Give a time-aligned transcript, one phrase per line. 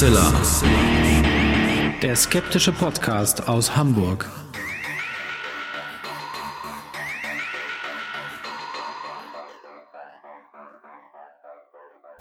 [0.00, 0.32] Hoaxilla.
[2.00, 4.26] Der skeptische Podcast aus Hamburg.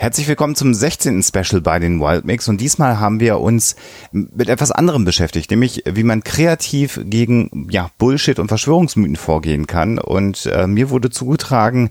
[0.02, 1.24] Herzlich willkommen zum 16.
[1.24, 3.76] Special bei den Wildmix und diesmal haben wir uns
[4.14, 10.00] mit etwas anderem beschäftigt, nämlich wie man kreativ gegen ja, Bullshit und Verschwörungsmythen vorgehen kann.
[10.00, 11.90] Und äh, mir wurde zugetragen,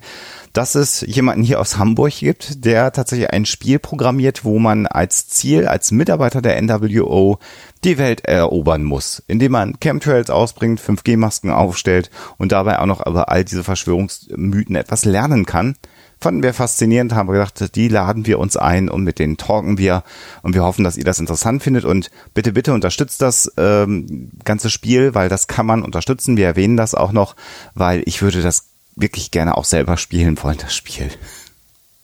[0.54, 5.28] dass es jemanden hier aus Hamburg gibt, der tatsächlich ein Spiel programmiert, wo man als
[5.28, 7.38] Ziel, als Mitarbeiter der NWO
[7.84, 13.28] die Welt erobern muss, indem man Chemtrails ausbringt, 5G-Masken aufstellt und dabei auch noch über
[13.28, 15.76] all diese Verschwörungsmythen etwas lernen kann
[16.20, 19.78] fanden wir faszinierend, haben wir gedacht, die laden wir uns ein und mit denen talken
[19.78, 20.02] wir
[20.42, 24.70] und wir hoffen, dass ihr das interessant findet und bitte, bitte unterstützt das ähm, ganze
[24.70, 26.36] Spiel, weil das kann man unterstützen.
[26.36, 27.36] Wir erwähnen das auch noch,
[27.74, 31.10] weil ich würde das wirklich gerne auch selber spielen wollen, das Spiel.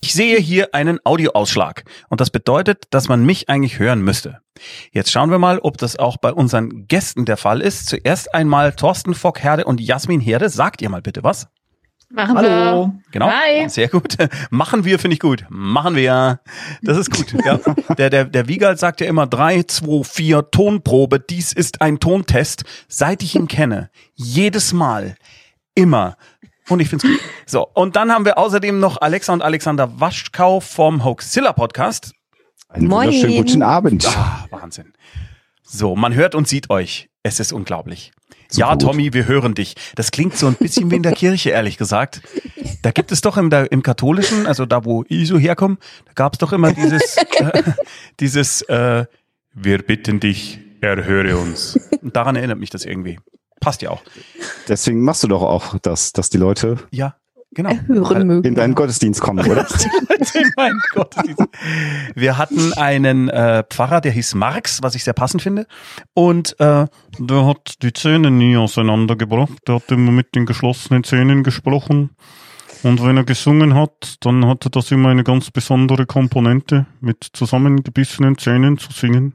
[0.01, 4.41] Ich sehe hier einen Audioausschlag und das bedeutet, dass man mich eigentlich hören müsste.
[4.93, 7.87] Jetzt schauen wir mal, ob das auch bei unseren Gästen der Fall ist.
[7.87, 10.51] Zuerst einmal Thorsten Fockherde und Jasmin Herde.
[10.51, 11.49] Sagt ihr mal bitte was?
[12.15, 12.87] Machen Hallo.
[12.87, 13.03] wir.
[13.11, 13.31] Genau.
[13.31, 13.69] Hi.
[13.69, 14.17] Sehr gut.
[14.51, 15.45] Machen wir, finde ich gut.
[15.49, 16.41] Machen wir.
[16.83, 17.35] Das ist gut.
[17.45, 17.59] Ja.
[17.99, 21.21] Der, der, der Wiegald sagt ja immer drei, zwei, vier Tonprobe.
[21.21, 22.65] Dies ist ein Tontest.
[22.89, 23.91] Seit ich ihn kenne.
[24.15, 25.17] Jedes Mal.
[25.75, 26.17] Immer.
[26.69, 27.21] Und ich finde es gut.
[27.47, 27.69] So.
[27.75, 32.15] Und dann haben wir außerdem noch Alexa und Alexander Waschkau vom Hoaxilla Podcast.
[32.69, 33.09] Einen Moin.
[33.09, 34.07] wunderschönen guten Abend.
[34.09, 34.93] Ah, Wahnsinn.
[35.63, 37.09] So, man hört und sieht euch.
[37.27, 38.13] Es ist unglaublich.
[38.51, 38.83] Super ja, gut.
[38.83, 39.75] Tommy, wir hören dich.
[39.95, 42.21] Das klingt so ein bisschen wie in der Kirche, ehrlich gesagt.
[42.83, 46.13] Da gibt es doch im, da, im Katholischen, also da, wo ich so herkomme, da
[46.15, 47.63] gab es doch immer dieses, äh,
[48.21, 49.07] dieses, äh,
[49.55, 51.81] wir bitten dich, erhöre uns.
[52.03, 53.19] Und daran erinnert mich das irgendwie.
[53.59, 54.03] Passt ja auch.
[54.69, 57.17] Deswegen machst du doch auch das, dass die Leute Ja,
[57.55, 57.73] genau.
[57.87, 58.47] hören mögen.
[58.47, 59.67] in deinen Gottesdienst kommen, oder?
[60.57, 61.15] mein Gott.
[62.15, 65.67] Wir hatten einen äh, Pfarrer, der hieß Marx, was ich sehr passend finde.
[66.15, 66.87] Und äh,
[67.19, 69.67] der hat die Zähne nie auseinandergebracht.
[69.67, 72.11] Der hat immer mit den geschlossenen Zähnen gesprochen.
[72.83, 78.37] Und wenn er gesungen hat, dann hatte das immer eine ganz besondere Komponente, mit zusammengebissenen
[78.37, 79.35] Zähnen zu singen.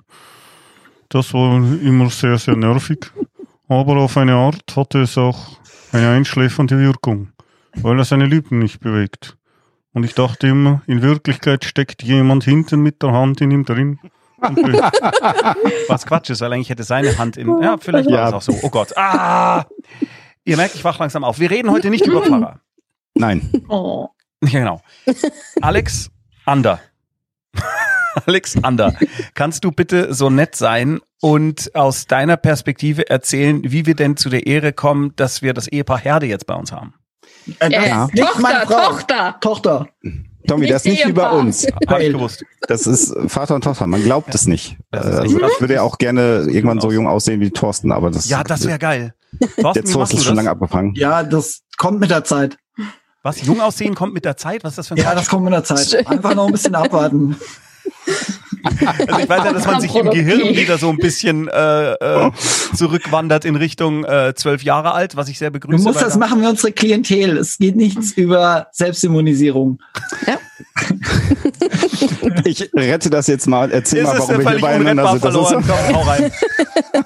[1.09, 3.07] Das war immer sehr, sehr nervig.
[3.68, 5.57] Aber auf eine Art hatte es auch
[5.91, 7.30] eine einschläfernde Wirkung,
[7.81, 9.38] weil er seine Lippen nicht bewegt.
[9.94, 14.00] Und ich dachte immer, in Wirklichkeit steckt jemand hinten mit der Hand in ihm drin.
[15.88, 17.62] Was Quatsch ist, weil eigentlich hätte seine Hand in.
[17.62, 18.28] Ja, vielleicht war Ja.
[18.29, 18.56] es auch so.
[18.62, 18.95] Oh Gott.
[18.97, 19.66] Ah!
[20.45, 21.39] Ihr merkt, ich wach langsam auf.
[21.39, 22.59] Wir reden heute nicht über Pfarrer.
[23.16, 23.50] Nein.
[23.68, 24.07] Oh.
[24.44, 24.81] Ja, genau.
[25.62, 26.09] Alex
[26.45, 26.79] Ander.
[28.25, 28.95] Alex Ander,
[29.34, 34.29] kannst du bitte so nett sein und aus deiner Perspektive erzählen, wie wir denn zu
[34.29, 36.94] der Ehre kommen, dass wir das Ehepaar Herde jetzt bei uns haben?
[37.59, 38.07] Äh, das Ja.
[38.11, 38.89] nicht Tochter, Frau.
[38.89, 39.35] Tochter.
[39.41, 39.88] Tochter.
[40.47, 41.67] Tommy, das ist nicht wie bei uns.
[41.88, 42.44] Hab ich gewusst.
[42.67, 43.85] Das ist Vater und Tochter.
[43.88, 44.77] Man glaubt es nicht.
[44.91, 48.27] Das Also, ich würde ja auch gerne irgendwann so jung aussehen wie Thorsten, aber das,
[48.29, 49.13] Ja, das wäre geil.
[49.61, 50.38] Thorsten, der machst ist schon das?
[50.38, 50.94] lange abgefangen.
[50.95, 52.57] Ja, das kommt mit der Zeit.
[53.22, 53.44] Was?
[53.45, 54.63] Jung aussehen kommt mit der Zeit?
[54.63, 55.17] Was ist das für ein Ja, Quatsch?
[55.17, 56.07] das kommt mit der Zeit.
[56.07, 57.35] Einfach noch ein bisschen abwarten.
[58.64, 62.31] Also ich weiß ja, dass man sich im Gehirn wieder so ein bisschen äh, äh,
[62.75, 65.84] zurückwandert in Richtung äh, zwölf Jahre alt, was ich sehr Du begrüße.
[65.84, 67.38] musst weil das da- machen wie unsere Klientel.
[67.38, 69.80] Es geht nichts über Selbstimmunisierung.
[72.46, 75.25] Ich rette das jetzt mal und erzähl Ist mal, warum wir hier beieinander sind.
[75.25, 75.66] Das ist verloren.
[75.94, 77.03] Komm.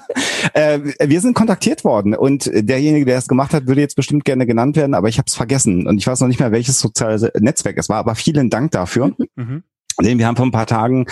[0.52, 4.46] Äh, wir sind kontaktiert worden und derjenige, der es gemacht hat, würde jetzt bestimmt gerne
[4.46, 7.32] genannt werden, aber ich habe es vergessen und ich weiß noch nicht mehr, welches soziale
[7.40, 9.12] Netzwerk es war, aber vielen Dank dafür.
[9.34, 9.64] Mhm.
[10.02, 11.06] Denn wir haben vor ein paar Tagen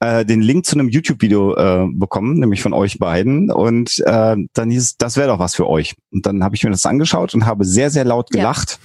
[0.00, 3.50] äh, den Link zu einem YouTube-Video äh, bekommen, nämlich von euch beiden.
[3.50, 5.94] Und äh, dann hieß es, das wäre doch was für euch.
[6.10, 8.40] Und dann habe ich mir das angeschaut und habe sehr, sehr laut Ja.
[8.40, 8.78] gelacht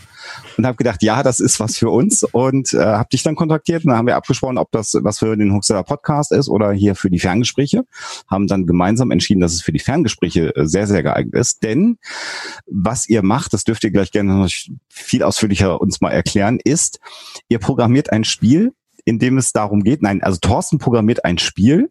[0.57, 2.23] und habe gedacht, ja, das ist was für uns.
[2.23, 5.35] Und äh, habe dich dann kontaktiert und dann haben wir abgesprochen, ob das was für
[5.35, 7.85] den Huxeller Podcast ist oder hier für die Ferngespräche.
[8.29, 11.63] Haben dann gemeinsam entschieden, dass es für die Ferngespräche äh, sehr, sehr geeignet ist.
[11.63, 11.97] Denn
[12.67, 14.49] was ihr macht, das dürft ihr gleich gerne noch
[14.89, 16.99] viel ausführlicher uns mal erklären, ist,
[17.47, 18.73] ihr programmiert ein Spiel,
[19.09, 21.89] in dem es darum geht, nein, also Thorsten programmiert ein Spiel,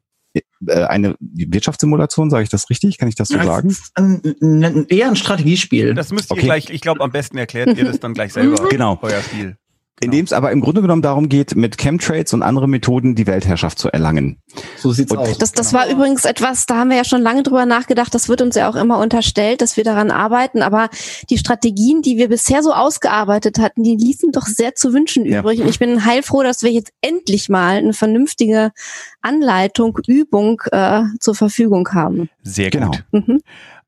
[0.67, 2.99] äh, eine Wirtschaftssimulation, sage ich das richtig?
[2.99, 3.69] Kann ich das so sagen?
[3.69, 4.23] Das ist ein,
[4.65, 5.95] ein, eher ein Strategiespiel.
[5.95, 6.47] Das müsst ihr Okay.
[6.47, 8.69] gleich, ich glaube, am besten erklärt ihr das dann gleich selber.
[8.69, 8.99] Genau.
[9.03, 9.57] Euer Spiel.
[10.01, 13.27] In dem es aber im Grunde genommen darum geht, mit Chemtrails und anderen Methoden die
[13.27, 14.39] Weltherrschaft zu erlangen.
[14.77, 15.39] so sieht's Und aus.
[15.39, 18.15] Das, das war übrigens etwas, da haben wir ja schon lange drüber nachgedacht.
[18.15, 20.63] Das wird uns ja auch immer unterstellt, dass wir daran arbeiten.
[20.63, 20.89] Aber
[21.31, 25.41] die Strategien, die wir bisher so ausgearbeitet hatten, die ließen doch sehr zu wünschen Ja.
[25.41, 25.61] übrig.
[25.61, 28.73] Und ich bin heilfroh, dass wir jetzt endlich mal eine vernünftige
[29.21, 32.29] Anleitung, Übung äh, zur Verfügung haben.
[32.43, 32.91] Sehr Genau.
[32.91, 33.05] gut.
[33.13, 33.41] Mhm.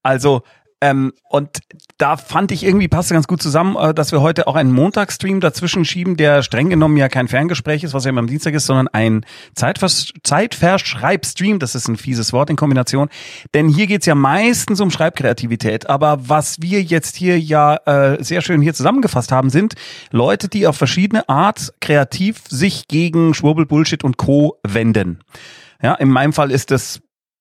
[0.03, 0.43] Also
[0.83, 1.59] Ähm, und
[2.01, 5.41] da fand ich irgendwie, passte ganz gut zusammen, äh, dass wir heute auch einen Montagsstream
[5.41, 8.67] dazwischen schieben, der streng genommen ja kein Ferngespräch ist, was ja immer am Dienstag ist,
[8.67, 9.25] sondern ein
[9.55, 11.59] Zeitvers Zeitverschreibstream.
[11.59, 13.09] Das ist ein fieses Wort in Kombination.
[13.53, 15.91] Denn hier geht's ja meistens um Schreibkreativität.
[15.91, 19.75] Aber was wir jetzt hier ja äh, sehr schön hier zusammengefasst haben, sind
[20.11, 24.59] Leute, die auf verschiedene Art kreativ sich gegen Schwurbel, Bullshit und Co.
[24.67, 25.21] wenden.
[25.83, 27.01] Ja, in meinem Fall ist es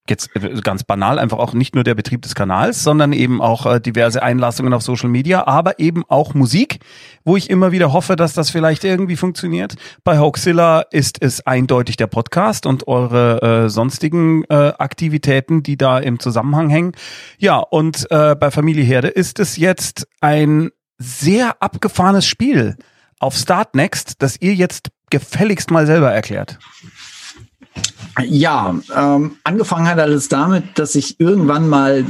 [0.10, 3.66] jetzt äh, ganz banal einfach auch nicht nur der Betrieb des Kanals, sondern eben auch
[3.66, 6.80] äh, diverse Einlassungen auf Social Media, aber eben auch Musik,
[7.24, 9.76] wo ich immer wieder hoffe, dass das vielleicht irgendwie funktioniert.
[10.04, 16.00] Bei Hoaxilla ist es eindeutig der Podcast und eure äh, sonstigen äh, Aktivitäten, die da
[16.00, 16.92] im Zusammenhang hängen.
[17.38, 22.78] Ja, und äh, bei Familie Herde ist es jetzt ein sehr abgefahrenes Spiel
[23.20, 26.60] auf Start Next, das ihr jetzt gefälligst mal selber erklärt.
[28.26, 32.06] Ja, ähm, angefangen hat alles damit, dass ich irgendwann mal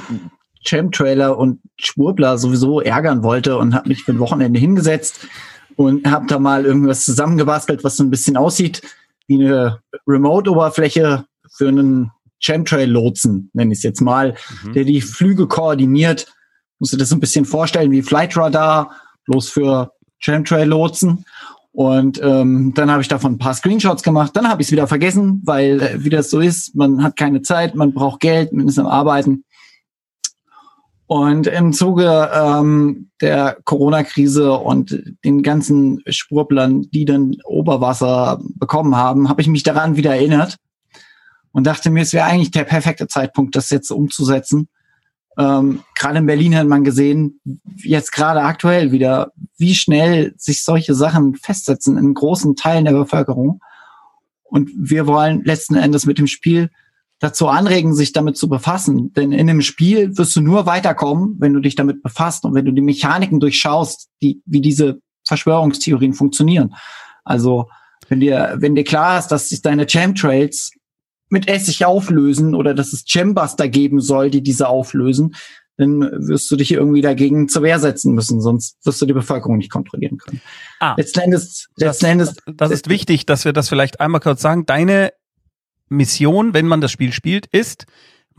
[0.65, 5.27] Chemtrailer und Schwurbler sowieso ärgern wollte und habe mich für ein Wochenende hingesetzt
[5.75, 8.81] und habe da mal irgendwas zusammengebastelt, was so ein bisschen aussieht
[9.29, 11.25] wie eine Remote-Oberfläche
[11.55, 14.73] für einen Chemtrail-Lotsen, nenne ich es jetzt mal, mhm.
[14.73, 16.33] der die Flüge koordiniert.
[16.79, 18.91] Musst du das so ein bisschen vorstellen wie Flight Radar,
[19.25, 21.25] bloß für Chemtrail-Lotsen.
[21.71, 24.35] Und ähm, dann habe ich davon ein paar Screenshots gemacht.
[24.35, 27.41] Dann habe ich es wieder vergessen, weil äh, wie das so ist, man hat keine
[27.41, 29.43] Zeit, man braucht Geld, man ist am Arbeiten.
[31.05, 39.27] Und im Zuge ähm, der Corona-Krise und den ganzen Spurplern, die dann Oberwasser bekommen haben,
[39.27, 40.57] habe ich mich daran wieder erinnert
[41.51, 44.69] und dachte mir, es wäre eigentlich der perfekte Zeitpunkt, das jetzt umzusetzen.
[45.37, 47.39] Ähm, gerade in Berlin hat man gesehen,
[47.75, 53.61] jetzt gerade aktuell wieder, wie schnell sich solche Sachen festsetzen in großen Teilen der Bevölkerung.
[54.43, 56.69] Und wir wollen letzten Endes mit dem Spiel
[57.19, 59.13] dazu anregen, sich damit zu befassen.
[59.13, 62.65] Denn in dem Spiel wirst du nur weiterkommen, wenn du dich damit befasst und wenn
[62.65, 66.75] du die Mechaniken durchschaust, die, wie diese Verschwörungstheorien funktionieren.
[67.23, 67.69] Also,
[68.07, 70.71] wenn dir, wenn dir klar ist, dass sich deine Chemtrails
[71.29, 75.35] mit Essig auflösen oder dass es Gembuster geben soll, die diese auflösen,
[75.77, 79.57] dann wirst du dich irgendwie dagegen zur Wehr setzen müssen, sonst wirst du die Bevölkerung
[79.57, 80.41] nicht kontrollieren können.
[80.79, 84.41] Ah, letzten Endes, letzten das, Endes, das ist wichtig, dass wir das vielleicht einmal kurz
[84.41, 84.65] sagen.
[84.65, 85.13] Deine
[85.87, 87.85] Mission, wenn man das Spiel spielt, ist,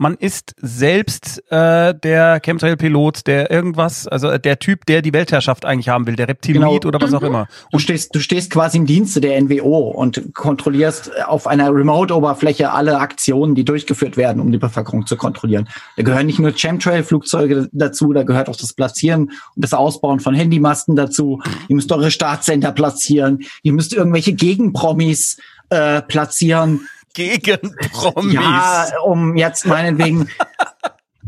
[0.01, 5.89] man ist selbst äh, der Chemtrail-Pilot, der irgendwas, also der Typ, der die Weltherrschaft eigentlich
[5.89, 6.87] haben will, der Reptiloid genau.
[6.87, 7.41] oder was auch immer.
[7.71, 12.71] Und du stehst, du stehst quasi im Dienste der NWO und kontrollierst auf einer Remote-Oberfläche
[12.71, 15.69] alle Aktionen, die durchgeführt werden, um die Bevölkerung zu kontrollieren.
[15.97, 19.25] Da gehören nicht nur Chemtrail-Flugzeuge dazu, da gehört auch das Platzieren
[19.55, 21.43] und das Ausbauen von Handymasten dazu.
[21.67, 23.43] Ihr müsst eure Staatssender platzieren.
[23.61, 25.37] Ihr müsst irgendwelche Gegenpromis
[25.69, 28.33] äh, platzieren gegen Promis.
[28.33, 30.27] Ja, um jetzt meinetwegen.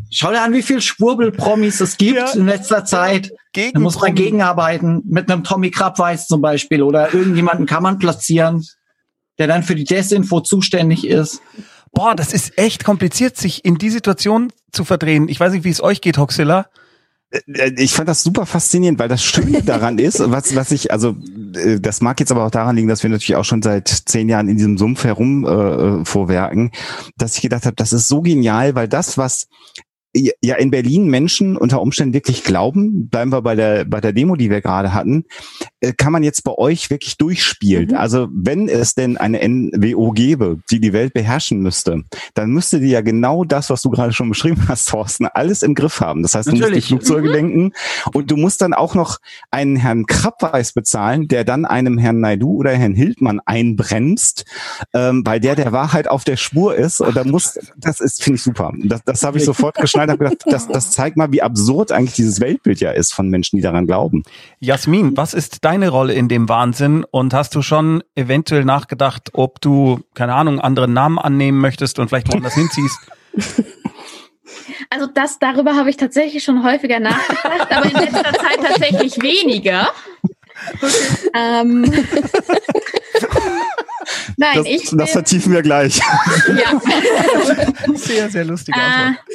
[0.10, 2.32] Schau dir an, wie viel Schwurbel-Promis es gibt ja.
[2.34, 3.32] in letzter Zeit.
[3.52, 5.02] Gegen da muss man gegenarbeiten.
[5.06, 6.84] Mit einem Tommy Krabweis zum Beispiel.
[6.84, 8.64] Oder irgendjemanden kann man platzieren,
[9.40, 11.42] der dann für die Desinfo zuständig ist.
[11.94, 15.30] Boah, das ist echt kompliziert, sich in die Situation zu verdrehen.
[15.30, 16.68] Ich weiß nicht, wie es euch geht, Hoxilla.
[17.32, 21.10] Äh, ich fand das super faszinierend, weil das Schöne daran ist, was, was ich, also
[21.10, 21.16] äh,
[21.80, 24.48] das mag jetzt aber auch daran liegen, dass wir natürlich auch schon seit zehn Jahren
[24.50, 26.72] in diesem Sumpf herum äh, vorwerken,
[27.18, 29.48] dass ich gedacht habe, das ist so genial, weil das, was
[30.14, 34.36] ja in Berlin Menschen unter Umständen wirklich glauben, bleiben wir bei der bei der Demo,
[34.36, 35.26] die wir gerade hatten,
[35.80, 37.90] äh, kann man jetzt bei euch wirklich durchspielen.
[37.90, 37.96] Mhm.
[37.96, 42.04] Also wenn es denn eine NWO gäbe, die die Welt beherrschen müsste,
[42.36, 45.74] dann müsste die ja genau das, was du gerade schon beschrieben hast, Thorsten, alles im
[45.74, 46.22] Griff haben.
[46.22, 46.76] Das heißt, du Natürlich.
[46.76, 47.34] musst die Flugzeuge mhm.
[47.34, 47.74] lenken
[48.14, 49.18] und du musst dann auch noch
[49.50, 54.46] einen Herrn Krabweis bezahlen, der dann einem Herrn Naidu oder Herrn Hildmann einbremst,
[54.94, 57.02] ähm, weil der der Wahrheit auf der Spur ist.
[57.02, 58.72] Und da muss, das ist, finde ich super.
[58.84, 61.92] Das, das habe ich sofort geschnallt und habe gedacht, das, das zeigt mal, wie absurd
[61.92, 64.24] eigentlich dieses Weltbild ja ist von Menschen, die daran glauben.
[64.60, 67.06] Jasmin, was ist deine Rolle in dem Wahnsinn?
[67.10, 72.10] Und hast du schon eventuell nachgedacht, ob du, keine Ahnung, anderen Namen annehmen möchtest und
[72.10, 73.00] vielleicht woanders hinziehst?
[74.90, 79.90] Also das darüber habe ich tatsächlich schon häufiger nachgedacht, aber in letzter Zeit tatsächlich weniger.
[81.36, 81.84] ähm,
[84.38, 84.90] Nein, das, ich.
[84.92, 86.00] Das vertiefen wir gleich.
[86.48, 86.82] Ja.
[87.96, 89.18] Sehr, sehr lustige Antwort.
[89.28, 89.34] Äh,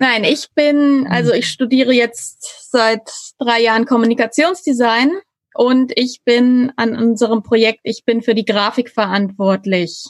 [0.00, 5.12] nein, ich bin, also ich studiere jetzt seit drei Jahren Kommunikationsdesign
[5.54, 10.06] und ich bin an unserem Projekt, ich bin für die Grafik verantwortlich.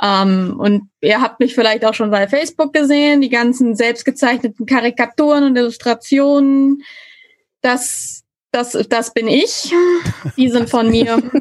[0.00, 4.64] Um, ähm, und ihr habt mich vielleicht auch schon bei Facebook gesehen, die ganzen selbstgezeichneten
[4.64, 6.84] Karikaturen und Illustrationen.
[7.62, 8.22] Das
[8.58, 9.72] das, das bin ich.
[10.36, 11.22] Die sind von mir.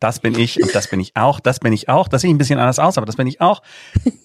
[0.00, 2.08] Das bin ich und das bin ich auch, das bin ich auch.
[2.08, 3.62] Das sehe ich ein bisschen anders aus, aber das bin ich auch.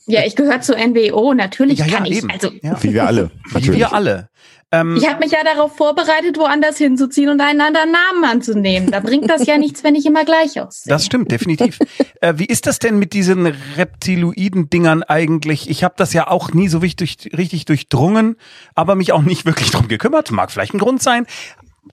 [0.05, 2.17] Ja, ich gehöre zu NWO, natürlich Ja, ja, kann ich.
[2.17, 2.31] eben.
[2.31, 2.81] Also Ja.
[2.81, 3.31] Wie wir alle.
[3.49, 3.79] Wie Natürlich.
[3.79, 4.29] wir alle.
[4.73, 8.89] Ähm, ich habe mich ja darauf vorbereitet, woanders hinzuziehen und einen anderen Namen anzunehmen.
[8.91, 10.89] Da bringt das ja nichts, wenn ich immer gleich aussehe.
[10.91, 11.77] Das stimmt, definitiv.
[12.21, 15.69] äh, wie ist das denn mit diesen Reptiloiden-Dingern eigentlich?
[15.69, 18.35] Ich habe das ja auch nie so richtig, richtig durchdrungen,
[18.75, 20.31] aber mich auch nicht wirklich drum gekümmert.
[20.31, 21.25] Mag vielleicht ein Grund sein.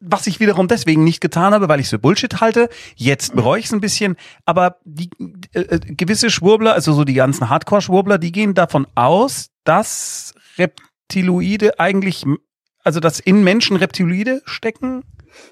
[0.01, 2.69] Was ich wiederum deswegen nicht getan habe, weil ich so Bullshit halte.
[2.95, 4.17] Jetzt bereue ich es ein bisschen.
[4.45, 5.09] Aber die
[5.55, 11.81] äh, äh, gewisse Schwurbler, also so die ganzen Hardcore-Schwurbler, die gehen davon aus, dass Reptiloide
[11.81, 12.27] eigentlich,
[12.85, 15.05] also dass in Menschen Reptiloide stecken.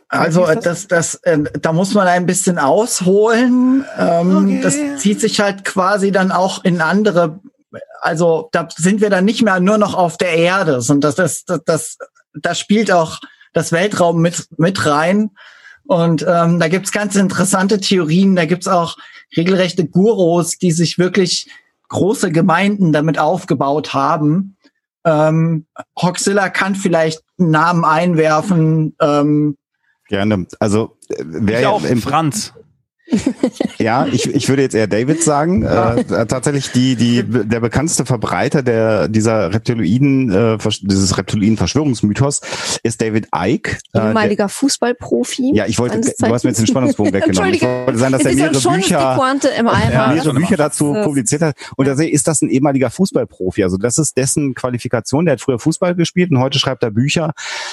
[0.08, 3.84] Also ist das, das, äh, da muss man ein bisschen ausholen.
[3.98, 4.60] Ähm, Okay.
[4.62, 7.40] Das zieht sich halt quasi dann auch in andere.
[8.00, 11.62] Also da sind wir dann nicht mehr nur noch auf der Erde, sondern das, das,
[11.64, 11.96] das,
[12.34, 13.18] das spielt auch
[13.56, 15.30] das Weltraum mit mit rein.
[15.86, 18.36] Und ähm, da gibt's ganz interessante Theorien.
[18.36, 18.96] Da gibt's auch
[19.36, 21.48] regelrechte Gurus, die sich wirklich
[21.88, 24.56] große Gemeinden damit aufgebaut haben.
[25.04, 25.66] Ähm,
[26.00, 28.94] Hoxilla kann vielleicht einen Namen einwerfen.
[29.00, 29.56] Ähm,
[30.08, 30.46] Gerne.
[30.58, 32.52] Also äh, wer Ich ja auch, im Franz.
[33.78, 35.62] Ja, ich, ich würde jetzt eher David sagen.
[35.62, 42.40] Äh, äh, tatsächlich die, die, der bekannteste Verbreiter der, dieser Reptiloiden, äh, dieses Reptiloiden-Verschwörungsmythos
[42.82, 43.72] ist David Icke.
[43.72, 45.52] Äh, der, Ehemaliger Fußballprofi.
[45.54, 46.66] ja, ich wollte, du hast mir jetzt den.
[46.66, 47.54] Spannungsbogen weggenommen.
[47.54, 49.00] Ich wollte sagen, dass er mehrere Bücher.
[49.92, 50.34] Ja, mehrere.
[50.34, 51.56] Bücher dazu publiziert hat.
[51.76, 53.62] Und da ist das ein ehemaliger Fußballprofi.
[53.62, 55.26] Also das ist dessen Qualifikation.
[55.26, 57.32] Der hat früher Fußball gespielt und heute schreibt er Bücher,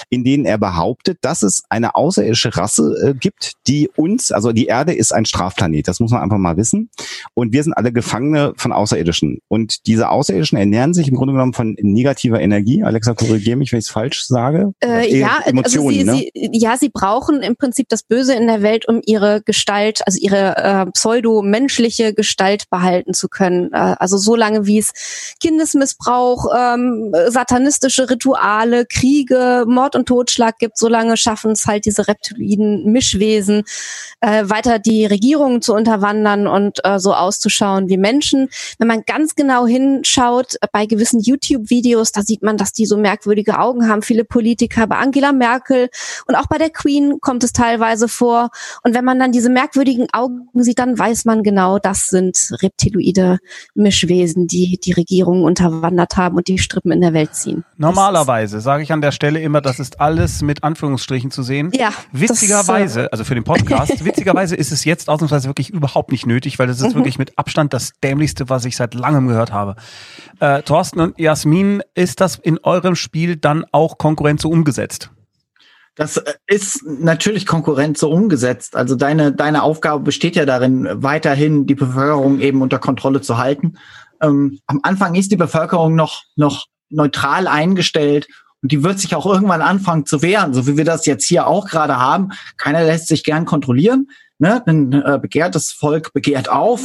[0.10, 4.68] in denen er behauptet, dass es eine außerirdische Rasse äh, gibt, die uns, also die
[4.68, 5.88] Erde ist ein Strafplanet.
[5.88, 6.89] Das muss man einfach mal wissen.
[7.34, 9.39] Und wir sind alle Gefangene von Außerirdischen.
[9.48, 12.84] Und diese Außerirdischen ernähren sich im Grunde genommen von negativer Energie.
[12.84, 14.74] Alexa, korrigiere mich, wenn ich es falsch sage.
[14.84, 16.13] Äh, ja, also Emotionen, sie, ne?
[16.34, 20.20] sie, ja, sie brauchen im Prinzip das Böse in der Welt, um ihre Gestalt, also
[20.20, 23.72] ihre äh, pseudo-menschliche Gestalt behalten zu können.
[23.74, 30.77] Äh, also so lange wie es Kindesmissbrauch, ähm, satanistische Rituale, Kriege, Mord und Totschlag gibt,
[30.77, 33.63] so lange schaffen es halt diese reptiloiden Mischwesen,
[34.22, 38.50] äh, weiter die Regierungen zu unterwandern und äh, so auszuschauen wie Menschen.
[38.79, 42.98] Wenn man ganz genau hinschaut, äh, bei gewissen YouTube-Videos, da sieht man, dass die so
[42.98, 44.01] merkwürdige Augen haben.
[44.01, 45.89] Viele Politiker, bei Angela Merkel
[46.27, 48.50] und auch bei der Queen kommt es teilweise vor.
[48.84, 53.39] Und wenn man dann diese merkwürdigen Augen sieht, dann weiß man genau, das sind reptiloide
[53.75, 57.63] Mischwesen, die die Regierungen unterwandert haben und die Strippen in der Welt ziehen.
[57.77, 61.72] Normalerweise sage ich an der Stelle immer, das ist alles mit Anführungsstrichen zu sehen.
[61.74, 66.60] Ja, Witzigerweise, also für den Podcast, witzigerweise ist es jetzt ausnahmsweise wirklich überhaupt nicht nötig,
[66.60, 69.75] weil das ist wirklich mit Abstand das dämlichste, was ich seit langem gehört habe.
[70.39, 75.10] Äh, Thorsten und Jasmin, ist das in eurem Spiel dann auch konkurrent so umgesetzt?
[75.95, 78.75] Das äh, ist natürlich Konkurrenz so umgesetzt.
[78.75, 83.77] Also deine, deine Aufgabe besteht ja darin, weiterhin die Bevölkerung eben unter Kontrolle zu halten.
[84.22, 88.27] Ähm, am Anfang ist die Bevölkerung noch, noch neutral eingestellt
[88.62, 91.48] und die wird sich auch irgendwann anfangen zu wehren, so wie wir das jetzt hier
[91.48, 92.29] auch gerade haben.
[92.57, 94.07] Keiner lässt sich gern kontrollieren.
[94.40, 94.62] Ne?
[94.66, 96.82] Ein äh, begehrtes Volk begehrt auf.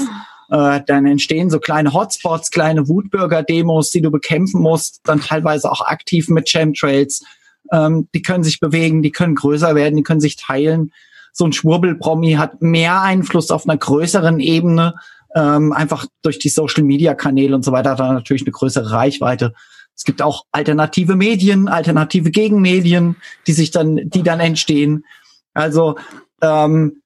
[0.50, 5.82] Äh, dann entstehen so kleine Hotspots, kleine Wutbürger-Demos, die du bekämpfen musst, dann teilweise auch
[5.82, 7.22] aktiv mit Chemtrails.
[7.70, 10.92] Ähm, die können sich bewegen, die können größer werden, die können sich teilen.
[11.32, 14.94] So ein Schwurbelpromi hat mehr Einfluss auf einer größeren Ebene,
[15.34, 19.52] ähm, einfach durch die Social-Media-Kanäle und so weiter hat er natürlich eine größere Reichweite.
[19.94, 25.04] Es gibt auch alternative Medien, alternative Gegenmedien, die sich dann, die dann entstehen.
[25.52, 25.98] Also
[26.40, 27.02] ähm,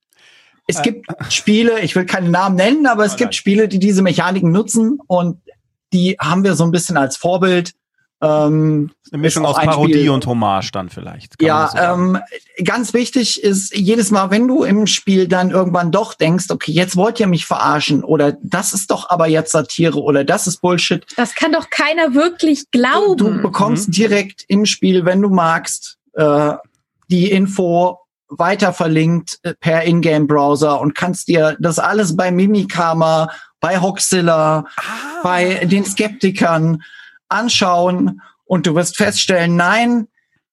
[0.75, 0.83] es Äh.
[0.93, 3.33] gibt Spiele, ich will keine Namen nennen, aber es Oh, gibt nein.
[3.35, 5.39] Spiele, die diese Mechaniken nutzen und
[5.93, 7.73] die haben wir so ein bisschen als Vorbild.
[8.25, 10.11] Ähm, Eine Mischung aus ein Parodie Spiel.
[10.11, 11.39] und Hommage dann vielleicht.
[11.41, 12.19] Kann ja, so ähm,
[12.65, 16.95] ganz wichtig ist, jedes Mal, wenn du im Spiel dann irgendwann doch denkst, okay, jetzt
[16.97, 21.05] wollt ihr mich verarschen oder das ist doch aber jetzt Satire oder das ist Bullshit,
[21.17, 23.17] Das kann doch keiner wirklich du, glauben.
[23.17, 23.93] du bekommst Mhm.
[23.93, 26.53] direkt im Spiel, wenn du magst, äh,
[27.11, 27.99] die Info
[28.39, 33.29] weiter verlinkt äh, per Ingame-Browser und kannst dir das alles bei Mimikama,
[33.61, 34.67] bei Hoxilla,
[35.23, 36.83] bei den Skeptikern
[37.29, 40.09] anschauen und du wirst feststellen, nein,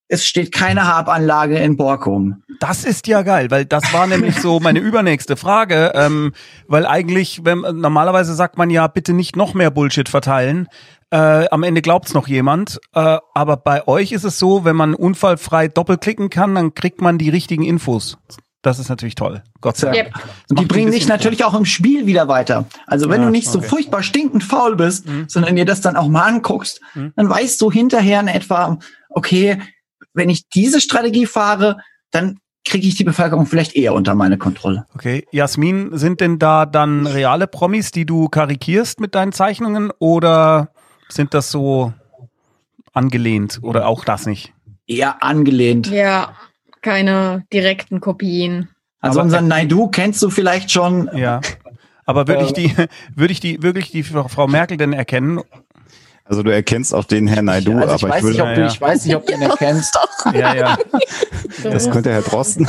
[0.09, 2.43] es steht keine Habanlage in Borkum.
[2.59, 6.33] Das ist ja geil, weil das war nämlich so meine übernächste Frage, ähm,
[6.67, 10.67] weil eigentlich, wenn, normalerweise sagt man ja, bitte nicht noch mehr Bullshit verteilen.
[11.11, 12.79] Äh, am Ende glaubt's noch jemand.
[12.93, 17.17] Äh, aber bei euch ist es so, wenn man unfallfrei doppelklicken kann, dann kriegt man
[17.17, 18.17] die richtigen Infos.
[18.61, 19.41] Das ist natürlich toll.
[19.61, 19.91] Gott sei.
[19.91, 20.07] Dank.
[20.07, 20.13] Yep.
[20.49, 22.65] Und die bringen dich natürlich auch im Spiel wieder weiter.
[22.87, 23.67] Also wenn Ja, du nicht so okay.
[23.69, 25.25] furchtbar stinkend faul bist, Mhm.
[25.29, 27.13] sondern dir das dann auch mal anguckst, Mhm.
[27.15, 28.77] dann weißt du hinterher in etwa,
[29.09, 29.59] okay,
[30.13, 31.77] wenn ich diese Strategie fahre,
[32.11, 34.85] dann kriege ich die Bevölkerung vielleicht eher unter meine Kontrolle.
[34.93, 35.25] Okay.
[35.31, 40.69] Jasmin, sind denn da dann reale Promis, die du karikierst mit deinen Zeichnungen oder
[41.07, 41.93] sind das so
[42.93, 44.53] angelehnt oder auch das nicht?
[44.87, 45.87] Eher angelehnt.
[45.87, 46.35] Ja,
[46.81, 48.69] keine direkten Kopien.
[48.99, 51.09] Also Aber- unseren Naidu kennst du vielleicht schon.
[51.15, 51.41] Ja.
[52.05, 52.73] Aber würde ich die,
[53.15, 55.41] würde ich die, wirklich die Frau Merkel denn erkennen?
[56.29, 58.53] Also du erkennst auch den Herrn Naidu, also ich, aber weiß ich würde, nicht, ob
[58.53, 58.71] du, Ja, ja.
[58.71, 59.99] ich weiß nicht, ob du ihn erkennst.
[60.31, 60.77] Ja, ja.
[61.63, 62.67] das könnte Herr Drosten.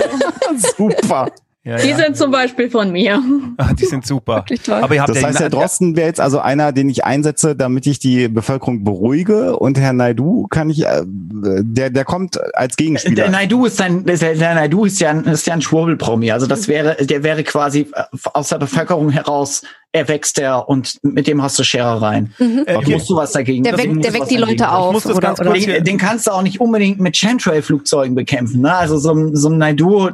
[0.76, 1.32] Super.
[1.70, 1.96] Ja, Die ja.
[1.96, 3.22] sind zum Beispiel von mir.
[3.56, 4.44] Ah, die sind super.
[4.68, 7.54] Aber ihr habt Das ja heißt, Herr Drosten wäre jetzt also einer, den ich einsetze,
[7.54, 12.76] damit ich die Bevölkerung beruhige und Herr Naidu kann ich, äh, der, der kommt als
[12.76, 13.14] Gegenspieler.
[13.14, 16.30] Der Naidu ist ein, der, Naidu ist ja ein, ist ja ein Schwurbelpromi.
[16.32, 18.02] Also das wäre, der wäre quasi äh,
[18.34, 19.62] aus der Bevölkerung heraus
[19.92, 22.32] erwächst er und mit dem hast du Scherereien.
[22.38, 23.64] äh, Da hier, musst du was dagegen.
[23.64, 24.66] Der weckt, der weckt die dagegen Leute tun.
[24.66, 24.92] auf.
[24.92, 25.58] muss das ganz oder, oder?
[25.58, 28.60] Den, den kannst du auch nicht unbedingt mit Chantrail-Flugzeugen bekämpfen.
[28.60, 28.72] Ne?
[28.74, 30.08] Also so, ein- so ein Naidu,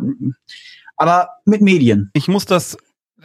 [0.97, 2.11] aber mit Medien.
[2.15, 2.77] ich muss das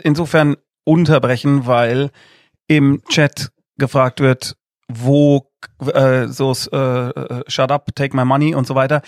[0.03, 2.11] insofern unterbrechen, weil
[2.67, 4.55] im Chat gefragt wird,
[4.87, 5.47] wo
[5.93, 9.01] äh, so äh, äh, Shut up, take my money und so weiter.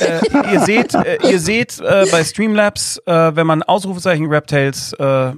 [0.00, 0.20] äh,
[0.52, 5.32] ihr seht, äh, ihr seht äh, bei Streamlabs, äh, wenn man Ausrufezeichen Reptails äh,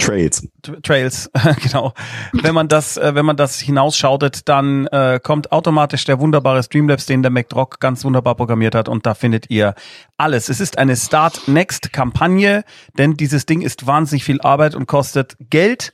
[0.00, 0.48] Trails.
[0.82, 1.30] Trails,
[1.62, 1.92] genau.
[2.32, 7.06] Wenn man das, äh, wenn man das hinausschautet, dann äh, kommt automatisch der wunderbare Streamlabs,
[7.06, 9.74] den der MacDrock ganz wunderbar programmiert hat und da findet ihr
[10.16, 10.48] alles.
[10.48, 12.64] Es ist eine Start Next Kampagne,
[12.98, 15.92] denn dieses Ding ist wahnsinnig viel Arbeit und kostet Geld.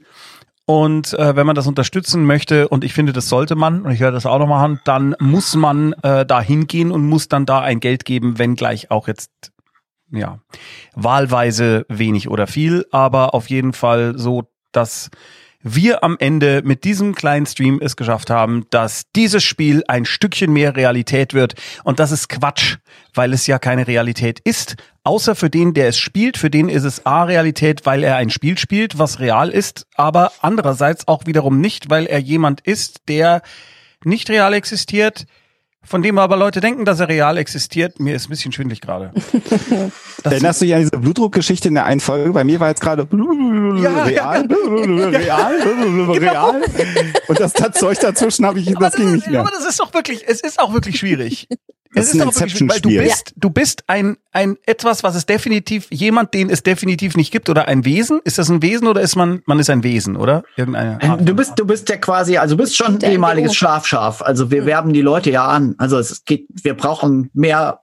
[0.69, 4.01] Und äh, wenn man das unterstützen möchte, und ich finde, das sollte man, und ich
[4.01, 7.61] werde das auch noch machen, dann muss man äh, da hingehen und muss dann da
[7.61, 9.53] ein Geld geben, wenn gleich auch jetzt
[10.11, 10.41] ja,
[10.95, 15.11] wahlweise wenig oder viel, aber auf jeden Fall so, dass
[15.69, 20.53] wir am Ende mit diesem kleinen Stream es geschafft haben, dass dieses Spiel ein Stückchen
[20.53, 21.55] mehr Realität wird.
[21.83, 22.77] Und das ist Quatsch,
[23.15, 24.77] weil es ja keine Realität ist.
[25.03, 28.31] Außer für den, der es spielt, für den ist es A Realität, weil er ein
[28.31, 33.43] Spiel spielt, was real ist, aber andererseits auch wiederum nicht, weil er jemand ist, der
[34.05, 35.27] nicht real existiert,
[35.87, 38.01] von dem aber Leute denken, dass er real existiert.
[38.01, 39.13] Mir ist ein bisschen schwindlig gerade.
[40.23, 42.33] Das- Erinnerst du dich an diese Blutdruckgeschichte in der einen Folge?
[42.33, 43.07] Bei mir war jetzt gerade
[43.81, 45.55] Ja, real, real,
[46.11, 46.63] real.
[47.29, 49.41] Und das, das Zeug dazwischen habe ich, das ging nicht mehr.
[49.41, 51.47] Aber das ist doch wirklich, es ist auch wirklich schwierig.
[51.97, 55.15] Das es ist ein auch wirklich weil du bist, du bist ein, ein etwas, was
[55.15, 58.21] es definitiv, jemand, den es definitiv nicht gibt oder ein Wesen.
[58.25, 60.43] Ist das ein Wesen oder ist man, man ist ein Wesen, oder?
[60.57, 61.27] Irgendeine Art.
[61.27, 63.55] Du bist, du bist ja quasi, also du bist schon Der ehemaliges.
[63.55, 64.21] Schlafschaf.
[64.21, 65.75] Also wir werben die Leute ja an.
[65.79, 67.81] Also es geht, wir brauchen mehr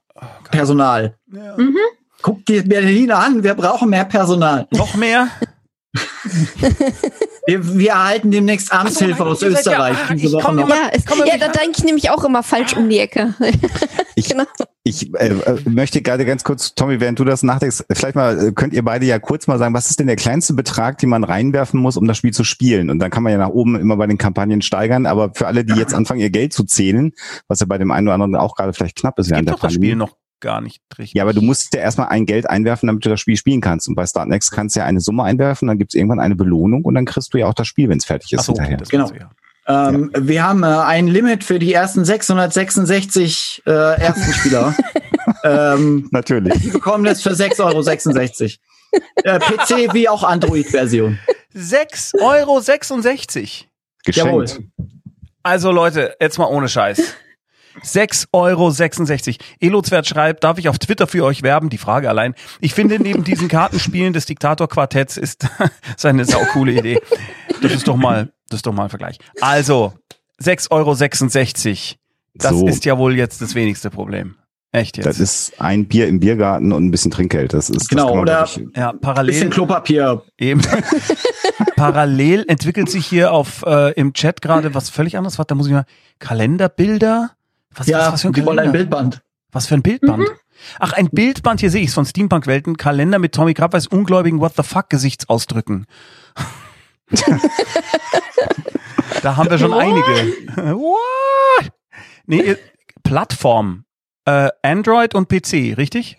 [0.50, 1.16] Personal.
[1.32, 1.56] Ja.
[2.22, 4.66] Guck dir Berliner an, wir brauchen mehr Personal.
[4.70, 5.28] Noch mehr?
[7.46, 10.64] Wir, wir erhalten demnächst Amtshilfe nein, aus ja- Österreich diese ich Woche komm noch.
[10.66, 13.34] immer- Ja, es, Komm ja, da denke ich nämlich auch immer falsch um die Ecke.
[14.14, 14.44] Ich, genau.
[14.82, 18.52] ich äh, äh, möchte gerade ganz kurz, Tommy, während du das nachdenkst, vielleicht mal, äh,
[18.52, 21.22] könnt ihr beide ja kurz mal sagen, was ist denn der kleinste Betrag, den man
[21.22, 22.88] reinwerfen muss, um das Spiel zu spielen?
[22.88, 25.66] Und dann kann man ja nach oben immer bei den Kampagnen steigern, aber für alle,
[25.66, 27.12] die jetzt anfangen, ihr Geld zu zählen,
[27.46, 29.60] was ja bei dem einen oder anderen auch gerade vielleicht knapp ist während der doch
[29.60, 29.88] das Pandemie.
[29.88, 31.14] Spiel noch gar nicht richtig.
[31.14, 33.88] Ja, aber du musst ja erstmal ein Geld einwerfen, damit du das Spiel spielen kannst.
[33.88, 36.94] Und bei Startnext kannst du ja eine Summe einwerfen, dann gibt's irgendwann eine Belohnung und
[36.94, 38.76] dann kriegst du ja auch das Spiel, wenn es fertig ist Ach so, hinterher.
[38.76, 39.08] das Genau.
[39.08, 39.30] du, ja.
[39.66, 44.74] Ähm, Wir haben äh, ein Limit für die ersten 666 äh, ersten Spieler.
[45.44, 46.52] ähm, Natürlich.
[46.60, 48.58] die bekommen das für 6,66
[48.92, 49.00] Euro.
[49.24, 51.18] Äh, PC wie auch Android-Version.
[51.56, 52.60] 6,66 Euro.
[54.04, 54.06] Geschenkt.
[54.06, 54.46] Jawohl.
[55.42, 57.14] Also Leute, jetzt mal ohne Scheiß.
[57.82, 58.70] 6,66 Euro.
[59.60, 61.70] Elozwert schreibt, darf ich auf Twitter für euch werben?
[61.70, 62.34] Die Frage allein.
[62.60, 65.48] Ich finde, neben diesen Kartenspielen des Diktator-Quartetts ist
[65.96, 67.00] ist eine saukoole Idee.
[67.62, 69.18] Das ist doch mal, das ist doch mal ein Vergleich.
[69.40, 69.92] Also,
[70.42, 71.98] 6,66 Euro.
[72.36, 72.66] Das So.
[72.66, 74.36] ist ja wohl jetzt das wenigste Problem.
[74.72, 75.06] Echt jetzt.
[75.06, 77.52] Das ist ein Bier im Biergarten und ein bisschen Trinkgeld.
[77.54, 80.22] Das ist Genau, das oder- wirklich- ja, Bisschen parallel, Klopapier.
[80.36, 80.60] eben.
[81.76, 85.38] parallel entwickelt sich hier auf, äh, im Chat gerade was völlig anderes.
[85.38, 85.84] Warte, da muss ich mal,
[86.18, 87.30] Kalenderbilder?
[87.74, 88.78] Was, Ja, was, was für ein die wollen ein Kalender?
[88.78, 89.22] Bildband.
[89.52, 90.28] Was für ein Bildband?
[90.78, 92.76] Ach, ein Bildband, hier sehe ich es von Steampunk-Welten.
[92.76, 95.86] Kalender mit Tommy Krabbeis ungläubigen What the fuck Gesichtsausdrücken.
[99.22, 99.80] da haben wir schon What?
[99.80, 100.02] einige.
[100.76, 101.70] What?
[102.26, 102.56] Nee,
[103.02, 103.84] Plattform.
[104.24, 106.16] Äh, Android und PC, richtig?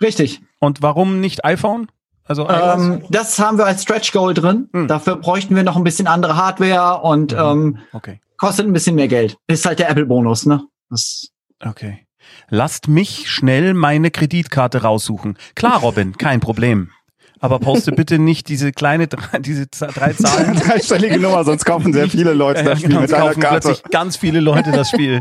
[0.00, 0.40] Richtig.
[0.58, 1.88] Und warum nicht iPhone?
[2.24, 2.48] Also?
[2.48, 4.68] Ähm, das haben wir als Stretch Goal drin.
[4.72, 4.88] Hm.
[4.88, 9.08] Dafür bräuchten wir noch ein bisschen andere Hardware und ähm, okay, kostet ein bisschen mehr
[9.08, 9.36] Geld.
[9.46, 10.62] Ist halt der Apple-Bonus, ne?
[10.90, 11.28] Das
[11.64, 12.06] okay.
[12.48, 15.38] Lasst mich schnell meine Kreditkarte raussuchen.
[15.54, 16.90] Klar, Robin, kein Problem.
[17.38, 19.08] Aber poste bitte nicht diese kleine,
[19.40, 23.00] diese drei Zahlen Dreistellige Nummer, sonst kaufen sehr viele Leute Ja, ja, das Spiel genau,
[23.02, 23.60] mit kaufen Karte.
[23.68, 25.20] plötzlich ganz viele Leute das Spiel.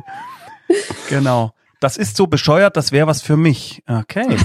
[1.09, 1.51] genau.
[1.81, 3.83] Das ist so bescheuert, das wäre was für mich.
[3.87, 4.37] Okay.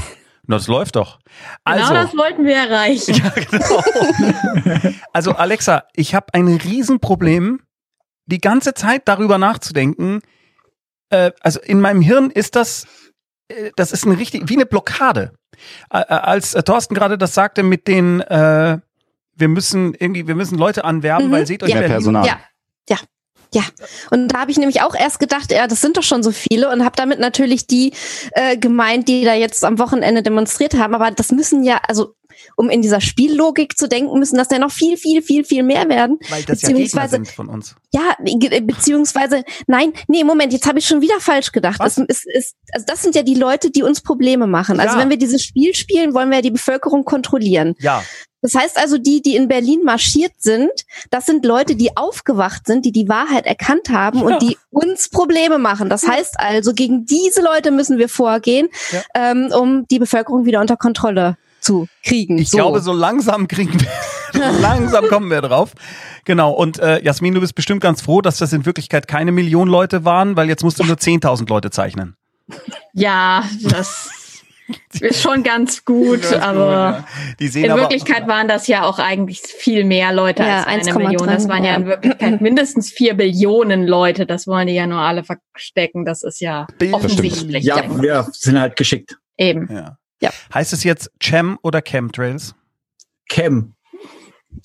[0.46, 1.20] Na, Das läuft doch.
[1.64, 3.14] Also, Genau das wollten wir erreichen.
[3.14, 3.82] ja, genau.
[5.12, 7.60] also Alexa, ich habe ein Riesenproblem,
[8.30, 10.20] die ganze Zeit darüber nachzudenken.
[11.10, 12.86] Äh, also in meinem Hirn ist das,
[13.48, 15.32] äh, das ist ein richtig, wie eine Blockade.
[15.90, 18.78] Äh, als äh, Thorsten gerade das sagte mit den, äh,
[19.36, 21.32] wir müssen irgendwie, wir müssen Leute anwerben, Mhm.
[21.32, 21.76] weil seht euch Ja.
[21.76, 22.26] Mehr Berlin- Personal.
[22.26, 22.40] Ja,
[22.88, 22.96] ja,
[23.54, 23.62] ja.
[24.10, 26.70] Und da habe ich nämlich auch erst gedacht, ja, das sind doch schon so viele
[26.70, 27.92] und habe damit natürlich die
[28.32, 30.94] äh, gemeint, die da jetzt am Wochenende demonstriert haben.
[30.94, 32.14] Aber das müssen ja, also
[32.60, 35.88] um in dieser Spiellogik zu denken, müssen das ja noch viel, viel, viel, viel mehr
[35.88, 36.18] werden.
[36.28, 37.74] weil das ja Gegner sind von uns.
[37.92, 41.80] Ja, ge- beziehungsweise, nein, nee, Moment, jetzt habe ich schon wieder falsch gedacht.
[41.84, 44.78] Es, ist, ist, also das sind ja die Leute, die uns Probleme machen.
[44.78, 45.00] Also Ja.
[45.02, 47.74] wenn wir dieses Spiel spielen, wollen wir ja die Bevölkerung kontrollieren.
[47.80, 48.02] Ja,
[48.42, 50.70] Das heißt also, die, die in Berlin marschiert sind,
[51.10, 54.24] das sind Leute, die aufgewacht sind, die die Wahrheit erkannt haben Ja.
[54.26, 55.88] und die uns Probleme machen.
[55.90, 59.02] Das heißt also, gegen diese Leute müssen wir vorgehen, Ja.
[59.14, 61.36] ähm, um die Bevölkerung wieder unter Kontrolle
[61.70, 62.38] zu kriegen.
[62.38, 62.58] ich so.
[62.58, 65.72] glaube, so langsam kriegen wir, langsam kommen wir drauf.
[66.24, 66.50] Genau.
[66.52, 70.04] Und äh, Jasmin, du bist bestimmt ganz froh, dass das in Wirklichkeit keine Million Leute
[70.04, 72.16] waren, weil jetzt musst du nur 10.000 Leute zeichnen.
[72.92, 74.10] Ja, das
[75.00, 77.04] ist schon ganz gut, aber
[77.38, 80.88] Die sehen in aber, Wirklichkeit waren das ja auch eigentlich viel mehr Leute Ja, als
[80.88, 81.26] eine 1,3, Million.
[81.28, 81.88] Das waren ja in ja.
[81.88, 84.26] Wirklichkeit mindestens vier Billionen Leute.
[84.26, 86.04] Das wollen die ja nur alle verstecken.
[86.04, 87.64] Das ist ja offensichtlich.
[87.64, 89.16] Ja, wir sind halt geschickt.
[89.36, 89.68] Eben.
[89.72, 89.96] Ja.
[90.20, 90.30] Ja.
[90.52, 92.54] Heißt es jetzt Chem oder Chemtrails?
[93.28, 93.74] Cam.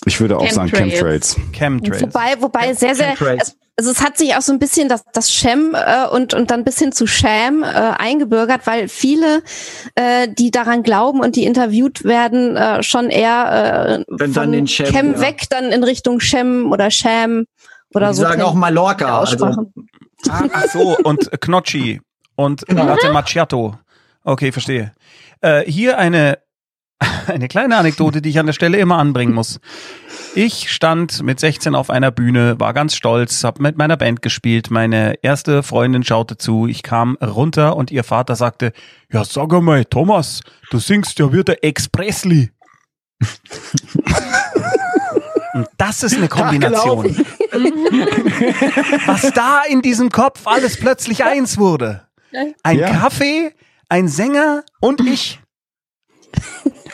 [0.05, 1.35] Ich würde auch sagen Chemtrails.
[1.53, 1.99] Chemtrails.
[1.99, 2.01] Chemtrails.
[2.01, 3.55] Wobei, wobei sehr, sehr, Chemtrails.
[3.77, 6.63] also es hat sich auch so ein bisschen das, das Shem äh, und, und dann
[6.63, 9.43] bis hin zu Sham äh, eingebürgert, weil viele,
[9.93, 14.67] äh, die daran glauben und die interviewt werden, äh, schon eher äh, Wenn von dann
[14.67, 15.21] Shem, Chem ja.
[15.21, 17.45] weg dann in Richtung Shem oder Sham
[17.93, 18.23] oder Die so.
[18.23, 19.05] sagen auch Mallorca.
[19.05, 19.73] die Also, Aussprachen.
[20.27, 22.01] Ah, ach so, und Knocchi
[22.35, 22.87] und Genau.
[22.87, 23.77] Latte Macchiato.
[24.23, 24.91] Okay, verstehe.
[25.45, 26.39] Äh, hier eine,
[27.27, 29.59] eine kleine Anekdote, die ich an der Stelle immer anbringen muss.
[30.33, 34.71] Ich stand mit 16 auf einer Bühne, war ganz stolz, hab mit meiner Band gespielt.
[34.71, 36.67] Meine erste Freundin schaute zu.
[36.67, 38.73] Ich kam runter und ihr Vater sagte,
[39.11, 42.49] ja, sag mal, Thomas, du singst ja wie der Expressly.
[45.53, 47.05] Und das ist eine Kombination.
[49.05, 52.01] Was da in diesem Kopf alles plötzlich eins wurde.
[52.61, 52.89] Ein Ja.
[52.89, 53.53] Kaffee,
[53.89, 55.39] ein Sänger und ich.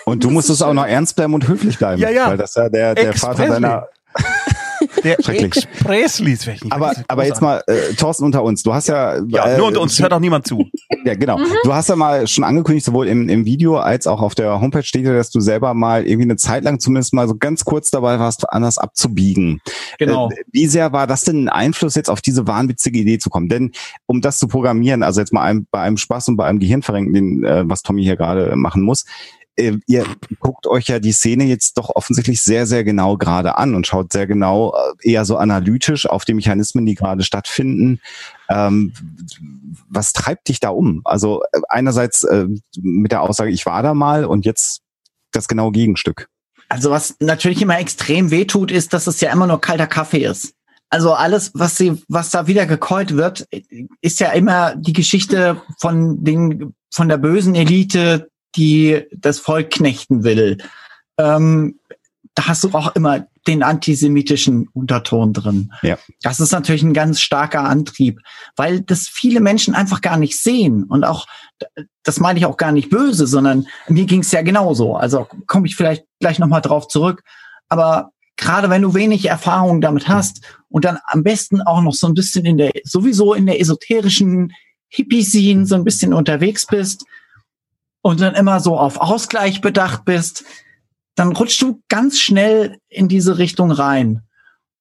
[0.06, 2.01] Und du musstest auch noch ernst bleiben und höflich bleiben.
[2.01, 2.27] Ja, ja.
[2.27, 3.88] Weil das ja der, der Vater deiner.
[5.04, 5.56] Der Schrecklich.
[5.56, 8.64] Nicht Aber, aber jetzt mal, äh, Thorsten unter uns.
[8.64, 9.18] Du hast ja.
[9.28, 10.66] Ja, äh, nur unter uns hört auch niemand zu.
[11.04, 11.40] Ja, genau.
[11.64, 14.84] Du hast ja mal schon angekündigt, sowohl im, im Video als auch auf der Homepage
[14.84, 17.90] steht ja, dass du selber mal irgendwie eine Zeit lang zumindest mal so ganz kurz
[17.90, 19.62] dabei warst, anders abzubiegen.
[19.98, 20.30] genau.
[20.30, 23.50] Äh, wie sehr war das denn ein Einfluss jetzt auf diese wahnwitzige Idee zu kommen?
[23.50, 23.72] Denn
[24.06, 27.14] um das zu programmieren, also jetzt mal einem, bei einem Spaß und bei einem Gehirnverrenken,
[27.14, 29.06] den, äh, was Tommy hier gerade machen muss,
[29.56, 30.06] äh, ihr
[30.40, 34.12] guckt euch ja die Szene jetzt doch offensichtlich sehr, sehr genau gerade an und schaut
[34.14, 38.00] sehr genau, äh, eher so analytisch auf die Mechanismen, die gerade stattfinden.
[38.50, 38.94] Ähm,
[39.90, 41.02] was treibt dich da um?
[41.04, 44.82] Also äh, einerseits äh, mit der Aussage, ich war da mal und jetzt
[45.32, 46.28] das genaue Gegenstück.
[46.70, 50.54] Also was natürlich immer extrem wehtut, ist, dass es ja immer nur kalter Kaffee ist.
[50.90, 53.48] Also alles, was sie, was da wieder gekeult wird,
[54.02, 60.24] ist ja immer die Geschichte von den, von der bösen Elite, die das Volk knechten
[60.24, 60.58] will.
[61.18, 61.80] Ähm,
[62.36, 65.74] da hast du auch immer den antisemitischen Unterton drin.
[65.82, 65.98] Ja.
[66.22, 68.20] Das ist natürlich ein ganz starker Antrieb,
[68.56, 71.26] weil das viele Menschen einfach gar nicht sehen und auch,
[72.04, 74.96] das meine ich auch gar nicht böse, sondern mir ging es ja genauso.
[74.96, 77.24] Also komme ich vielleicht gleich nochmal drauf zurück.
[77.68, 82.08] Aber gerade wenn du wenig Erfahrung damit hast und dann am besten auch noch so
[82.08, 84.54] ein bisschen in der, sowieso in der esoterischen
[84.90, 87.06] Hippie-Scene so ein bisschen unterwegs bist
[88.02, 90.44] und dann immer so auf Ausgleich bedacht bist,
[91.16, 94.24] dann rutschst du ganz schnell in diese Richtung rein.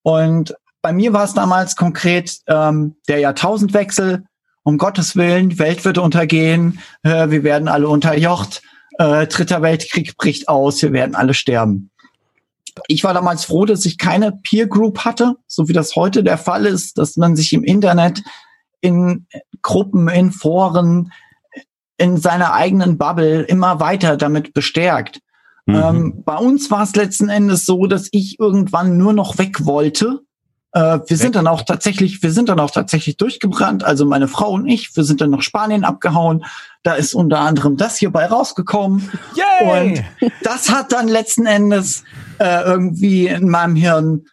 [0.02, 4.24] Und bei mir war es damals konkret ähm, der Jahrtausendwechsel.
[4.62, 8.62] Um Gottes Willen, Welt wird untergehen, äh, wir werden alle unterjocht,
[8.98, 11.90] äh, dritter Weltkrieg bricht aus, wir werden alle sterben.
[12.86, 16.38] Ich war damals froh, dass ich keine Peer Group hatte, so wie das heute der
[16.38, 18.22] Fall ist, dass man sich im Internet
[18.80, 19.26] in
[19.62, 21.10] Gruppen, in Foren,
[22.00, 25.20] in seiner eigenen Bubble immer weiter damit bestärkt.
[25.66, 25.74] Mhm.
[25.74, 30.20] Ähm, bei uns war es letzten Endes so, dass ich irgendwann nur noch weg wollte.
[30.72, 33.84] Äh, wir sind dann auch tatsächlich, wir sind dann auch tatsächlich durchgebrannt.
[33.84, 36.46] Also meine Frau und ich, wir sind dann nach Spanien abgehauen.
[36.82, 39.10] Da ist unter anderem das hier bei rausgekommen.
[39.34, 40.02] Yay!
[40.22, 42.04] Und das hat dann letzten Endes
[42.38, 44.24] äh, irgendwie in meinem Hirn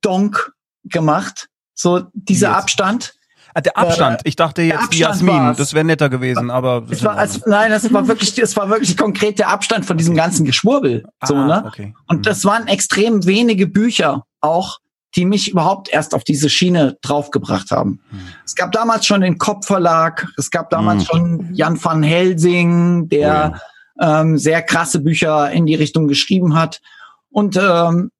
[0.00, 0.52] Donk
[0.84, 1.48] gemacht.
[1.74, 2.58] So dieser Jetzt.
[2.58, 3.14] Abstand.
[3.58, 4.20] Ah, der Abstand.
[4.24, 5.34] Ich dachte jetzt Jasmin.
[5.34, 5.56] war's.
[5.56, 6.84] Das wäre netter gewesen, aber.
[6.90, 10.14] Es war, also, nein, das war wirklich, es war wirklich konkret der Abstand von diesem
[10.14, 11.04] ganzen Geschwurbel.
[11.24, 11.64] so, Ah, ne?
[11.66, 11.94] okay.
[12.06, 14.78] Und das waren extrem wenige Bücher auch,
[15.14, 18.00] die mich überhaupt erst auf diese Schiene draufgebracht haben.
[18.44, 21.06] Es gab damals schon den Kopf Verlag, es gab damals Mhm.
[21.06, 23.58] schon Jan van Helsing, der
[24.02, 26.82] ähm, sehr krasse Bücher in die Richtung geschrieben hat.
[27.30, 28.10] Und ähm,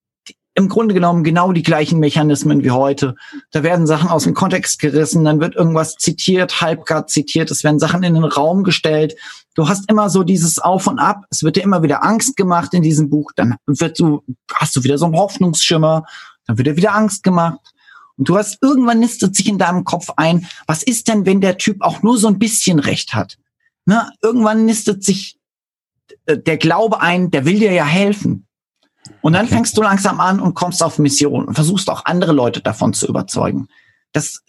[0.57, 3.15] im Grunde genommen genau die gleichen Mechanismen wie heute.
[3.53, 7.79] Da werden Sachen aus dem Kontext gerissen, dann wird irgendwas zitiert, halbgar zitiert, es werden
[7.79, 9.17] Sachen in den Raum gestellt.
[9.55, 11.25] Du hast immer so dieses Auf und Ab.
[11.31, 13.33] Es wird dir immer wieder Angst gemacht in diesem Buch.
[13.37, 14.23] Dann wird du,
[14.55, 16.05] hast du wieder so einen Hoffnungsschimmer.
[16.47, 17.61] Dann wird dir wieder Angst gemacht.
[18.17, 21.59] Und du hast irgendwann nistet sich in deinem Kopf ein, was ist denn, wenn der
[21.59, 23.37] Typ auch nur so ein bisschen recht hat?
[23.85, 24.11] Ne?
[24.23, 25.39] Irgendwann nistet sich
[26.25, 28.46] äh, der Glaube ein, der will dir ja helfen.
[29.21, 32.61] Und dann fängst du langsam an und kommst auf Mission und versuchst auch andere Leute
[32.61, 33.69] davon zu überzeugen.
[34.13, 34.43] Das,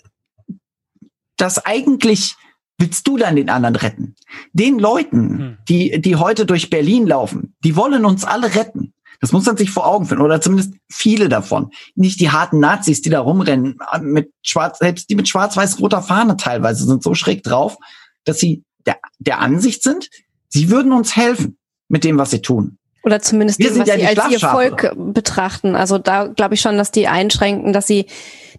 [1.38, 2.36] das eigentlich
[2.78, 4.15] willst du dann den anderen retten.
[4.54, 5.58] Den Leuten, Hm.
[5.67, 8.93] die, die heute durch Berlin laufen, die wollen uns alle retten.
[9.20, 11.72] Das muss man sich vor Augen führen, oder zumindest viele davon.
[11.96, 16.38] Nicht die harten Nazis, die da rumrennen, äh, mit schwarz, selbst die mit schwarz-weiß-roter Fahne
[16.38, 17.78] teilweise sind so schräg drauf,
[18.26, 20.10] dass sie der, der Ansicht sind,
[20.50, 21.58] sie würden uns helfen
[21.89, 22.78] mit dem, was sie tun.
[23.08, 24.39] Oder zumindest Wir dem, was ja sie als ihr.
[24.39, 25.78] Volk betrachten.
[25.78, 28.08] Also da glaube ich schon, dass die einschränken, dass sie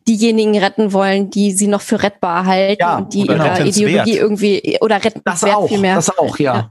[0.09, 3.61] diejenigen retten wollen, die sie noch für rettbar halten Ja, und die ihrer.
[3.67, 5.97] Ideologie irgendwie oder retten Das auch, vielmehr.
[5.97, 6.71] das auch, ja.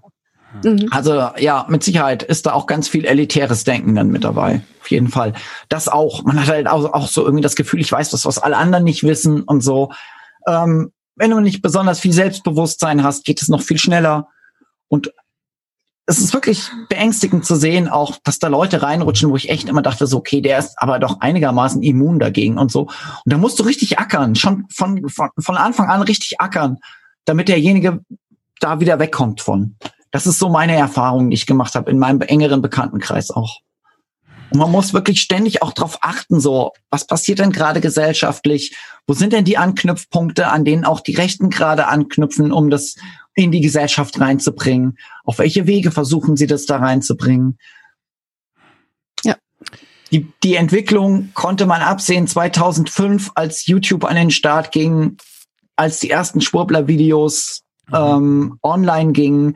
[0.63, 0.87] Mhm.
[0.89, 4.61] Also ja, mit Sicherheit ist da auch ganz viel elitäres Denken dann mit dabei.
[4.81, 5.33] Auf jeden Fall.
[5.69, 6.23] Das auch.
[6.23, 8.85] Man hat halt auch, auch so irgendwie das Gefühl, ich weiß das, was alle anderen
[8.85, 9.91] nicht wissen und so.
[10.47, 14.29] Ähm, wenn du nicht besonders viel Selbstbewusstsein hast, geht es noch viel schneller.
[14.87, 15.11] Und
[16.09, 19.81] es ist wirklich beängstigend zu sehen, auch, dass da Leute reinrutschen, wo ich echt immer
[19.81, 22.83] dachte, so, okay, der ist aber doch einigermaßen immun dagegen und so.
[22.83, 26.77] Und da musst du richtig ackern, schon von, von, von Anfang an richtig ackern,
[27.25, 27.99] damit derjenige
[28.61, 29.75] da wieder wegkommt von.
[30.11, 33.59] Das ist so meine Erfahrung, die ich gemacht habe in meinem engeren Bekanntenkreis auch.
[34.49, 38.77] Und man muss wirklich ständig auch darauf achten, so, was passiert denn gerade gesellschaftlich?
[39.05, 42.95] Wo sind denn die Anknüpfpunkte, an denen auch die Rechten gerade anknüpfen, um das
[43.37, 44.97] in die Gesellschaft reinzubringen?
[45.23, 47.57] Auf welche Wege versuchen sie das da reinzubringen?
[49.23, 49.35] Ja.
[50.11, 55.17] Die, die Entwicklung konnte man absehen 2005, als YouTube an den Start ging,
[55.77, 57.61] als die ersten Schwurbler-Videos
[57.93, 59.55] ähm, online gingen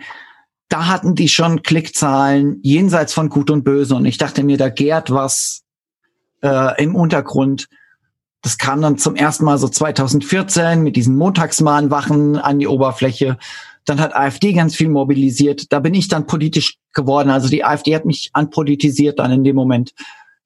[0.72, 3.94] da hatten die schon Klickzahlen jenseits von Gut und Böse.
[3.94, 5.64] Und ich dachte mir, da gärt was
[6.42, 7.68] äh, im Untergrund.
[8.42, 13.38] Das kam dann zum ersten Mal so 2014 mit diesen Montagsmahnwachen an die Oberfläche.
[13.92, 15.74] Dann hat AfD ganz viel mobilisiert.
[15.74, 17.30] Da bin ich dann politisch geworden.
[17.30, 19.94] Also die AfD hat mich anpolitisiert dann in dem Moment,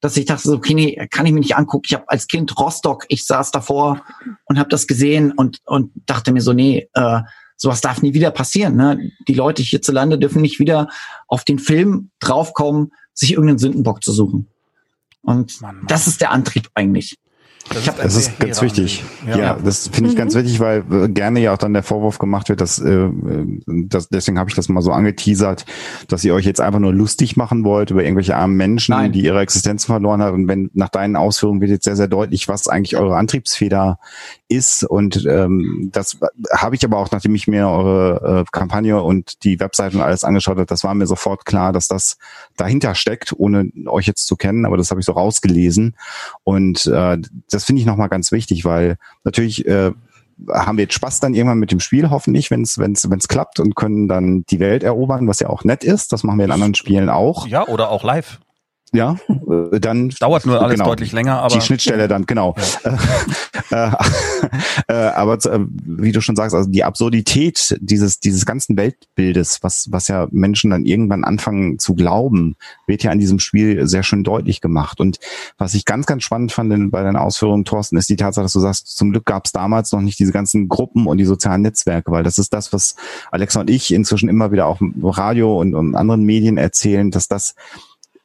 [0.00, 1.84] dass ich dachte, so, okay, nee, kann ich mir nicht angucken.
[1.86, 4.02] Ich habe als Kind Rostock, ich saß davor
[4.46, 7.20] und habe das gesehen und, und dachte mir so, nee, äh,
[7.56, 8.74] sowas darf nie wieder passieren.
[8.74, 9.12] Ne?
[9.28, 10.88] Die Leute hierzulande dürfen nicht wieder
[11.28, 14.48] auf den Film draufkommen, sich irgendeinen Sündenbock zu suchen.
[15.22, 15.86] Und Mann, Mann.
[15.86, 17.14] das ist der Antrieb eigentlich.
[17.72, 19.04] Das Das ist ganz wichtig.
[19.26, 19.58] Ja, Ja.
[19.62, 22.60] das finde ich ganz wichtig, weil äh, gerne ja auch dann der Vorwurf gemacht wird,
[22.60, 23.10] dass, äh, äh,
[23.66, 25.64] dass deswegen habe ich das mal so angeteasert,
[26.08, 29.12] dass ihr euch jetzt einfach nur lustig machen wollt über irgendwelche armen Menschen, Nein.
[29.12, 30.34] die ihre Existenz verloren haben.
[30.34, 33.98] Und wenn nach deinen Ausführungen wird jetzt sehr, sehr deutlich, was eigentlich eure Antriebsfeder
[34.48, 34.84] ist.
[34.84, 36.18] Und ähm, das
[36.52, 40.24] habe ich aber auch, nachdem ich mir eure äh, Kampagne und die Webseite und alles
[40.24, 42.18] angeschaut habe, das war mir sofort klar, dass das
[42.56, 45.96] dahinter steckt, ohne euch jetzt zu kennen, aber das habe ich so rausgelesen.
[46.44, 47.18] Und äh,
[47.56, 49.92] das finde ich nochmal ganz wichtig, weil natürlich äh,
[50.52, 53.58] haben wir jetzt Spaß dann irgendwann mit dem Spiel, hoffentlich, wenn es wenn's, wenn's klappt
[53.58, 56.12] und können dann die Welt erobern, was ja auch nett ist.
[56.12, 57.46] Das machen wir in anderen Spielen auch.
[57.46, 58.38] Ja, oder auch live.
[58.96, 62.54] Ja, äh, dann Dauert nur alles genau, deutlich länger, aber die Schnittstelle dann, genau.
[63.70, 63.90] äh,
[64.88, 69.88] äh, aber äh, wie du schon sagst, also die Absurdität dieses, dieses ganzen Weltbildes, was,
[69.90, 72.56] was ja Menschen dann irgendwann anfangen zu glauben,
[72.86, 75.00] wird ja an diesem Spiel sehr schön deutlich gemacht.
[75.00, 75.18] Und
[75.58, 78.60] was ich ganz, ganz spannend fand bei deinen Ausführungen, Thorsten, ist die Tatsache, dass du
[78.60, 82.10] sagst, zum Glück gab es damals noch nicht diese ganzen Gruppen und die sozialen Netzwerke,
[82.10, 82.96] weil das ist das, was
[83.30, 87.28] Alexa und ich inzwischen immer wieder auch im Radio und, und anderen Medien erzählen, dass
[87.28, 87.54] das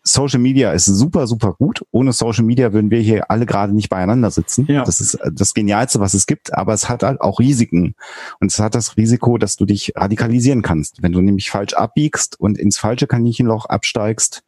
[0.04, 1.86] Social Media ist super, super gut.
[1.92, 4.66] Ohne Social Media würden wir hier alle gerade nicht beieinander sitzen.
[4.68, 4.84] Ja.
[4.84, 7.96] Das ist äh, das Genialste, was es gibt, aber es hat halt auch Risiken.
[8.40, 11.02] Und es hat das Risiko, dass du dich radikalisieren kannst.
[11.04, 14.44] Wenn du nämlich falsch abbiegst und ins falsche Kaninchenloch absteigst,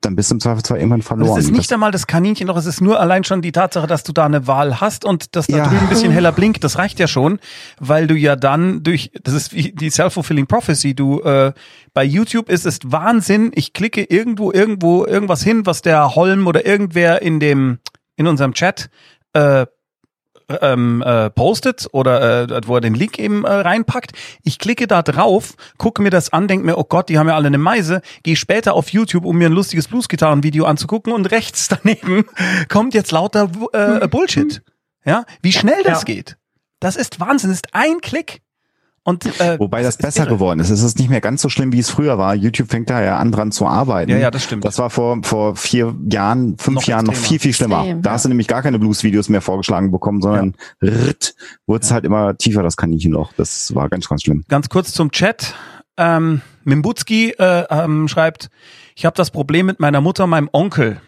[0.00, 1.38] dann bist du im Zweifelsfall irgendwann Und verloren.
[1.38, 3.86] es ist nicht Das- einmal das Kaninchen, doch es ist nur allein schon die Tatsache,
[3.88, 5.66] dass du da eine Wahl hast und dass da Ja.
[5.66, 6.62] drüben ein bisschen heller blinkt.
[6.62, 7.40] Das reicht ja schon,
[7.80, 10.94] weil du ja dann durch, das ist wie die self-fulfilling prophecy.
[10.94, 11.52] Du äh,
[11.94, 13.50] bei YouTube ist es Wahnsinn.
[13.54, 17.78] Ich klicke irgendwo irgendwo irgendwas hin, was der Holm oder irgendwer in dem
[18.16, 18.90] in unserem Chat
[19.32, 19.66] äh,
[20.60, 24.12] ähm, äh, postet oder äh, wo er den Link eben äh, reinpackt.
[24.44, 27.34] Ich klicke da drauf, gucke mir das an, denke mir, oh Gott, die haben ja
[27.34, 31.68] alle eine Meise, gehe später auf YouTube, um mir ein lustiges Bluesgitarren-Video anzugucken und rechts
[31.82, 32.24] daneben
[32.68, 34.62] kommt jetzt lauter äh, Bullshit.
[35.04, 36.04] Ja, wie schnell das Ja.
[36.04, 36.36] geht.
[36.80, 38.40] Das ist Wahnsinn, das ist ein Klick.
[39.08, 40.34] Und, äh, Wobei das besser irre.
[40.34, 40.68] geworden ist.
[40.68, 42.34] Es ist nicht mehr ganz so schlimm, wie es früher war.
[42.34, 44.10] YouTube fängt da ja an dran zu arbeiten.
[44.10, 44.66] Ja, ja, das stimmt.
[44.66, 47.78] Das war vor, vor vier Jahren, fünf Noch Jahren noch viel, viel schlimmer.
[47.78, 51.34] Extrem, da hast du nämlich gar keine Blues-Videos mehr vorgeschlagen bekommen, sondern ritt,
[51.66, 53.32] wurde es halt immer tiefer, das Kaninchenloch.
[53.38, 54.44] Das war ganz, ganz schlimm.
[54.46, 55.54] Ganz kurz zum Chat.
[55.96, 58.50] Ähm, Mimbutski äh, ähm, schreibt,
[58.94, 61.00] ich habe das Problem mit meiner Mutter, meinem Onkel.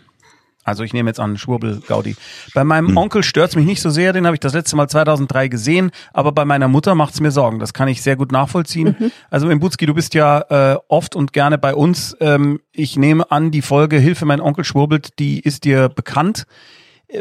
[0.71, 2.17] Also ich nehme jetzt an, Schwurbel Gaudi.
[2.55, 5.49] Bei meinem Onkel stört's mich nicht so sehr, den habe ich das letzte Mal 2003
[5.49, 7.59] gesehen, aber bei meiner Mutter macht's mir Sorgen.
[7.59, 9.13] Das kann ich sehr gut nachvollziehen.
[9.31, 12.17] Also Mimbutski, du bist ja äh, oft und gerne bei uns.
[12.21, 16.45] Ähm, ich nehme an, die Folge Hilfe, mein Onkel schwurbelt, die ist dir bekannt.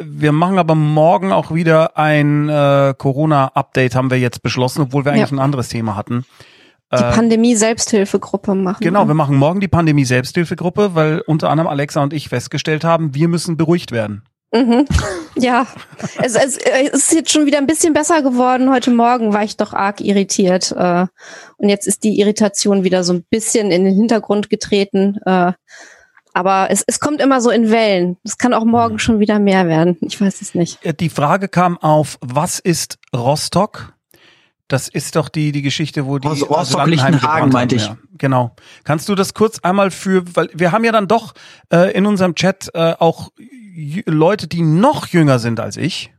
[0.04, 5.12] Wir machen aber morgen auch wieder ein äh, Corona-Update, haben wir jetzt beschlossen, obwohl wir
[5.14, 5.38] eigentlich Ja.
[5.38, 6.26] ein anderes Thema hatten.
[6.92, 8.84] Die Pandemie-Selbsthilfegruppe machen.
[8.84, 13.28] Genau, wir machen morgen die Pandemie-Selbsthilfegruppe, weil unter anderem Alexa und ich festgestellt haben, wir
[13.28, 14.24] müssen beruhigt werden.
[14.54, 14.86] Mhm.
[15.36, 15.68] Ja,
[16.18, 18.72] es, es, es ist jetzt schon wieder ein bisschen besser geworden.
[18.72, 20.74] Heute Morgen war ich doch arg irritiert.
[20.76, 21.06] Äh,
[21.56, 25.18] und jetzt ist die Irritation wieder so ein bisschen in den Hintergrund getreten.
[25.26, 25.54] Äh,
[26.34, 28.18] aber es, es kommt immer so in Wellen.
[28.24, 29.98] Es kann auch morgen schon wieder mehr werden.
[30.02, 30.84] Ich weiß es nicht.
[30.84, 33.94] Äh, Die Frage kam auf, was ist Rostock?
[34.70, 37.88] Das ist doch die, die Geschichte, wo die Aus aus Lichtenhagen, gebrannt meinte ich.
[37.88, 38.56] Ja, genau.
[38.84, 41.34] Kannst du das kurz einmal für, weil wir haben ja dann doch
[41.74, 43.32] äh, in unserem Chat äh, auch
[44.06, 46.12] Leute, die noch jünger sind als ich.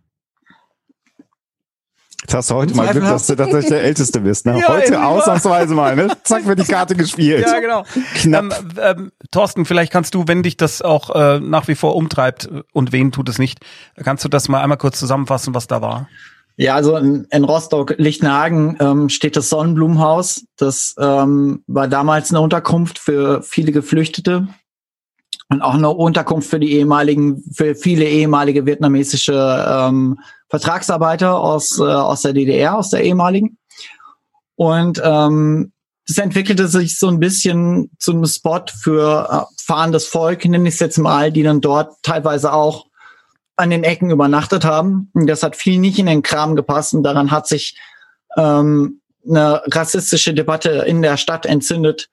[2.23, 4.45] Jetzt hast du heute mal Glück, dass du tatsächlich der Älteste bist.
[4.47, 4.59] Ne?
[4.61, 5.95] Ja, heute ausnahmsweise mal.
[5.95, 6.09] Ne?
[6.25, 7.47] Zack, wird die Karte gespielt.
[7.61, 7.85] genau.
[8.17, 8.45] Knapp.
[8.45, 12.47] Ähm, ähm, Thorsten, vielleicht kannst du, wenn dich das auch äh, nach wie vor umtreibt
[12.47, 13.61] äh, und wen tut es nicht,
[14.03, 16.09] kannst du das mal einmal kurz zusammenfassen, was da war?
[16.61, 20.45] Ja, also in, in Rostock-Lichtenhagen ähm, steht das Sonnenblumenhaus.
[20.59, 24.47] Das ähm, war damals eine Unterkunft für viele Geflüchtete
[25.49, 30.19] und auch eine Unterkunft für die ehemaligen, für viele ehemalige vietnamesische ähm,
[30.51, 33.57] Vertragsarbeiter aus, äh, aus der DDR, aus der ehemaligen.
[34.55, 35.73] Und ähm,
[36.07, 40.75] das entwickelte sich so ein bisschen zu einem Spot für äh, fahrendes Volk, nenne ich
[40.75, 42.90] es jetzt mal, die dann dort teilweise auch
[43.61, 45.11] an den Ecken übernachtet haben.
[45.15, 47.79] Das hat viel nicht in den Kram gepasst und daran hat sich
[48.37, 52.09] ähm, eine rassistische Debatte in der Stadt entzündet,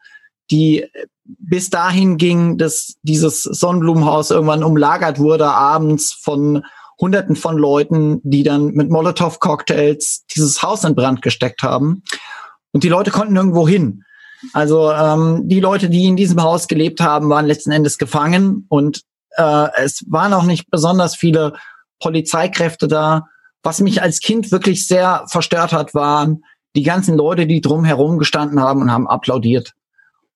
[0.51, 0.85] die
[1.25, 6.63] bis dahin ging, dass dieses Sonnenblumenhaus irgendwann umlagert wurde abends von
[6.99, 12.03] Hunderten von Leuten, die dann mit Molotow-Cocktails dieses Haus in Brand gesteckt haben.
[12.71, 14.03] Und die Leute konnten irgendwo hin.
[14.53, 19.01] Also ähm, die Leute, die in diesem Haus gelebt haben, waren letzten Endes gefangen und
[19.37, 21.53] äh, es waren auch nicht besonders viele
[21.99, 23.27] Polizeikräfte da.
[23.63, 26.43] Was mich als Kind wirklich sehr verstört hat, waren
[26.75, 29.73] die ganzen Leute, die drumherum gestanden haben und haben applaudiert.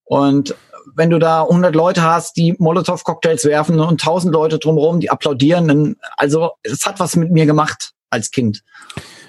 [0.04, 0.56] Und
[0.96, 5.68] wenn du da 100 Leute hast, die Molotow-Cocktails werfen und 1000 Leute drumherum, die applaudieren,
[5.68, 8.64] dann, also es hat was mit mir gemacht als Kind.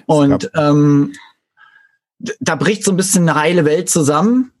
[0.05, 1.13] Und ähm,
[2.39, 4.51] da bricht so ein bisschen eine heile Welt zusammen.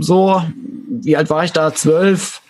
[0.00, 0.42] So,
[0.88, 1.74] wie alt war ich da?
[1.74, 2.40] Zwölf.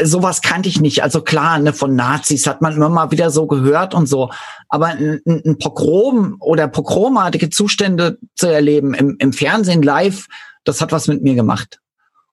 [0.00, 1.02] Sowas kannte ich nicht.
[1.02, 4.30] Also klar, ne, von Nazis hat man immer mal wieder so gehört und so.
[4.68, 10.26] Aber ein, ein Pogrom oder pogromartige Zustände zu erleben im, im Fernsehen live,
[10.64, 11.80] das hat was mit mir gemacht.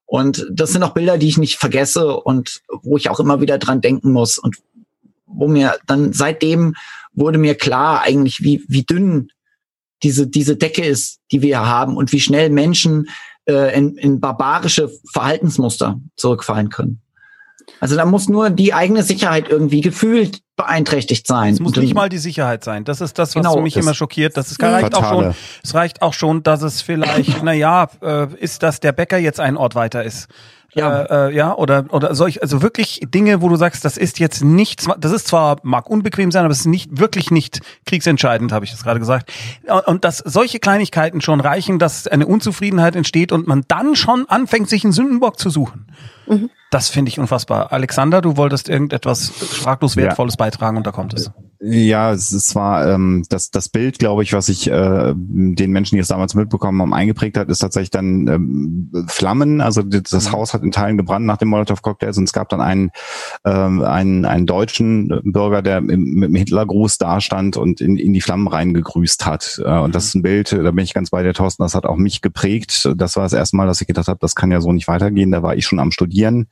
[0.05, 3.57] Und das sind auch Bilder, die ich nicht vergesse und wo ich auch immer wieder
[3.57, 4.57] dran denken muss und
[5.25, 6.75] wo mir dann seitdem
[7.13, 9.31] wurde mir klar eigentlich, wie, wie dünn
[10.03, 13.07] diese, diese Decke ist, die wir haben und wie schnell Menschen
[13.45, 17.00] äh, in, in barbarische Verhaltensmuster zurückfallen können.
[17.79, 21.53] Also da muss nur die eigene Sicherheit irgendwie gefühlt beeinträchtigt sein.
[21.53, 22.83] Es muss nicht mal die Sicherheit sein.
[22.83, 24.37] Das ist das, was Genau, mich das immer schockiert.
[24.37, 28.27] Das ist, reicht auch schon, es reicht auch schon, dass es vielleicht, na ja, äh,
[28.35, 30.27] ist, dass der Bäcker jetzt ein Ort weiter ist.
[30.73, 31.01] Ja.
[31.03, 34.43] Äh, äh, ja, oder, oder solch, also wirklich Dinge, wo du sagst, das ist jetzt
[34.43, 38.63] nicht, das ist zwar, mag unbequem sein, aber es ist nicht, wirklich nicht kriegsentscheidend, habe
[38.63, 39.31] ich das gerade gesagt.
[39.85, 44.69] Und dass solche Kleinigkeiten schon reichen, dass eine Unzufriedenheit entsteht und man dann schon anfängt,
[44.69, 45.87] sich einen Sündenbock zu suchen.
[46.69, 47.73] Das finde ich unfassbar.
[47.73, 50.03] Alexander, du wolltest irgendetwas fraglos Ja.
[50.03, 51.31] Wertvolles beitragen und da kommt es.
[51.63, 55.95] Ja, es, es war ähm, das, das Bild, glaube ich, was ich äh, den Menschen,
[55.95, 59.61] die es damals mitbekommen haben, eingeprägt hat, ist tatsächlich dann ähm, Flammen.
[59.61, 62.61] Also das, das Haus hat in Teilen gebrannt nach dem Molotow-Cocktails und es gab dann
[62.61, 62.89] einen,
[63.45, 68.21] ähm, einen, einen deutschen Bürger, der im, mit dem Hitlergruß dastand und in, in die
[68.21, 69.61] Flammen reingegrüßt hat.
[69.63, 71.85] Äh, und das ist ein Bild, da bin ich ganz bei dir, Thorsten, das hat
[71.85, 72.89] auch mich geprägt.
[72.95, 75.29] Das war das erste Mal, dass ich gedacht habe, das kann ja so nicht weitergehen.
[75.31, 76.47] Da war ich schon am Studieren,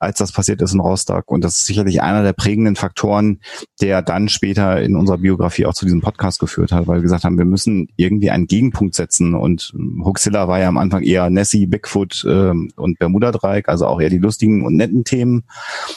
[0.00, 1.30] als das passiert ist in Rostock.
[1.30, 3.40] Und das ist sicherlich einer der prägenden Faktoren,
[3.82, 7.02] der dann später später in unserer Biografie auch zu diesem Podcast geführt hat, weil wir
[7.02, 9.34] gesagt haben, wir müssen irgendwie einen Gegenpunkt setzen.
[9.34, 9.72] Und
[10.04, 14.18] Huxilla war ja am Anfang eher Nessie, Bigfoot äh, und Bermuda-Dreieck, also auch eher die
[14.18, 15.42] lustigen und netten Themen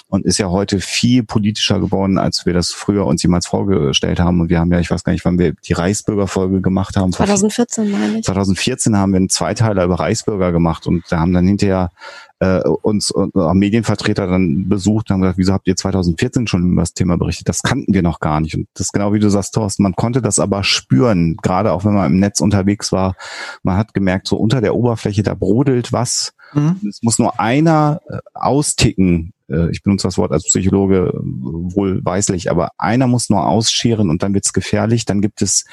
[0.08, 4.42] und ist ja heute viel politischer geworden, als wir das früher uns jemals vorgestellt haben.
[4.42, 7.12] Und wir haben ja, ich weiß gar nicht, wann wir die Reichsbürger-Folge gemacht haben.
[7.12, 8.26] 2014 meine ich.
[8.26, 11.92] 2014 haben wir einen Zweiteiler über Reichsbürger gemacht und da haben dann hinterher
[12.40, 16.82] äh, uns äh, Medienvertreter dann besucht und haben gesagt, wieso habt ihr 2014 schon über
[16.82, 17.50] das Thema berichtet?
[17.50, 18.56] Das kannten wir noch gar nicht.
[18.56, 21.86] Und das ist genau wie du sagst, Thorsten, man konnte das aber spüren, gerade auch
[21.86, 23.16] wenn man im Netz unterwegs war.
[23.64, 26.34] Man hat gemerkt, so unter der Oberfläche, da brodelt was.
[26.54, 26.80] Mhm.
[26.88, 32.70] Es muss nur einer äh, austicken, äh, ich benutze das Wort als Psychologe wohlweislich, aber
[32.78, 35.66] einer muss nur ausscheren und dann wird's gefährlich, dann gibt es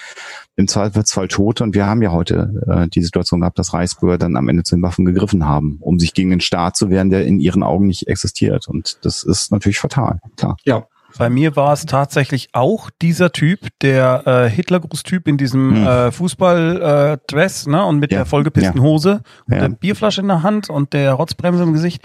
[0.57, 4.37] im Zweifelsfall Tote und wir haben ja heute äh, die Situation gehabt, dass Reichsbürger dann
[4.37, 7.27] am Ende zu den Waffen gegriffen haben, um sich gegen den Staat zu wehren, der
[7.27, 10.57] in ihren Augen nicht existiert und das ist natürlich fatal, klar.
[10.65, 10.87] Ja,
[11.19, 15.87] bei mir war es tatsächlich auch dieser Typ, der äh, Hitlergruß-Typ in diesem hm.
[15.87, 18.19] äh, Fußball-Dress, äh, ne, und mit ja.
[18.19, 18.83] der vollgepissten ja.
[18.83, 19.61] Hose und ja.
[19.61, 22.03] der Bierflasche in der Hand und der Rotzbremse im Gesicht.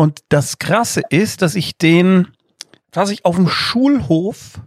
[0.00, 2.28] Und das Krasse ist, dass ich den,
[2.90, 4.58] dass ich auf dem Schulhof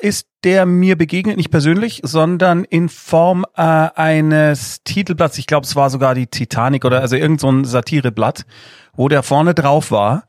[0.00, 5.36] ist der mir begegnet, nicht persönlich, sondern in Form äh, eines Titelblatts.
[5.36, 8.46] Ich glaube, es war sogar die Titanic oder also irgend so ein Satireblatt,
[8.94, 10.24] wo der vorne drauf war.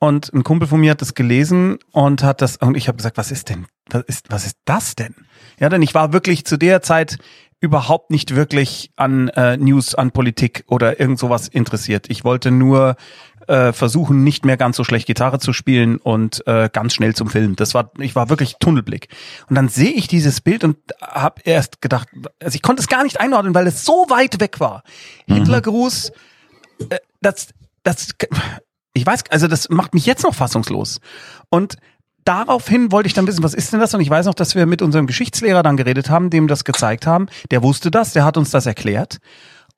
[0.00, 3.16] Und ein Kumpel von mir hat das gelesen und hat das und ich habe gesagt,
[3.16, 5.14] was ist denn, was ist, was ist das denn?
[5.60, 7.18] Ja, denn ich war wirklich zu der Zeit
[7.60, 12.06] überhaupt nicht wirklich an äh, News, an Politik oder irgend sowas interessiert.
[12.08, 12.96] Ich wollte nur
[13.46, 17.28] äh, versuchen, nicht mehr ganz so schlecht Gitarre zu spielen und äh, ganz schnell zum
[17.28, 17.56] Film.
[17.56, 19.08] Das war, ich war wirklich Tunnelblick.
[19.48, 22.08] Und dann sehe ich dieses Bild und habe erst gedacht,
[22.42, 24.82] also ich konnte es gar nicht einordnen, weil es so weit weg war.
[25.26, 25.34] Mhm.
[25.34, 26.12] Hitlergruß,
[26.88, 27.48] äh, das,
[27.82, 28.14] das,
[28.94, 31.00] ich weiß, also das macht mich jetzt noch fassungslos.
[31.50, 31.76] Und
[32.24, 33.94] daraufhin wollte ich dann wissen, was ist denn das?
[33.94, 37.06] Und ich weiß noch, dass wir mit unserem Geschichtslehrer dann geredet haben, dem das gezeigt
[37.06, 37.26] haben.
[37.50, 39.18] Der wusste das, der hat uns das erklärt.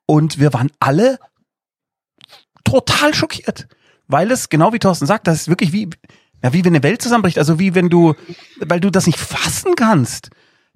[0.05, 1.19] Und wir waren alle
[2.63, 3.67] total schockiert.
[4.07, 5.89] Weil es, genau wie Thorsten sagt, das ist wirklich wie,
[6.43, 7.37] ja, wie wenn eine Welt zusammenbricht.
[7.37, 8.13] Also wie wenn du,
[8.59, 10.29] weil du das nicht fassen kannst.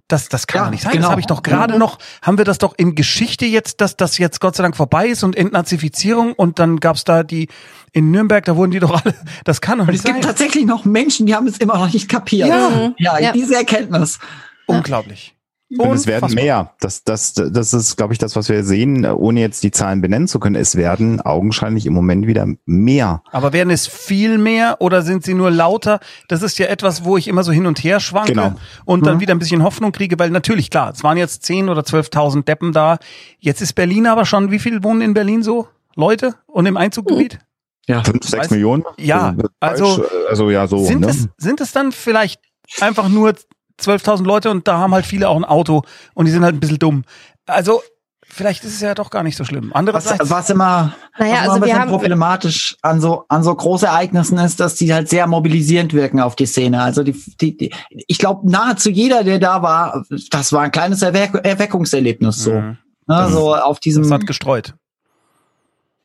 [0.07, 0.93] Das, das kann ja, doch nicht sein.
[0.93, 1.03] Genau.
[1.03, 1.79] Das habe ich doch gerade mhm.
[1.79, 5.07] noch, haben wir das doch in Geschichte jetzt, dass das jetzt Gott sei Dank vorbei
[5.07, 7.49] ist und Entnazifizierung und dann gab's da die,
[7.91, 10.11] in Nürnberg, da wurden die doch alle, das kann doch nicht sein.
[10.11, 12.47] Es gibt tatsächlich noch Menschen, die haben es immer noch nicht kapiert.
[12.47, 13.31] Ja, ja, ja.
[13.33, 14.19] diese Erkenntnis.
[14.65, 15.36] Unglaublich.
[15.69, 16.71] Und es werden mehr.
[16.79, 20.27] Das, das, das ist, glaube ich, das, was wir sehen, ohne jetzt die Zahlen benennen
[20.29, 20.55] zu können.
[20.55, 23.21] Es werden augenscheinlich im Moment wieder mehr.
[23.31, 25.99] Aber werden es viel mehr oder sind sie nur lauter?
[26.29, 28.53] Das ist ja etwas, wo ich immer so hin und her schwanke genau.
[28.85, 29.19] und dann mhm.
[29.19, 32.71] wieder ein bisschen Hoffnung kriege, weil natürlich, klar, es waren jetzt 10 oder 12.000 Deppen
[32.71, 32.97] da.
[33.39, 35.67] Jetzt ist Berlin aber schon, wie viel wohnen in Berlin so?
[35.95, 37.39] Leute und im Einzuggebiet?
[37.87, 38.03] Ja.
[38.03, 38.83] Fünf, sechs Millionen?
[38.97, 40.83] Ja, also, also ja, so.
[40.85, 41.07] Sind, ne?
[41.07, 42.41] es, sind es dann vielleicht
[42.81, 43.33] einfach nur
[43.79, 46.59] 12.000 Leute und da haben halt viele auch ein Auto und die sind halt ein
[46.59, 47.03] bisschen dumm.
[47.45, 47.81] Also
[48.27, 49.71] vielleicht ist es ja doch gar nicht so schlimm.
[49.73, 53.55] Andererseits was, was immer, naja, was immer also ein bisschen problematisch an so an so
[53.55, 56.81] Großereignissen ist, dass die halt sehr mobilisierend wirken auf die Szene.
[56.81, 57.73] Also die, die, die
[58.07, 62.53] ich glaube nahezu jeder, der da war, das war ein kleines Erweck Erweckungserlebnis so.
[62.53, 62.77] Mhm.
[63.07, 64.03] Ne, so auf diesem.
[64.03, 64.75] Das hat gestreut.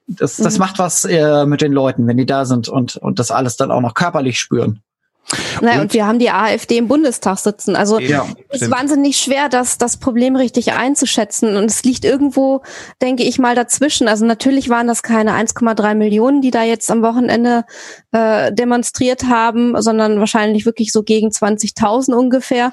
[0.07, 0.61] Das, das mhm.
[0.61, 3.71] macht was äh, mit den Leuten, wenn die da sind und und das alles dann
[3.71, 4.83] auch noch körperlich spüren.
[5.63, 7.77] Naja, und, und wir haben die AfD im Bundestag sitzen.
[7.77, 11.57] Also ja, es ist wahnsinnig schwer, das, das Problem richtig einzuschätzen.
[11.57, 12.63] Und es liegt irgendwo,
[13.01, 14.09] denke ich mal, dazwischen.
[14.09, 17.65] Also natürlich waren das keine 1,3 Millionen, die da jetzt am Wochenende
[18.11, 22.73] äh, demonstriert haben, sondern wahrscheinlich wirklich so gegen 20.000 ungefähr.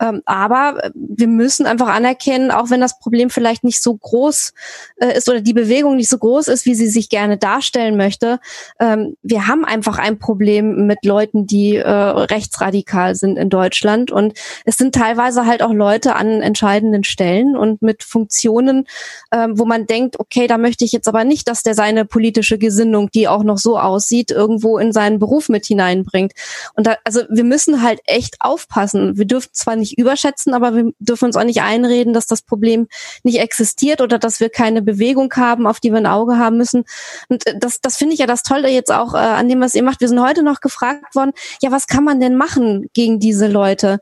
[0.00, 4.52] Ähm, aber wir müssen einfach anerkennen, auch wenn das Problem vielleicht nicht so groß
[5.00, 8.38] äh, ist oder die Bewegung nicht so groß ist, wie sie sich gerne darstellen möchte,
[8.78, 14.10] ähm, wir haben einfach ein Problem mit Leuten, die äh, rechtsradikal sind in Deutschland.
[14.10, 18.86] Und es sind teilweise halt auch Leute an entscheidenden Stellen und mit Funktionen,
[19.32, 22.58] ähm, wo man denkt, okay, da möchte ich jetzt aber nicht, dass der seine politische
[22.58, 26.32] Gesinnung, die auch noch so aussieht, irgendwo in seinen Beruf mit hineinbringt.
[26.74, 29.16] Und da, also wir müssen halt echt aufpassen.
[29.16, 32.88] Wir dürfen zwar nicht überschätzen, aber wir dürfen uns auch nicht einreden, dass das Problem
[33.22, 36.84] nicht existiert oder dass wir keine Bewegung haben, auf die wir ein Auge haben müssen.
[37.28, 39.74] Und äh, das, das finde ich ja das Tolle jetzt auch äh, an dem, was
[39.74, 40.00] ihr macht.
[40.00, 43.98] Wir sind heute noch gefragt worden, ja, was kann man denn machen gegen diese Leute?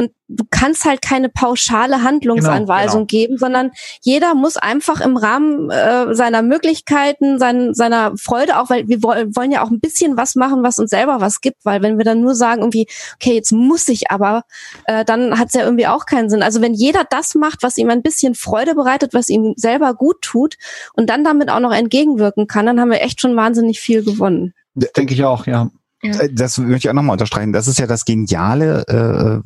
[0.00, 3.06] Und du kannst halt keine pauschale Handlungsanweisung genau, genau.
[3.06, 8.86] geben, sondern jeder muss einfach im Rahmen äh, seiner Möglichkeiten, sein, seiner Freude auch, weil
[8.86, 11.82] wir wollen, wollen ja auch ein bisschen was machen, was uns selber was gibt, weil
[11.82, 14.44] wenn wir dann nur sagen, irgendwie, okay, jetzt muss ich aber,
[14.84, 16.44] äh, dann hat es ja irgendwie auch keinen Sinn.
[16.44, 20.22] Also wenn jeder das macht, was ihm ein bisschen Freude bereitet, was ihm selber gut
[20.22, 20.54] tut
[20.94, 24.54] und dann damit auch noch entgegenwirken kann, dann haben wir echt schon wahnsinnig viel gewonnen.
[24.74, 25.70] Denke ich auch, ja.
[26.02, 27.52] Äh, Das möchte ich auch nochmal unterstreichen.
[27.52, 29.40] Das ist ja das Geniale, äh,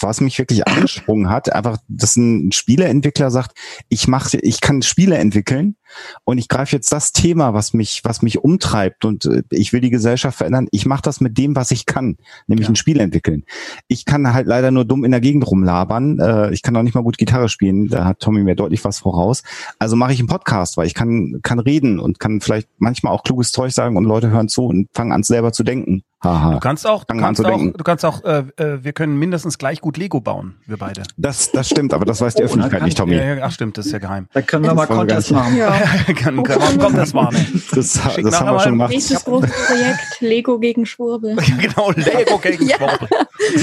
[0.00, 1.52] was mich wirklich angesprungen hat.
[1.52, 3.56] Einfach, dass ein Spieleentwickler sagt,
[3.88, 5.76] ich mache, ich kann Spiele entwickeln
[6.24, 9.80] und ich greife jetzt das Thema, was mich, was mich umtreibt und äh, ich will
[9.80, 10.68] die Gesellschaft verändern.
[10.70, 12.16] Ich mache das mit dem, was ich kann,
[12.46, 12.72] nämlich Ja.
[12.72, 13.44] ein Spiel entwickeln.
[13.88, 16.18] Ich kann halt leider nur dumm in der Gegend rumlabern.
[16.18, 17.88] Äh, ich kann auch nicht mal gut Gitarre spielen.
[17.88, 19.42] Da hat Tommy mir deutlich was voraus.
[19.78, 23.22] Also mache ich einen Podcast, weil ich kann, kann reden und kann vielleicht manchmal auch
[23.22, 26.02] kluges Zeug sagen und Leute hören zu und fangen an selber zu denken.
[26.22, 26.52] Haha.
[26.52, 29.80] Du kannst auch, du kannst auch, du kannst auch, äh, äh, wir können mindestens gleich
[29.80, 31.02] gut Lego bauen, wir beide.
[31.16, 33.16] Das, das stimmt, aber das weiß die Oh, Öffentlichkeit nicht, Tommy.
[33.16, 34.28] Ja, ja, ach stimmt, das ist ja geheim.
[34.34, 35.56] Da können wir mal voll Contest machen.
[35.56, 35.70] Ja.
[36.14, 37.74] kann, kann, das war nicht?
[37.74, 38.90] Das, das haben wir schon gemacht.
[38.90, 41.36] Nächstes großes Projekt, Lego gegen Schwurbel.
[41.60, 42.76] genau, Lego gegen Ja.
[42.76, 43.08] Schwurbel.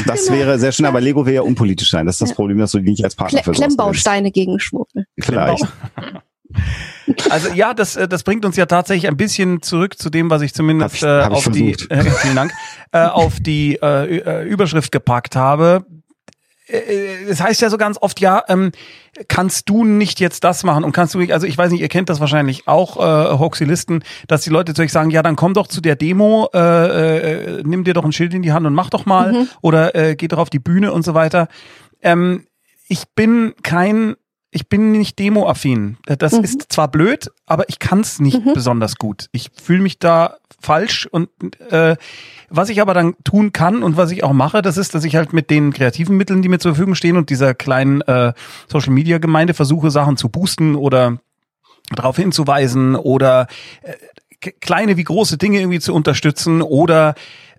[0.07, 2.07] Das wäre sehr schön, aber Lego wäre ja unpolitisch sein.
[2.07, 5.05] Das ist das Problem, dass du die nicht als Partner Kle sowas Klemmbausteine gegen Schwurbel.
[5.19, 5.63] Vielleicht.
[7.29, 10.41] Also ja, das, äh, das bringt uns ja tatsächlich ein bisschen zurück zu dem, was
[10.41, 12.51] ich zumindest Hab ich- äh, hab ich auf die äh, vielen Dank
[12.91, 15.85] äh, auf die äh, äh, Überschrift gepackt habe.
[16.67, 18.71] Äh, Es heißt ja so ganz oft, ja, ähm,
[19.29, 21.87] kannst du nicht jetzt das machen und kannst du nicht, also ich weiß nicht, ihr
[21.87, 25.53] kennt das wahrscheinlich auch, äh, Hoaxilisten, dass die Leute zu euch sagen, ja, dann komm
[25.53, 26.57] doch zu der Demo, äh,
[27.59, 30.15] äh, nimm dir doch ein Schild in die Hand und mach doch mal oder äh,
[30.15, 31.47] geh doch auf die Bühne und so weiter.
[32.01, 32.45] Ähm,
[32.89, 34.15] ich bin kein,
[34.57, 35.97] ich bin nicht demoaffin.
[36.07, 36.43] Äh, Das Mhm.
[36.43, 39.27] ist zwar blöd, aber ich kann es nicht besonders gut.
[39.31, 41.29] Ich fühle mich da falsch und
[41.71, 41.95] äh,
[42.49, 45.15] was ich aber dann tun kann und was ich auch mache, das ist, dass ich
[45.15, 48.33] halt mit den kreativen Mitteln, die mir zur Verfügung stehen und dieser kleinen äh,
[48.67, 51.19] Social Media Gemeinde versuche, Sachen zu boosten oder
[51.91, 53.47] darauf hinzuweisen oder
[53.83, 53.93] äh,
[54.61, 57.13] kleine wie große Dinge irgendwie zu unterstützen oder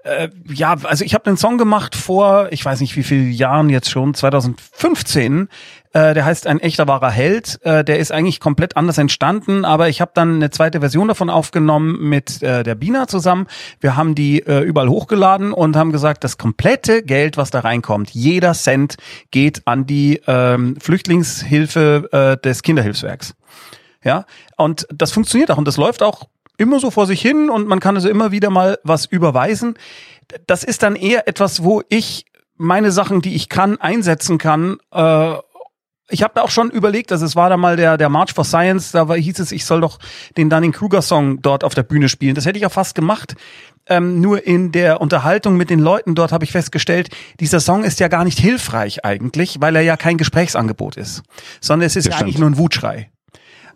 [0.04, 3.68] äh, ja, also ich habe einen Song gemacht vor, ich weiß nicht wie viele Jahren
[3.68, 5.48] jetzt schon, 2015.
[5.92, 7.58] Äh, der heißt ein echter wahrer Held.
[7.62, 11.30] Äh, der ist eigentlich komplett anders entstanden, aber ich habe dann eine zweite Version davon
[11.30, 13.46] aufgenommen mit äh, der Bina zusammen.
[13.80, 18.10] Wir haben die äh, überall hochgeladen und haben gesagt, das komplette Geld, was da reinkommt,
[18.10, 18.96] jeder Cent
[19.30, 23.34] geht an die ähm, Flüchtlingshilfe äh, des Kinderhilfswerks.
[24.04, 24.26] Ja,
[24.56, 27.80] und das funktioniert auch und das läuft auch immer so vor sich hin und man
[27.80, 29.74] kann also immer wieder mal was überweisen.
[30.46, 32.26] Das ist dann eher etwas, wo ich
[32.58, 34.78] meine Sachen, die ich kann, einsetzen kann.
[34.92, 35.34] Äh,
[36.10, 38.44] ich habe da auch schon überlegt, also es war da mal der, der March for
[38.44, 39.98] Science, da war, hieß es, ich soll doch
[40.36, 42.34] den Dunning-Kruger-Song dort auf der Bühne spielen.
[42.34, 43.34] Das hätte ich auch fast gemacht.
[43.86, 47.08] Ähm, nur in der Unterhaltung mit den Leuten dort habe ich festgestellt,
[47.40, 51.22] dieser Song ist ja gar nicht hilfreich eigentlich, weil er ja kein Gesprächsangebot ist,
[51.60, 53.10] sondern es ist ja eigentlich nur ein Wutschrei.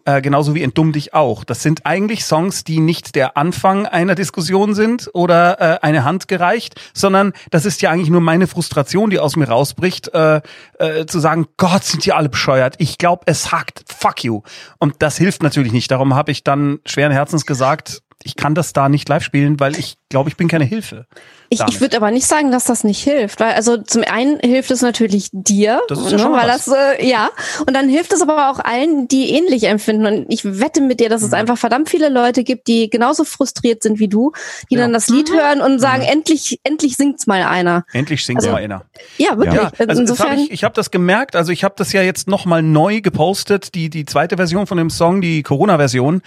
[0.04, 1.44] Äh, genauso wie Entdumm dich auch.
[1.44, 6.26] Das sind eigentlich Songs, die nicht der Anfang einer Diskussion sind oder äh, eine Hand
[6.26, 10.40] gereicht, sondern das ist ja eigentlich nur meine Frustration, die aus mir rausbricht, äh,
[10.78, 12.74] äh, zu sagen, Gott, sind die alle bescheuert.
[12.78, 13.84] Ich glaube, es hackt.
[13.86, 14.42] Fuck you.
[14.78, 15.90] Und das hilft natürlich nicht.
[15.90, 19.78] Darum habe ich dann schweren Herzens gesagt, ich kann das da nicht live spielen, weil
[19.78, 21.06] ich glaube, ich bin keine Hilfe.
[21.48, 21.74] Ich, damit.
[21.74, 24.80] ich würde aber nicht sagen, dass das nicht hilft, weil also zum einen hilft es
[24.80, 26.64] natürlich dir, Das ist ja ne, schon mal weil was.
[26.66, 27.28] das äh, ja
[27.66, 31.08] und dann hilft es aber auch allen, die ähnlich empfinden und ich wette mit dir,
[31.10, 31.26] dass Mhm.
[31.28, 34.32] es einfach verdammt viele Leute gibt, die genauso frustriert sind wie du,
[34.70, 34.82] die Ja.
[34.82, 36.08] dann das Lied hören und sagen, Mhm.
[36.08, 37.84] endlich endlich singt's mal einer.
[37.92, 38.84] Endlich singt Also, mal einer.
[39.18, 39.54] Ja, wirklich.
[39.54, 42.02] Ja, also das Insofern hab ich, ich habe das gemerkt, also ich habe das ja
[42.02, 46.22] jetzt nochmal neu gepostet, die, die zweite Version von dem Song, die Corona-Version.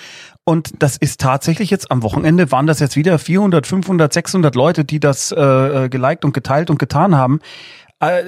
[0.47, 4.85] Und das ist tatsächlich jetzt am Wochenende, waren das jetzt wieder 400, 500, 600 Leute,
[4.85, 7.39] die das äh, äh, geliked und geteilt und getan haben.
[7.99, 8.23] Äh,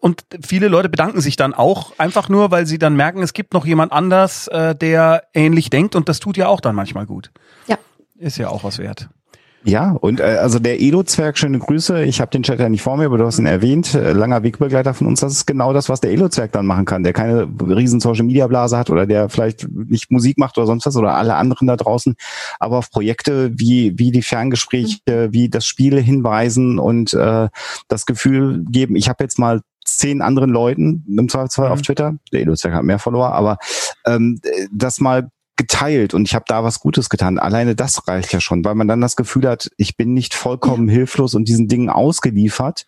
[0.00, 3.52] und viele Leute bedanken sich dann auch einfach nur, weil sie dann merken, es gibt
[3.52, 7.30] noch jemand anders, äh, der ähnlich denkt und das tut ja auch dann manchmal gut.
[7.66, 7.76] Ja.
[8.16, 9.10] Ist ja auch was wert.
[9.62, 12.02] Ja, und äh, also der Elo-Zwerg, schöne Grüße.
[12.04, 13.94] Ich habe den Chat ja nicht vor mir, aber du hast ihn erwähnt.
[13.94, 15.20] Äh, langer Wegbegleiter von uns.
[15.20, 18.88] Das ist genau das, was der Elo-Zwerg dann machen kann, der keine riesen Social-Media-Blase hat
[18.88, 22.14] oder der vielleicht nicht Musik macht oder sonst was oder alle anderen da draußen,
[22.58, 27.48] aber auf Projekte wie, wie die Ferngespräche, wie das Spiel hinweisen und äh,
[27.88, 31.72] das Gefühl geben, ich habe jetzt mal zehn anderen Leuten im Zweifelsfall Mhm.
[31.72, 33.58] auf Twitter, der Elo-Zwerg hat mehr Follower, aber
[34.06, 34.40] ähm,
[34.72, 35.28] das mal
[35.60, 37.38] geteilt und ich habe da was Gutes getan.
[37.38, 40.88] Alleine das reicht ja schon, weil man dann das Gefühl hat, ich bin nicht vollkommen
[40.88, 42.86] hilflos und diesen Dingen ausgeliefert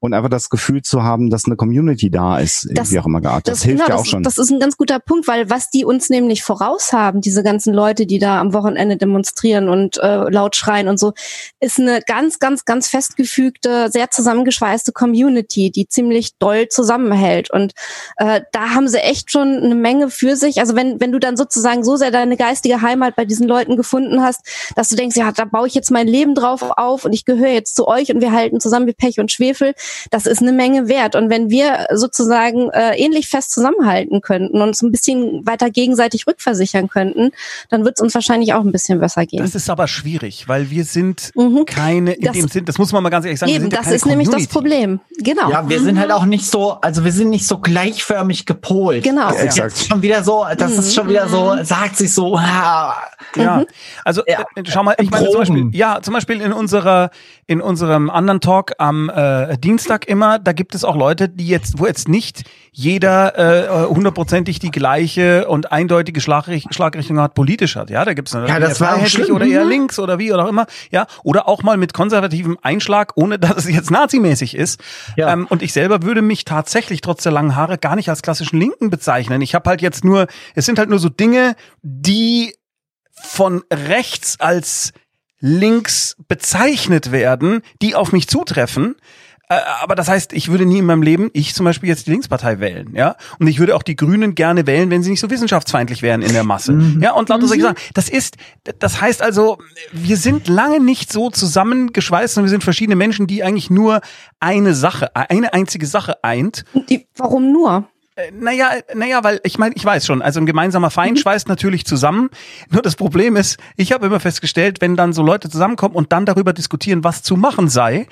[0.00, 3.20] und einfach das Gefühl zu haben, dass eine Community da ist, Das- wie auch immer
[3.20, 3.52] geartet.
[3.52, 4.22] Das, hilft genau, ja auch das, schon.
[4.22, 7.72] Das ist ein ganz guter Punkt, weil was die uns nämlich voraus haben, diese ganzen
[7.72, 11.12] Leute, die da am Wochenende demonstrieren und äh, laut schreien und so,
[11.60, 17.50] ist eine ganz, ganz, ganz festgefügte, sehr zusammengeschweißte Community, die ziemlich doll zusammenhält.
[17.50, 17.72] Und
[18.16, 20.60] äh, da haben sie echt schon eine Menge für sich.
[20.60, 24.22] Also wenn, wenn du dann sozusagen so sehr deine geistige Heimat bei diesen Leuten gefunden
[24.22, 24.40] hast,
[24.74, 27.52] dass du denkst, ja, da baue ich jetzt mein Leben drauf auf und ich gehöre
[27.52, 29.74] jetzt zu euch und wir halten zusammen wie Pech und Schwefel Schwefel,
[30.10, 31.14] das ist eine Menge wert.
[31.14, 36.26] Und wenn wir sozusagen äh, ähnlich fest zusammenhalten könnten und uns ein bisschen weiter gegenseitig
[36.26, 37.30] rückversichern könnten,
[37.70, 39.40] dann wird es uns wahrscheinlich auch ein bisschen besser gehen.
[39.42, 41.64] Das ist aber schwierig, weil wir sind Mhm.
[41.66, 43.76] keine, in Das- dem Sinn, das muss man mal ganz ehrlich sagen, wir Eben, ja
[43.76, 44.52] das keine ist nämlich das Community.
[44.52, 45.00] Problem.
[45.18, 45.50] Genau.
[45.50, 49.04] Ja, wir sind halt auch nicht so, also wir sind nicht so gleichförmig gepolt.
[49.04, 49.28] Genau.
[49.28, 49.70] Das ist Exakt.
[49.76, 52.94] jetzt schon wieder so, das ist schon wieder so, sagt sich so, ah,
[53.36, 53.64] Ja,
[54.04, 54.40] also Ja.
[54.54, 55.38] äh, schau mal, ich meine zum.
[55.40, 57.10] Beispiel, ja, zum Beispiel in unserer,
[57.46, 61.78] in unserem anderen Talk am äh, Dienstag immer, da gibt es auch Leute, die jetzt,
[61.78, 67.90] wo jetzt nicht jeder äh, hundertprozentig die gleiche und eindeutige Schlagricht Schlagrichtung hat, politisch hat.
[67.90, 69.34] Ja, da gibt es Ja, das war schlimm.
[69.34, 69.70] oder eher Mhm.
[69.70, 70.66] links oder wie oder auch immer.
[70.90, 74.80] Ja, oder auch mal mit konservativem Einschlag, ohne dass es jetzt nazimäßig ist.
[75.16, 75.32] Ja.
[75.32, 78.58] Ähm, und ich selber würde mich tatsächlich trotz der langen Haare gar nicht als klassischen
[78.60, 79.40] Linken bezeichnen.
[79.42, 82.54] Ich habe halt jetzt nur, es sind halt nur so Dinge, die
[83.12, 84.92] von rechts als
[85.40, 88.96] links bezeichnet werden, die auf mich zutreffen.
[89.48, 92.10] Äh, Aber das heißt, ich würde nie in meinem Leben, ich zum Beispiel jetzt die
[92.10, 93.16] Linkspartei wählen, ja.
[93.38, 96.32] Und ich würde auch die Grünen gerne wählen, wenn sie nicht so wissenschaftsfeindlich wären in
[96.32, 96.76] der Masse.
[97.00, 97.76] Ja, und lauter solche Sachen.
[97.94, 98.36] Das ist,
[98.78, 99.58] das heißt also,
[99.92, 104.00] wir sind lange nicht so zusammengeschweißt, sondern wir sind verschiedene Menschen, die eigentlich nur
[104.40, 106.64] eine Sache, eine einzige Sache eint.
[106.88, 107.88] Die, warum nur?
[108.16, 111.84] Äh, Naja, naja, weil ich meine, ich weiß schon, also ein gemeinsamer Feind schweißt natürlich
[111.84, 112.30] zusammen.
[112.70, 116.26] Nur das Problem ist, ich habe immer festgestellt, wenn dann so Leute zusammenkommen und dann
[116.26, 118.06] darüber diskutieren, was zu machen sei,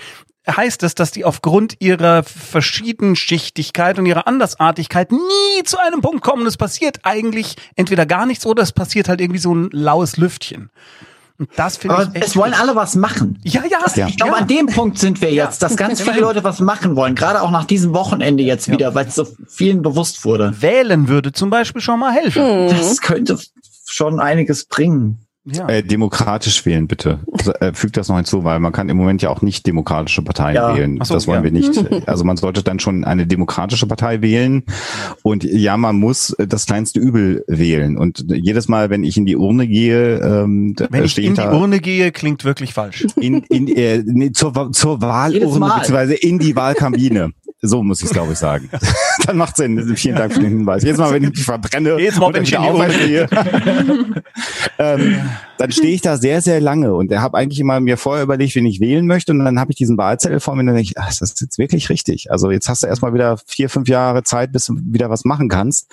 [0.46, 6.46] heißt das, dass die aufgrund ihrer Verschiedenschichtigkeit und ihrer Andersartigkeit nie zu einem Punkt kommen.
[6.46, 10.70] Es passiert eigentlich entweder gar nichts oder es passiert halt irgendwie so ein laues Lüftchen.
[11.36, 13.40] Und das finde ich echt es wollen alle was machen.
[13.42, 14.06] Ja, ja, Ja.
[14.06, 17.16] Ich glaube, an dem Punkt sind wir jetzt, dass ganz viele Leute was machen wollen,
[17.16, 20.54] gerade auch nach diesem Wochenende jetzt wieder, weil es so vielen bewusst wurde.
[20.60, 22.68] Wählen würde zum Beispiel schon mal helfen.
[22.68, 23.38] Das könnte
[23.86, 25.23] schon einiges bringen.
[25.46, 25.68] Ja.
[25.68, 27.20] Äh, demokratisch wählen, bitte.
[27.60, 30.54] Äh, fügt das noch hinzu, weil man kann im Moment ja auch nicht demokratische Parteien
[30.54, 30.74] Ja.
[30.74, 30.98] wählen.
[31.02, 31.44] So, das wollen ja.
[31.44, 32.08] wir nicht.
[32.08, 34.64] Also man sollte dann schon eine demokratische Partei wählen.
[35.22, 37.98] Und ja, man muss äh, das kleinste Übel wählen.
[37.98, 41.80] Und jedes Mal, wenn ich in die Urne gehe, ähm, Wenn ich in die Urne
[41.80, 43.06] gehe, klingt wirklich falsch.
[43.20, 47.32] in, in, äh, nee, zur, zur Wahlurne beziehungsweise in die Wahlkabine.
[47.66, 48.68] So muss ich es, glaube ich, sagen.
[49.26, 49.96] Dann macht Sinn.
[49.96, 50.82] Vielen Dank für den Hinweis.
[50.82, 53.26] Jedes Mal, wenn ich mich verbrenne Jedes Mal, wenn ich aufstehe,
[54.78, 55.16] ähm,
[55.56, 58.66] dann stehe ich da sehr, sehr lange und habe eigentlich immer mir vorher überlegt, wen
[58.66, 60.98] ich wählen möchte und dann habe ich diesen Wahlzettel vor mir und dann denke ich,
[60.98, 62.30] ach, das ist jetzt wirklich richtig.
[62.30, 65.48] Also jetzt hast du erstmal wieder vier, fünf Jahre Zeit, bis du wieder was machen
[65.48, 65.90] kannst.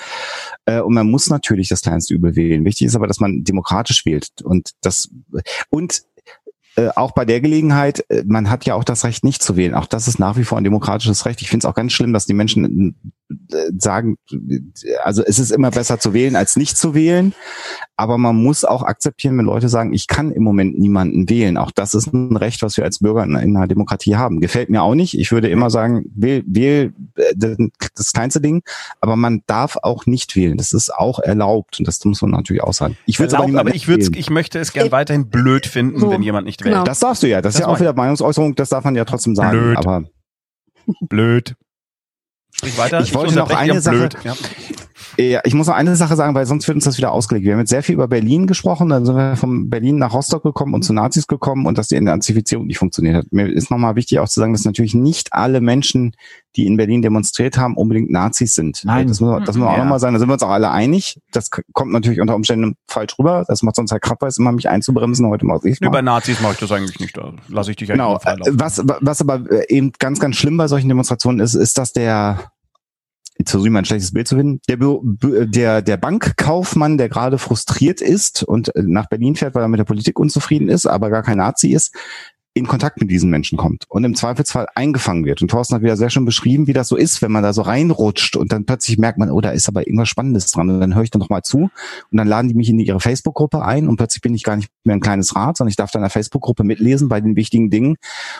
[0.65, 2.65] Äh, und man muss natürlich das kleinste Übel wählen.
[2.65, 5.09] Wichtig ist aber, dass man demokratisch wählt und das
[5.69, 6.03] und
[6.75, 9.73] äh, auch bei der Gelegenheit, äh, man hat ja auch das Recht, nicht zu wählen.
[9.73, 11.41] Auch das ist nach wie vor ein demokratisches Recht.
[11.41, 13.13] Ich finde es auch ganz schlimm, dass die Menschen
[13.77, 14.17] sagen,
[15.03, 17.33] also es ist immer besser zu wählen, als nicht zu wählen.
[17.95, 21.57] Aber man muss auch akzeptieren, wenn Leute sagen, ich kann im Moment niemanden wählen.
[21.57, 24.41] Auch das ist ein Recht, was wir als Bürger in, in einer Demokratie haben.
[24.41, 25.17] Gefällt mir auch nicht.
[25.17, 27.57] Ich würde immer sagen, wähl, wähl äh,
[27.95, 28.63] das, kleinste Ding.
[28.99, 30.57] Aber man darf auch nicht wählen.
[30.57, 31.79] Das ist auch erlaubt.
[31.79, 32.97] Und das muss man natürlich auch sagen.
[33.05, 36.09] Ich würde Erlaubt, aber, aber ich würde, ich möchte es gern weiterhin blöd finden, so,
[36.09, 36.77] wenn jemand nicht genau.
[36.77, 36.87] wählt.
[36.87, 37.41] Das darfst du ja.
[37.41, 38.55] Das, Das ist ja auch wieder Meinungsäußerung.
[38.55, 39.59] Das darf man ja trotzdem sagen.
[39.59, 39.77] Blöd.
[39.77, 40.03] Aber
[41.01, 41.55] Blöd.
[42.61, 43.01] Sprich weiter.
[43.01, 44.17] Ich wollte noch eine Sache- blöd.
[44.23, 44.35] Ja.
[45.17, 47.45] Ja, ich muss noch eine Sache sagen, weil sonst wird uns das wieder ausgelegt.
[47.45, 50.43] Wir haben jetzt sehr viel über Berlin gesprochen, dann sind wir von Berlin nach Rostock
[50.43, 53.25] gekommen und zu Nazis gekommen und dass die Entnazifizierung nicht funktioniert hat.
[53.31, 56.15] Mir ist nochmal wichtig auch zu sagen, dass natürlich nicht alle Menschen,
[56.55, 58.81] die in Berlin demonstriert haben, unbedingt Nazis sind.
[58.83, 59.07] Nein.
[59.07, 59.83] Das muss, das muss man auch Ja.
[59.83, 61.19] nochmal sagen, da sind wir uns auch alle einig.
[61.31, 63.45] Das kommt natürlich unter Umständen falsch rüber.
[63.47, 65.27] Das macht sonst Herr Krappweis immer, mich einzubremsen.
[65.27, 65.89] Heute ich mal.
[65.89, 67.15] bei Nazis mache ich das eigentlich nicht.
[67.17, 68.17] Da lasse ich dich Genau.
[68.17, 68.59] eigentlich laufen.
[68.59, 72.51] Was, was aber äh, eben ganz, ganz schlimm bei solchen Demonstrationen ist, ist, dass der,
[73.41, 77.09] jetzt versuche ich mal ein schlechtes Bild zu finden, der, Bü- der, der Bankkaufmann, der
[77.09, 80.85] gerade frustriert ist und äh, nach Berlin fährt, weil er mit der Politik unzufrieden ist,
[80.85, 81.93] aber gar kein Nazi ist,
[82.53, 85.41] in Kontakt mit diesen Menschen kommt und im Zweifelsfall eingefangen wird.
[85.41, 87.61] Und Thorsten hat wieder sehr schön beschrieben, wie das so ist, wenn man da so
[87.61, 90.69] reinrutscht und dann plötzlich merkt man, oh, da ist aber irgendwas Spannendes dran.
[90.69, 91.69] Und dann höre ich dann noch mal zu
[92.11, 94.69] und dann laden die mich in ihre Facebook-Gruppe ein und plötzlich bin ich gar nicht
[94.85, 97.69] mehr ein kleines Rad, sondern ich darf dann in der Facebook-Gruppe mitlesen bei den wichtigen
[97.69, 97.97] Dingen.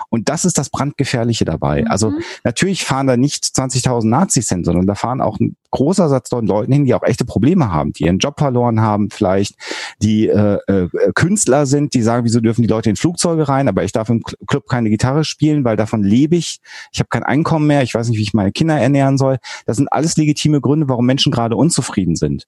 [0.10, 1.86] Und das ist das Brandgefährliche dabei.
[1.88, 2.14] Also
[2.44, 6.46] natürlich fahren da nicht 20.000 Nazis hin, sondern da fahren auch ein großer Satz von
[6.46, 9.56] Leuten hin, die auch echte Probleme haben, die ihren Job verloren haben, vielleicht
[10.02, 13.84] die äh, äh, Künstler sind, die sagen, wieso dürfen die Leute in Flugzeuge rein, aber
[13.84, 16.60] ich darf im Cl- Club keine Gitarre spielen, weil davon lebe ich.
[16.92, 19.38] Ich habe kein Einkommen mehr, ich weiß nicht, wie ich meine Kinder ernähren soll.
[19.66, 22.48] Das sind alles legitime Gründe, warum Menschen gerade unzufrieden sind.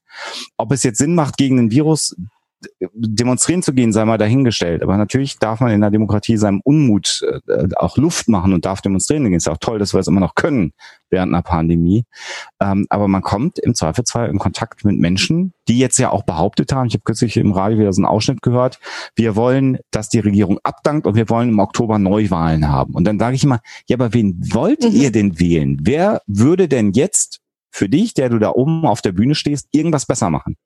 [0.56, 2.14] Ob es jetzt Sinn macht, gegen ein Virus
[2.92, 4.82] demonstrieren zu gehen, sei mal dahingestellt.
[4.82, 8.80] Aber natürlich darf man in der Demokratie seinem Unmut äh, auch Luft machen und darf
[8.80, 9.24] demonstrieren.
[9.24, 10.72] Dann ist auch toll, dass wir es immer noch können
[11.10, 12.04] während einer Pandemie.
[12.60, 16.72] Ähm, aber man kommt im Zweifelsfall in Kontakt mit Menschen, die jetzt ja auch behauptet
[16.72, 18.80] haben, ich habe kürzlich im Radio wieder so einen Ausschnitt gehört,
[19.16, 22.94] wir wollen, dass die Regierung abdankt und wir wollen im Oktober Neuwahlen haben.
[22.94, 24.90] Und dann sage ich immer, ja, aber wen wollt Mhm.
[24.90, 25.78] ihr denn wählen?
[25.82, 27.40] Wer würde denn jetzt
[27.70, 30.56] für dich, der du da oben auf der Bühne stehst, irgendwas besser machen?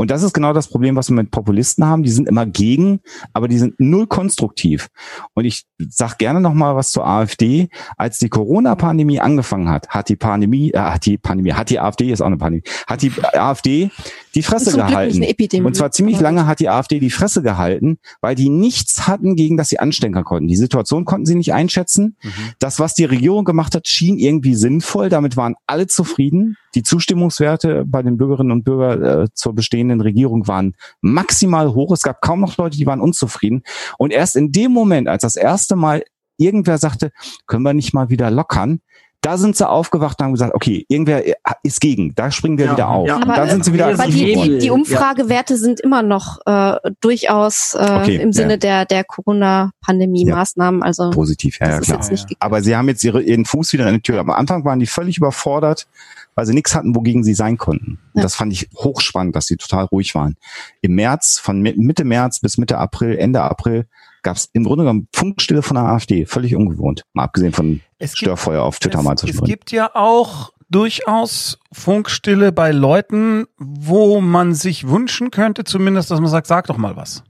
[0.00, 2.04] Und das ist genau das Problem, was wir mit Populisten haben.
[2.04, 3.00] Die sind immer gegen,
[3.32, 4.88] aber die sind null konstruktiv.
[5.34, 7.68] Und ich sag gerne noch mal was zur AfD.
[7.96, 12.12] Als die Corona-Pandemie angefangen hat, hat die Pandemie, äh, hat die Pandemie, hat die AfD,
[12.12, 13.90] ist auch eine Pandemie, hat die AfD
[14.34, 15.22] die Fresse gehalten.
[15.66, 19.56] Und zwar ziemlich lange hat die AfD die Fresse gehalten, weil die nichts hatten, gegen
[19.56, 20.48] das sie anstecken konnten.
[20.48, 22.16] Die Situation konnten sie nicht einschätzen.
[22.58, 25.08] Das, was die Regierung gemacht hat, schien irgendwie sinnvoll.
[25.08, 26.56] Damit waren alle zufrieden.
[26.74, 31.92] Die Zustimmungswerte bei den Bürgerinnen und Bürgern äh, zur bestehenden Regierung waren maximal hoch.
[31.92, 33.62] Es gab kaum noch Leute, die waren unzufrieden.
[33.96, 36.04] Und erst in dem Moment, als das erste Mal
[36.36, 37.10] irgendwer sagte,
[37.46, 38.80] können wir nicht mal wieder lockern,
[39.20, 41.22] da sind sie aufgewacht und haben gesagt, okay, irgendwer
[41.64, 43.06] ist gegen, da springen wir Ja, wieder auf.
[43.08, 43.16] ja.
[43.16, 46.76] Und Aber, dann sind sie wieder aber die, die, die Umfragewerte sind immer noch äh,
[47.00, 48.56] durchaus äh, Okay, im Sinne ja.
[48.58, 50.82] der, der Corona-Pandemie-Maßnahmen.
[50.82, 52.00] Also positiv, ja, ja klar.
[52.40, 54.20] Aber sie haben jetzt ihre, ihren Fuß wieder in die Tür.
[54.20, 55.86] Am Anfang waren die völlig überfordert,
[56.34, 57.98] weil sie nichts hatten, wogegen sie sein konnten.
[58.14, 58.22] Und Ja.
[58.22, 60.36] das fand ich hochspannend, dass sie total ruhig waren.
[60.80, 63.86] Im März, von Mi- Mitte März bis Mitte April, Ende April,
[64.28, 66.26] gab es im Grunde genommen Funkstille von der AfD.
[66.26, 67.02] Völlig ungewohnt.
[67.14, 69.48] Mal abgesehen von Es gibt, Störfeuer auf Twitter mal es, es zwischendrin.
[69.48, 76.28] gibt ja auch durchaus Funkstille bei Leuten, wo man sich wünschen könnte, zumindest, dass man
[76.28, 77.24] sagt, sag doch mal was.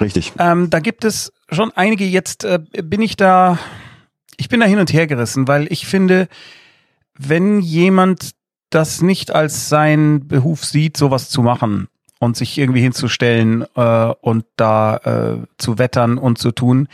[0.00, 0.32] Richtig.
[0.40, 2.04] Ähm, da gibt es schon einige.
[2.04, 3.60] Jetzt äh, bin ich da,
[4.36, 6.26] ich bin da hin und her gerissen, weil ich finde,
[7.16, 8.32] wenn jemand
[8.70, 11.86] das nicht als sein Behuf sieht, sowas zu machen
[12.22, 16.86] und sich irgendwie hinzustellen äh, und da äh, zu wettern und zu tun,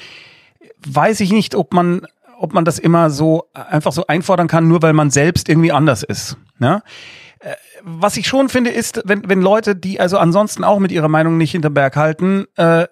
[0.87, 2.07] weiß ich nicht, ob man
[2.41, 6.03] ob man das immer so einfach so einfordern kann, nur weil man selbst irgendwie anders
[6.05, 6.39] ist.
[6.59, 6.83] Ne?
[7.41, 11.09] Äh, Was ich schon finde, ist, wenn, wenn Leute, die also ansonsten auch mit ihrer
[11.09, 12.87] Meinung nicht hinterm Berg halten, äh,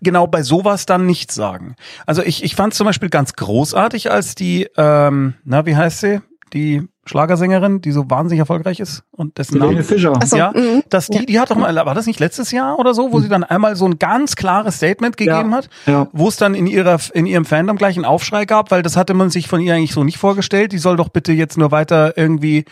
[0.00, 1.74] genau bei sowas dann nichts sagen.
[2.06, 6.22] Also ich, ich fand zum Beispiel ganz großartig, als die, ähm, na, wie heißt sie?
[6.52, 10.12] Die Schlagersängerin, die so wahnsinnig erfolgreich ist und dessen Helene Namen Fischer.
[10.24, 10.82] So, ja, mhm.
[10.90, 13.28] dass die, die hat doch mal, war das nicht letztes Jahr oder so, wo sie
[13.28, 16.08] dann einmal so ein ganz klares Statement gegeben Ja, hat, ja.
[16.12, 19.14] wo es dann in ihrer, in ihrem Fandom gleich einen Aufschrei gab, weil das hatte
[19.14, 20.72] man sich von ihr eigentlich so nicht vorgestellt.
[20.72, 22.64] Die soll doch bitte jetzt nur weiter irgendwie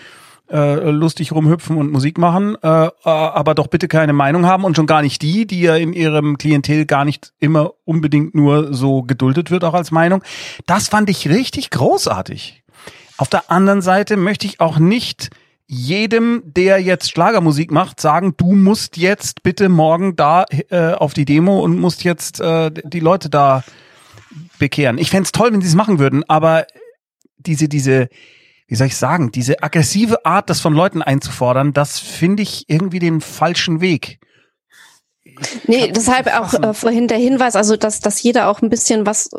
[0.51, 4.77] äh, lustig rumhüpfen und Musik machen, äh, äh, aber doch bitte keine Meinung haben und
[4.77, 9.03] schon gar nicht die, die ja in ihrem Klientel gar nicht immer unbedingt nur so
[9.03, 10.23] geduldet wird, auch als Meinung.
[10.67, 12.63] Das fand ich richtig großartig.
[13.17, 15.31] Auf der anderen Seite möchte ich auch nicht
[15.67, 21.25] jedem, der jetzt Schlagermusik macht, sagen, du musst jetzt bitte morgen da äh, auf die
[21.25, 23.65] Demo und musst jetzt äh, die Leute da
[24.59, 24.99] bekehren.
[24.99, 26.67] Ich fänd's toll, wenn sie es machen würden, aber
[27.39, 28.09] diese, diese,
[28.69, 32.99] wie soll ich sagen, diese aggressive Art, das von Leuten einzufordern, das finde ich irgendwie
[32.99, 34.21] den falschen Weg.
[35.67, 39.31] Nee, deshalb auch äh, vorhin der Hinweis, also dass, dass jeder auch ein bisschen was,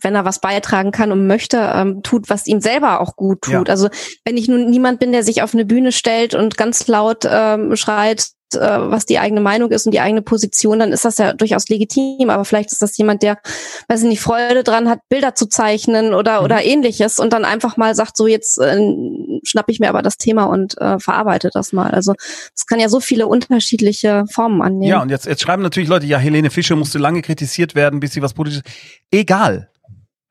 [0.00, 3.52] wenn er was beitragen kann und möchte, ähm, tut, was ihm selber auch gut tut.
[3.52, 3.62] Ja.
[3.64, 3.88] Also
[4.24, 7.76] wenn ich nun niemand bin, der sich auf eine Bühne stellt und ganz laut ähm,
[7.76, 11.32] schreit, äh, was die eigene Meinung ist und die eigene Position, dann ist das ja
[11.32, 12.30] durchaus legitim.
[12.30, 13.38] Aber vielleicht ist das jemand, der,
[13.88, 16.44] weiß ich nicht, Freude dran hat, Bilder zu zeichnen oder, Mhm.
[16.44, 18.78] oder ähnliches und dann einfach mal sagt, so jetzt äh,
[19.42, 21.90] schnapp ich mir aber das Thema und äh, verarbeite das mal.
[21.90, 22.14] Also
[22.54, 24.90] es kann ja so viele unterschiedliche Formen annehmen.
[24.90, 28.12] Ja, und jetzt, jetzt schreiben natürlich Leute, ja, Helene Fischer musste lange kritisiert werden, bis
[28.12, 28.62] sie was Politisches.
[29.10, 29.70] Egal.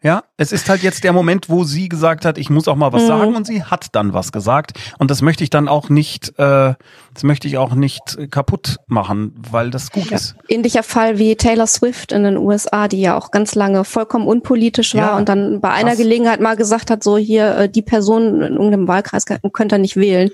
[0.05, 2.93] Ja, es ist halt jetzt der Moment, wo sie gesagt hat, ich muss auch mal
[2.93, 3.07] was Mhm.
[3.07, 6.75] sagen und sie hat dann was gesagt und das möchte ich dann auch nicht, äh,
[7.13, 10.35] das möchte ich auch nicht kaputt machen, weil das gut ist.
[10.47, 14.93] ähnlicher Fall wie Taylor Swift in den USA, die ja auch ganz lange vollkommen unpolitisch
[14.93, 15.97] war Ja, und dann bei einer krass.
[15.99, 19.95] Gelegenheit mal gesagt hat, so hier äh, die Person in irgendeinem Wahlkreis könnt ihr nicht
[19.95, 20.29] wählen.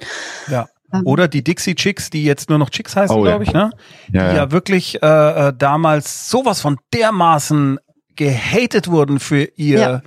[0.50, 0.68] Ja.
[0.94, 3.32] Ähm, Oder die Dixie Chicks, die jetzt nur noch Chicks heißen, Oh, ja.
[3.38, 3.70] glaube ich, ne?
[4.12, 4.34] Ja, die ja.
[4.34, 5.08] ja wirklich äh,
[5.48, 7.80] äh, damals sowas von dermaßen
[8.16, 10.02] gehatet wurden für ihr Ja.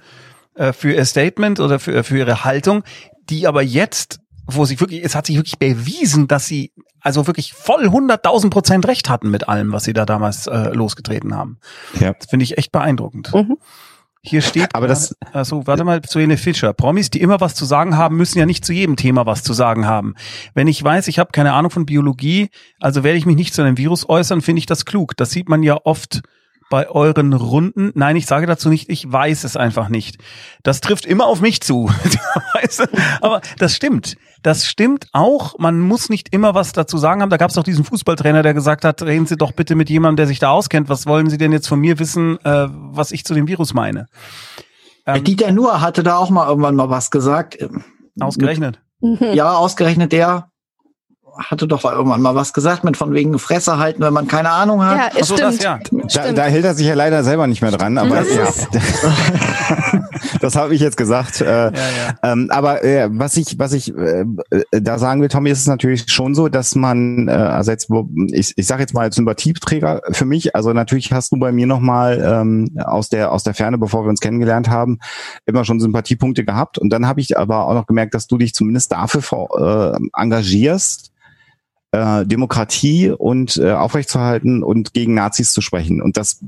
[0.68, 2.84] äh, für ihr Statement oder für, für ihre Haltung,
[3.30, 7.52] die aber jetzt, wo sie wirklich, es hat sich wirklich bewiesen, dass sie also wirklich
[7.52, 11.59] voll 100.000 Prozent recht hatten mit allem, was sie da damals äh, losgetreten haben.
[12.00, 12.12] Ja.
[12.14, 13.32] Das finde ich echt beeindruckend.
[13.34, 13.59] Mhm.
[14.26, 16.72] Hier steht, Aber das- also warte mal zu Helene Fischer.
[16.72, 19.52] Promis, die immer was zu sagen haben, müssen ja nicht zu jedem Thema was zu
[19.52, 20.14] sagen haben.
[20.55, 22.48] Wenn ich weiß, ich habe keine Ahnung von Biologie,
[22.80, 25.14] also werde ich mich nicht zu einem Virus äußern, finde ich das klug.
[25.18, 26.22] Das sieht man ja oft
[26.75, 27.93] bei euren Runden?
[27.95, 30.18] Nein, ich sage dazu nicht, ich weiß es einfach nicht.
[30.64, 31.89] Das trifft immer auf mich zu.
[33.20, 34.16] Aber das stimmt.
[34.43, 35.57] Das stimmt auch.
[35.57, 37.31] Man muss nicht immer was dazu sagen haben.
[37.31, 40.16] Da gab es doch diesen Fußballtrainer, der gesagt hat, reden Sie doch bitte mit jemandem,
[40.16, 40.89] der sich da auskennt.
[40.89, 44.09] Was wollen Sie denn jetzt von mir wissen, äh, was ich zu dem Virus meine?
[45.07, 47.57] Ähm, Dieter Nuhr hatte da auch mal irgendwann mal was gesagt.
[48.18, 48.81] Ausgerechnet.
[49.33, 50.51] Ja, ausgerechnet der
[51.39, 54.85] hatte doch irgendwann mal was gesagt mit von wegen Fresse halten, wenn man keine Ahnung
[54.85, 55.14] hat.
[55.14, 55.55] Ja, so, stimmt.
[55.59, 56.22] Das, ja.
[56.22, 58.43] Da, da, hält er sich ja leider selber nicht mehr dran, aber Das ja.
[58.45, 58.68] ist-
[60.41, 61.41] das habe ich jetzt gesagt.
[61.41, 62.32] Äh, Ja, ja.
[62.32, 64.24] Ähm, aber äh, was ich, was ich äh,
[64.70, 67.89] da sagen will, Tommy, ist es natürlich schon so, dass man, äh, also jetzt,
[68.32, 71.66] ich, ich sage jetzt mal als Sympathieträger für mich, also natürlich hast du bei mir
[71.66, 74.99] nochmal ähm, aus der aus der Ferne, bevor wir uns kennengelernt haben,
[75.47, 76.78] immer schon Sympathiepunkte gehabt.
[76.78, 79.99] Und dann habe ich aber auch noch gemerkt, dass du dich zumindest dafür vor, äh,
[80.20, 81.11] engagierst,
[81.95, 86.03] äh, Demokratie und äh, aufrechtzuerhalten und gegen Nazis zu sprechen.
[86.03, 86.40] Und das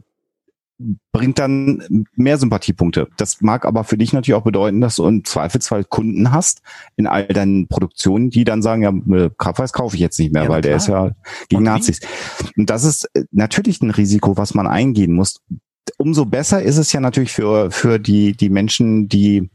[1.12, 3.08] bringt dann mehr Sympathiepunkte.
[3.16, 6.60] Das mag aber für dich natürlich auch bedeuten, dass du im Zweifelsfall Kunden hast
[6.96, 10.44] in all deinen Produktionen, die dann sagen, ja, äh, Kaffeis kaufe ich jetzt nicht mehr,
[10.44, 10.80] Ja, weil der klar.
[10.80, 11.10] ist ja
[11.48, 11.64] gegen wie?
[11.64, 12.00] Nazis.
[12.56, 15.40] Und das ist äh, natürlich ein Risiko, was man eingehen muss.
[15.96, 19.48] Umso besser ist es ja natürlich für, für die, die Menschen, die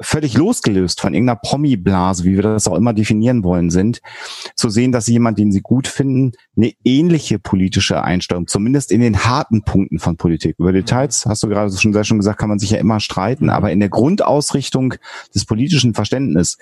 [0.00, 4.00] völlig losgelöst von irgendeiner Promi-Blase, wie wir das auch immer definieren wollen, sind,
[4.56, 9.24] zu sehen, dass jemand, den sie gut finden, eine ähnliche politische Einstellung, zumindest in den
[9.24, 10.56] harten Punkten von Politik.
[10.58, 13.50] Über Details, hast du gerade schon sehr schon gesagt, kann man sich ja immer streiten,
[13.50, 14.94] aber in der Grundausrichtung
[15.34, 16.58] des politischen Verständnisses,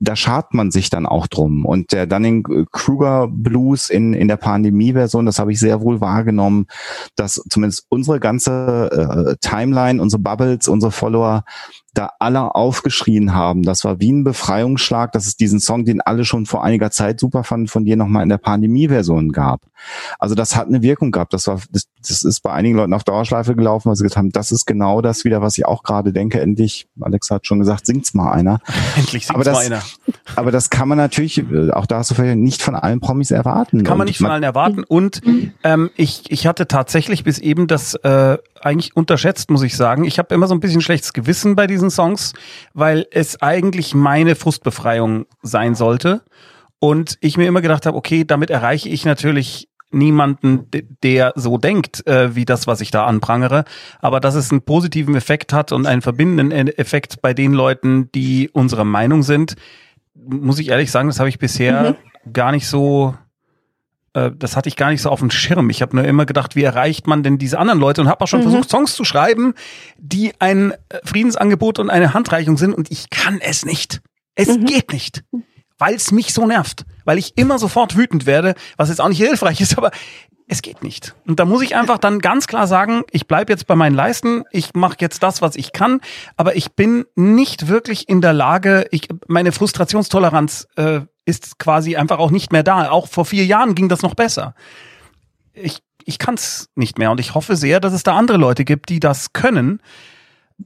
[0.00, 1.66] da schart man sich dann auch drum.
[1.66, 6.66] Und der Dunning-Kruger-Blues in, in der Pandemie-Version, das habe ich sehr wohl wahrgenommen,
[7.16, 11.44] dass zumindest unsere ganze äh, Timeline, unsere Bubbles, unsere Follower
[11.94, 13.62] da alle aufgeschrien haben.
[13.62, 17.18] Das war wie ein Befreiungsschlag, dass es diesen Song, den alle schon vor einiger Zeit
[17.18, 19.62] super fanden, von dir nochmal in der Pandemie-Version gab.
[20.18, 21.32] Also das hat eine Wirkung gehabt.
[21.32, 24.30] Das war, das, das ist bei einigen Leuten auf Dauerschleife gelaufen, weil sie gesagt haben,
[24.30, 26.40] das ist genau das wieder, was ich auch gerade denke.
[26.40, 28.60] Endlich, Alex hat schon gesagt, singt's mal einer.
[28.96, 29.82] Endlich singt's Aber das- mal einer.
[30.36, 33.30] Aber das kann man natürlich, äh, auch da hast du vielleicht nicht von allen Promis
[33.30, 33.82] erwarten.
[33.82, 34.84] Kann man nicht von allen erwarten.
[34.84, 35.22] Und
[35.64, 40.04] ähm, ich, ich hatte tatsächlich bis eben das äh, eigentlich unterschätzt, muss ich sagen.
[40.04, 42.32] Ich habe immer so ein bisschen schlechtes Gewissen bei diesen Songs,
[42.74, 46.22] weil es eigentlich meine Frustbefreiung sein sollte.
[46.80, 51.56] Und ich mir immer gedacht habe, okay, damit erreiche ich natürlich niemanden, de- der so
[51.58, 53.64] denkt, äh, wie das, was ich da anprangere.
[54.00, 58.12] Aber dass es einen positiven Effekt hat und einen verbindenden E- Effekt bei den Leuten,
[58.12, 59.54] die unserer Meinung sind,
[60.14, 61.96] muss ich ehrlich sagen, das habe ich bisher
[62.32, 63.14] gar nicht so
[64.18, 65.70] äh, das hatte ich gar nicht so auf dem Schirm.
[65.70, 68.00] Ich habe nur immer gedacht, wie erreicht man denn diese anderen Leute?
[68.00, 69.54] Und habe auch schon versucht, Songs zu schreiben,
[69.98, 72.74] die ein äh, Friedensangebot und eine Handreichung sind.
[72.74, 74.00] Und ich kann es nicht.
[74.34, 75.24] Es geht nicht,
[75.78, 79.18] weil es mich so nervt, weil ich immer sofort wütend werde, was jetzt auch nicht
[79.18, 79.90] hilfreich ist, aber
[80.46, 81.14] es geht nicht.
[81.26, 84.44] Und da muss ich einfach dann ganz klar sagen, ich bleib jetzt bei meinen Leisten,
[84.50, 86.00] ich mache jetzt das, was ich kann,
[86.36, 92.18] aber ich bin nicht wirklich in der Lage, ich, meine Frustrationstoleranz äh, ist quasi einfach
[92.18, 92.90] auch nicht mehr da.
[92.90, 94.54] Auch vor vier Jahren ging das noch besser.
[95.52, 98.64] Ich, ich kann es nicht mehr und ich hoffe sehr, dass es da andere Leute
[98.64, 99.80] gibt, die das können.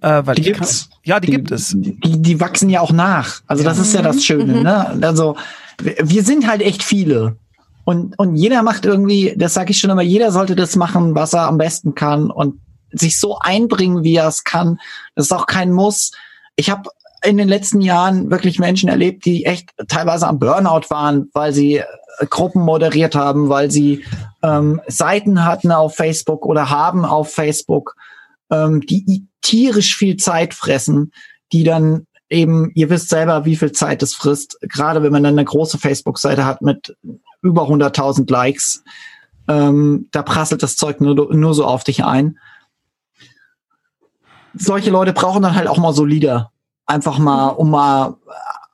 [0.00, 0.88] Äh, weil Die ich kann, gibt's.
[1.04, 1.74] ja, die, gibt es.
[1.76, 3.42] Die, die wachsen ja auch nach.
[3.46, 4.62] Also das ist ja das Schöne.
[4.62, 4.98] Ne?
[5.02, 5.36] Also
[5.78, 7.36] wir- wir sind halt echt viele.
[7.84, 11.32] Und, und jeder macht irgendwie, das sage ich schon immer, jeder sollte das machen, was
[11.34, 12.60] er am besten kann und
[12.92, 14.78] sich so einbringen, wie er es kann.
[15.16, 16.12] Das ist auch kein Muss.
[16.56, 16.88] Ich habe
[17.24, 21.76] in den letzten Jahren wirklich Menschen erlebt, die echt teilweise am Burnout waren, weil sie
[21.76, 21.84] äh,
[22.28, 24.04] Gruppen moderiert haben, weil sie
[24.42, 27.94] ähm, Seiten hatten auf Facebook oder haben auf Facebook,
[28.50, 31.12] ähm, die tierisch viel Zeit fressen,
[31.52, 35.34] die dann eben, ihr wisst selber, wie viel Zeit es frisst, gerade wenn man dann
[35.34, 36.96] eine große Facebook-Seite hat mit
[37.42, 38.82] über 100.000 Likes,
[39.48, 42.38] ähm, da prasselt das Zeug nur, nur so auf dich ein.
[44.54, 46.51] Solche Leute brauchen dann halt auch mal so Lieder.
[46.92, 48.16] Einfach mal, um mal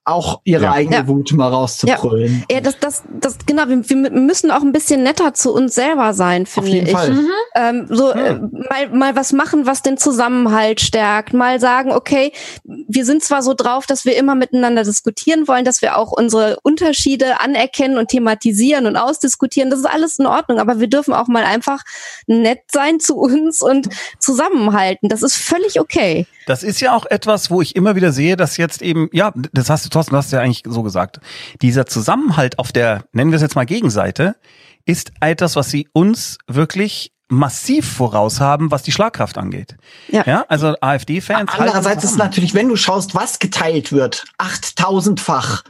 [0.09, 0.73] auch ihre Ja.
[0.73, 1.07] eigene Ja.
[1.09, 2.45] Wut mal rauszubrüllen.
[2.51, 6.15] Ja, das, das, das, genau, wir, wir müssen auch ein bisschen netter zu uns selber
[6.15, 6.93] sein, Auf finde jeden ich.
[6.93, 7.19] Fall.
[7.55, 11.33] Ähm, so äh, mal, mal was machen, was den Zusammenhalt stärkt.
[11.35, 12.33] Mal sagen, okay,
[12.65, 16.59] wir sind zwar so drauf, dass wir immer miteinander diskutieren wollen, dass wir auch unsere
[16.63, 19.71] Unterschiede anerkennen und thematisieren und ausdiskutieren.
[19.71, 21.83] Das ist alles in Ordnung, aber wir dürfen auch mal einfach
[22.27, 23.89] nett sein zu uns und
[24.19, 25.09] zusammenhalten.
[25.09, 26.27] Das ist völlig okay.
[26.47, 29.69] Das ist ja auch etwas, wo ich immer wieder sehe, dass jetzt eben, ja, das
[29.69, 31.21] hast du, Thorsten, du hast ja eigentlich so gesagt,
[31.63, 34.37] dieser Zusammenhalt auf der, nennen wir es jetzt mal Gegenseite,
[34.85, 39.77] ist etwas, was sie uns wirklich massiv voraus haben, was die Schlagkraft angeht.
[40.09, 40.23] Ja.
[40.27, 41.51] Ja, also AfD-Fans.
[41.53, 45.63] Andererseits ist natürlich, wenn du schaust, was geteilt wird, 8000-fach,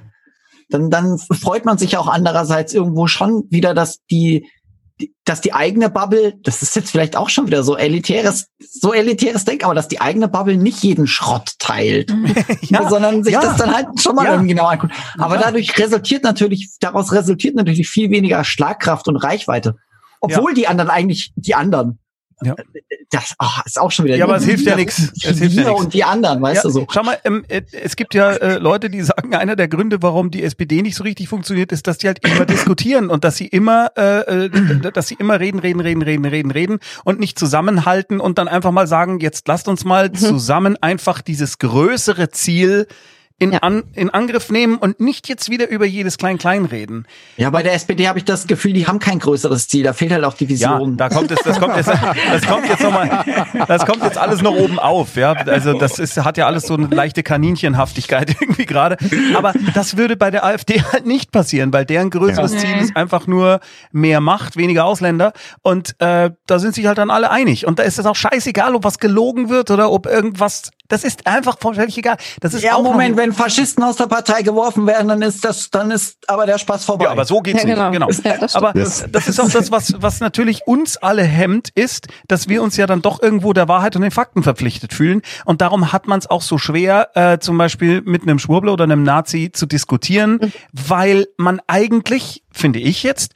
[0.70, 4.47] dann, dann freut man sich auch andererseits irgendwo schon wieder, dass die-
[5.24, 9.44] dass die eigene Bubble, das ist jetzt vielleicht auch schon wieder so elitäres, so elitäres
[9.44, 12.12] Denken, aber dass die eigene Bubble nicht jeden Schrott teilt,
[12.62, 13.40] Ja, sondern sich ja.
[13.40, 14.32] das dann halt schon mal Ja.
[14.32, 14.92] irgendwie genau anguckt.
[15.18, 19.76] Aber dadurch resultiert natürlich, daraus resultiert natürlich viel weniger Schlagkraft und Reichweite.
[20.20, 22.01] Obwohl die anderen eigentlich, die anderen,
[22.43, 22.55] Ja.
[23.11, 24.16] das ah, ist auch schon wieder.
[24.16, 25.12] Ja, aber es hilft ja nix.
[25.24, 25.80] Es hilft ja nix.
[25.80, 26.86] und die anderen, weißt du so.
[26.91, 30.30] Schau mal, ähm, äh, es gibt ja äh, Leute, die sagen, einer der Gründe, warum
[30.30, 33.47] die SPD nicht so richtig funktioniert, ist, dass die halt immer diskutieren und dass sie
[33.47, 38.20] immer, äh, äh, dass sie immer reden, reden, reden, reden, reden, reden und nicht zusammenhalten
[38.20, 42.86] und dann einfach mal sagen, jetzt lasst uns mal zusammen einfach dieses größere Ziel
[43.41, 43.59] in, Ja.
[43.61, 47.07] an, in Angriff nehmen und nicht jetzt wieder über jedes Klein-Klein reden.
[47.36, 49.84] Ja, bei der SPD habe ich das Gefühl, die haben kein größeres Ziel.
[49.84, 50.97] Da fehlt halt auch die Ja, Vision.
[50.97, 53.24] da kommt es, das kommt jetzt, das kommt jetzt nochmal,
[53.68, 55.32] das kommt jetzt alles noch oben auf, ja.
[55.34, 58.97] Also das ist, hat ja alles so eine leichte Kaninchenhaftigkeit irgendwie gerade.
[59.36, 62.59] Aber das würde bei der AfD halt nicht passieren, weil deren größeres Ja.
[62.61, 63.61] Ziel ist einfach nur
[63.93, 65.32] mehr Macht, weniger Ausländer.
[65.62, 67.66] Und äh, da sind sich halt dann alle einig.
[67.66, 70.70] Und da ist es auch scheißegal, ob was gelogen wird oder ob irgendwas.
[70.89, 72.16] Das ist einfach völlig egal.
[72.41, 75.70] Das ist ja, auch Moment, wenn Faschisten aus der Partei geworfen werden, dann ist das,
[75.70, 77.05] dann ist aber der Spaß vorbei.
[77.05, 77.74] Ja, aber so geht's Ja, nicht.
[77.76, 77.91] genau.
[77.91, 78.09] Genau.
[78.24, 82.09] Ja, das aber Das- das ist auch das, was, was natürlich uns alle hemmt, ist,
[82.26, 85.22] dass wir uns ja dann doch irgendwo der Wahrheit und den Fakten verpflichtet fühlen.
[85.45, 88.84] Und darum hat man es auch so schwer, äh, zum Beispiel mit einem Schwurbler oder
[88.84, 90.53] einem Nazi zu diskutieren, Mhm.
[90.72, 93.32] weil man eigentlich, finde ich jetzt,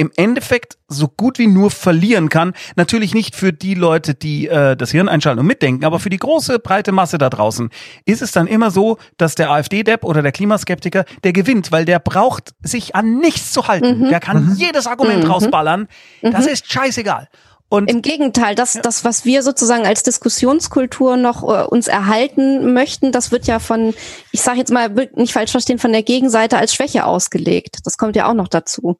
[0.00, 2.54] im Endeffekt so gut wie nur verlieren kann.
[2.74, 6.16] Natürlich nicht für die Leute, die äh, das Hirn einschalten und mitdenken, aber für die
[6.16, 7.68] große, breite Masse da draußen
[8.06, 11.98] ist es dann immer so, dass der AfD-Depp oder der Klimaskeptiker, der gewinnt, weil der
[11.98, 14.08] braucht sich an nichts zu halten.
[14.08, 15.86] Der kann jedes Argument rausballern.
[16.22, 17.28] Das ist scheißegal.
[17.68, 23.12] Und Im Gegenteil, das, das, was wir sozusagen als Diskussionskultur noch äh, uns erhalten möchten,
[23.12, 23.94] das wird ja von,
[24.32, 27.78] ich sage jetzt mal, nicht falsch verstehen, von der Gegenseite als Schwäche ausgelegt.
[27.84, 28.98] Das kommt ja auch noch dazu.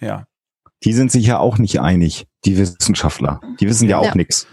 [0.00, 0.24] ja.
[0.84, 3.40] Die sind sich ja auch nicht einig, die Wissenschaftler.
[3.60, 4.14] Die wissen ja auch Ja.
[4.14, 4.46] nichts.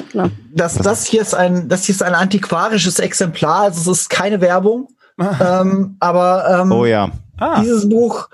[0.53, 3.63] Das, das hier ist ein, das hier ist ein antiquarisches Exemplar.
[3.63, 4.87] Also es ist keine Werbung.
[5.19, 7.11] ähm, aber ähm, Oh ja.
[7.37, 8.29] Ah, dieses Buch,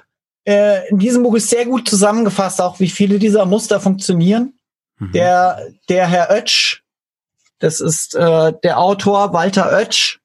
[0.46, 4.54] äh, in diesem Buch ist sehr gut zusammengefasst, auch wie viele dieser Muster funktionieren.
[4.98, 5.12] Mhm.
[5.12, 5.60] Der,
[5.90, 6.82] der Herr Oetsch,
[7.60, 10.20] das ist äh, der Autor Walter Oetsch,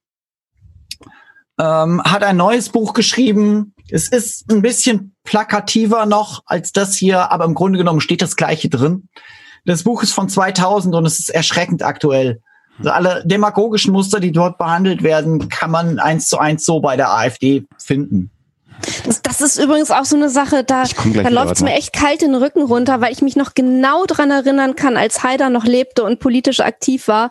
[1.59, 3.74] ähm, hat ein neues Buch geschrieben.
[3.91, 8.37] Es ist ein bisschen plakativer noch als das hier, aber im Grunde genommen steht das
[8.37, 9.09] Gleiche drin.
[9.65, 12.41] Das Buch ist von 2000 und es ist erschreckend aktuell.
[12.79, 16.97] Also alle demagogischen Muster, die dort behandelt werden, kann man eins zu eins so bei
[16.97, 18.31] der AfD finden.
[19.07, 22.21] Das, das ist übrigens auch so eine Sache, da, da läuft's warte mir echt kalt
[22.23, 26.03] den Rücken runter, weil ich mich noch genau dran erinnern kann, als Haider noch lebte
[26.05, 27.31] und politisch aktiv war,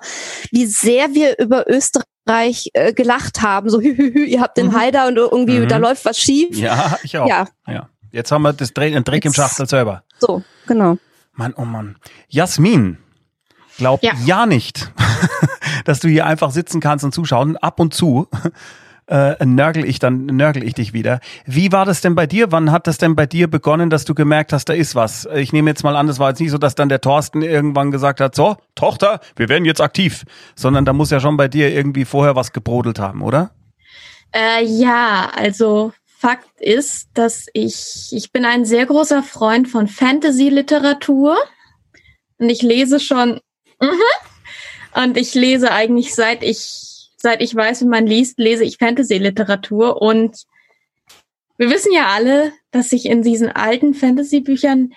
[0.52, 3.70] wie sehr wir über Österreich äh, gelacht haben.
[3.70, 4.78] So, hü, hü, hü, ihr habt den Mhm.
[4.80, 5.68] Haider und irgendwie, Mhm.
[5.68, 6.56] da läuft was schief.
[6.58, 7.28] ja, ich auch.
[7.28, 7.48] Ja.
[7.68, 7.90] Ja.
[8.12, 10.04] Jetzt haben wir das Dreck, den Dreck im Schachtel selber.
[10.20, 10.98] So, genau.
[11.34, 11.98] Mann, oh Mann.
[12.30, 12.98] Jasmin,
[13.78, 14.46] glaub ja, Ja.
[14.46, 14.92] nicht,
[15.86, 17.58] dass du hier einfach sitzen kannst und zuschauen.
[17.58, 18.28] Ab und zu
[19.08, 21.20] äh, nörgel ich dann, nörgel ich dich wieder.
[21.46, 22.52] Wie war das denn bei dir?
[22.52, 25.28] Wann hat das denn bei dir begonnen, dass du gemerkt hast, da ist was?
[25.36, 27.92] Ich nehme jetzt mal an, das war jetzt nicht so, dass dann der Thorsten irgendwann
[27.92, 30.24] gesagt hat, so, Tochter, wir werden jetzt aktiv.
[30.56, 33.52] Sondern da muss ja schon bei dir irgendwie vorher was gebrodelt haben, oder?
[34.34, 41.38] Äh, ja, also Fakt ist, dass ich, ich bin ein sehr großer Freund von Fantasy-Literatur
[42.38, 43.42] und ich lese schon,
[43.82, 46.83] mhm, und ich lese eigentlich seit ich,
[47.24, 50.44] seit ich weiß, wie man liest, lese ich Fantasy-Literatur und
[51.58, 54.94] wir wissen ja alle, dass sich in diesen alten Fantasy-Büchern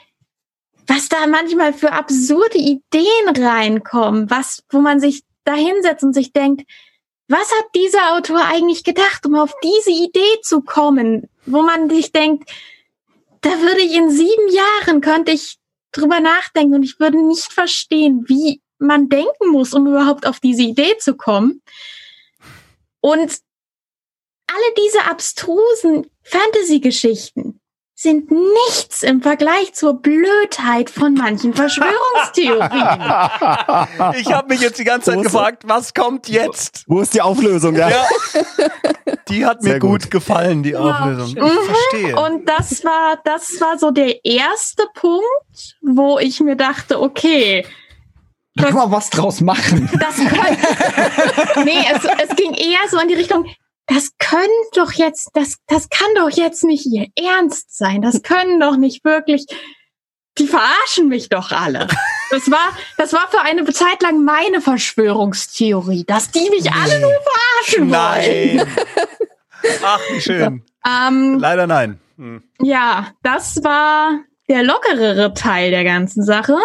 [0.87, 6.33] was da manchmal für absurde Ideen reinkommen, was, wo man sich da hinsetzt und sich
[6.33, 6.69] denkt,
[7.29, 12.13] was hat dieser Autor eigentlich gedacht, um auf diese Idee zu kommen, wo man sich
[12.13, 12.49] denkt,
[13.41, 15.59] da würde ich in sieben Jahren könnte ich
[15.93, 20.63] drüber nachdenken und ich würde nicht verstehen, wie man denken muss, um überhaupt auf diese
[20.63, 21.63] Idee zu kommen.
[23.01, 23.39] Und
[24.49, 27.61] alle diese abstrusen Fantasy-Geschichten
[27.99, 33.01] sind nichts im Vergleich zur Blödheit von manchen Verschwörungstheorien.
[34.21, 36.85] Ich habe mich jetzt die ganze Zeit gefragt, was kommt jetzt?
[36.87, 37.75] Wo ist die Auflösung?
[37.75, 37.89] Ja.
[37.89, 38.07] Ja.
[39.29, 40.11] Die hat mir gut, gut.
[40.11, 41.29] gefallen, die Auflösung.
[41.29, 41.59] Ich Mhm.
[41.65, 42.17] verstehe.
[42.21, 47.67] Und das war, das war so der erste Punkt, wo ich mir dachte, okay,
[48.57, 49.89] Da kann man was draus machen.
[50.01, 53.47] das könnte, nee, es, es ging eher so in die Richtung,
[53.87, 58.03] das können doch jetzt, das, das kann doch jetzt nicht ihr Ernst sein.
[58.03, 59.47] Das können doch nicht wirklich,
[60.39, 61.87] die verarschen mich doch alle.
[62.31, 67.13] Das war, das war für eine Zeit lang meine Verschwörungstheorie, dass die mich alle nur
[67.13, 68.57] verarschen wollen.
[68.57, 68.77] Nein.
[69.85, 70.63] Ach, wie schön.
[70.87, 72.01] Ähm, Leider nein.
[72.17, 72.43] Hm.
[72.61, 76.57] Ja, das war, der lockerere Teil der ganzen Sache.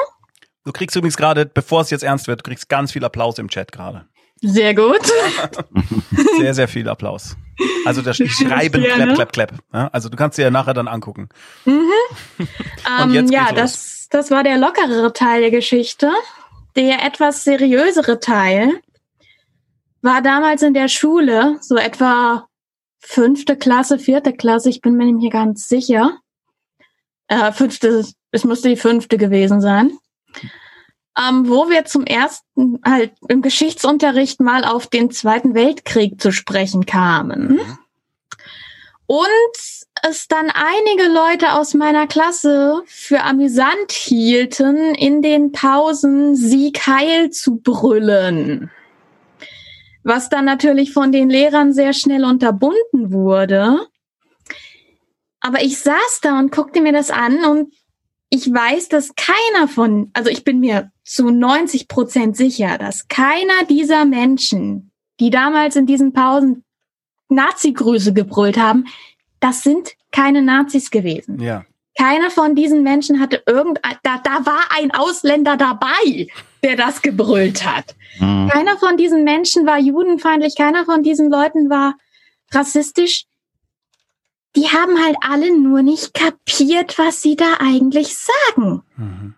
[0.64, 3.50] Du kriegst übrigens gerade, bevor es jetzt ernst wird, du kriegst ganz viel Applaus im
[3.50, 4.06] Chat gerade.
[4.44, 5.02] Sehr gut.
[6.40, 7.38] Sehr, sehr viel Applaus.
[7.86, 9.14] Also das Schreiben, Gerne.
[9.14, 9.64] clap, clap, clap.
[9.72, 11.30] Ja, also du kannst dir ja nachher dann angucken.
[11.68, 13.56] Ähm, jetzt ja, geht's los.
[13.56, 16.12] das, das war der lockerere Teil der Geschichte.
[16.76, 18.82] Der etwas seriösere Teil
[20.02, 22.48] war damals in der Schule, so etwa
[23.00, 26.18] fünfte Klasse, vierte Klasse, ich bin mir nicht mehr ganz sicher.
[27.28, 29.92] Äh, fünfte, es musste die fünfte gewesen sein.
[31.18, 36.86] Ähm, wo wir zum ersten halt im Geschichtsunterricht mal auf den Zweiten Weltkrieg zu sprechen
[36.86, 37.60] kamen.
[39.08, 46.88] Und es dann einige Leute aus meiner Klasse für amüsant hielten, in den Pausen Sieg
[46.88, 48.72] Heil zu brüllen.
[50.04, 53.86] Was dann natürlich von den Lehrern sehr schnell unterbunden wurde.
[55.42, 57.74] Aber ich saß da und guckte mir das an und
[58.34, 63.66] ich weiß, dass keiner von, also ich bin mir zu 90 Prozent sicher, dass keiner
[63.70, 66.64] dieser Menschen, die damals in diesen Pausen
[67.28, 68.86] Nazi-Grüße gebrüllt haben,
[69.42, 71.42] das sind keine Nazis gewesen.
[71.42, 71.66] Ja.
[71.98, 76.28] Keiner von diesen Menschen hatte irgendein, da, da war ein Ausländer dabei,
[76.64, 77.96] der das gebrüllt hat.
[78.20, 78.48] Mhm.
[78.50, 81.96] Keiner von diesen Menschen war judenfeindlich, keiner von diesen Leuten war
[82.54, 83.26] rassistisch.
[84.56, 88.84] Die haben halt alle nur nicht kapiert, was sie da eigentlich sagen.
[88.98, 89.36] Mhm.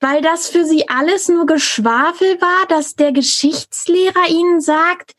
[0.00, 5.14] Weil das für sie alles nur Geschwafel war, dass der Geschichtslehrer ihnen sagt,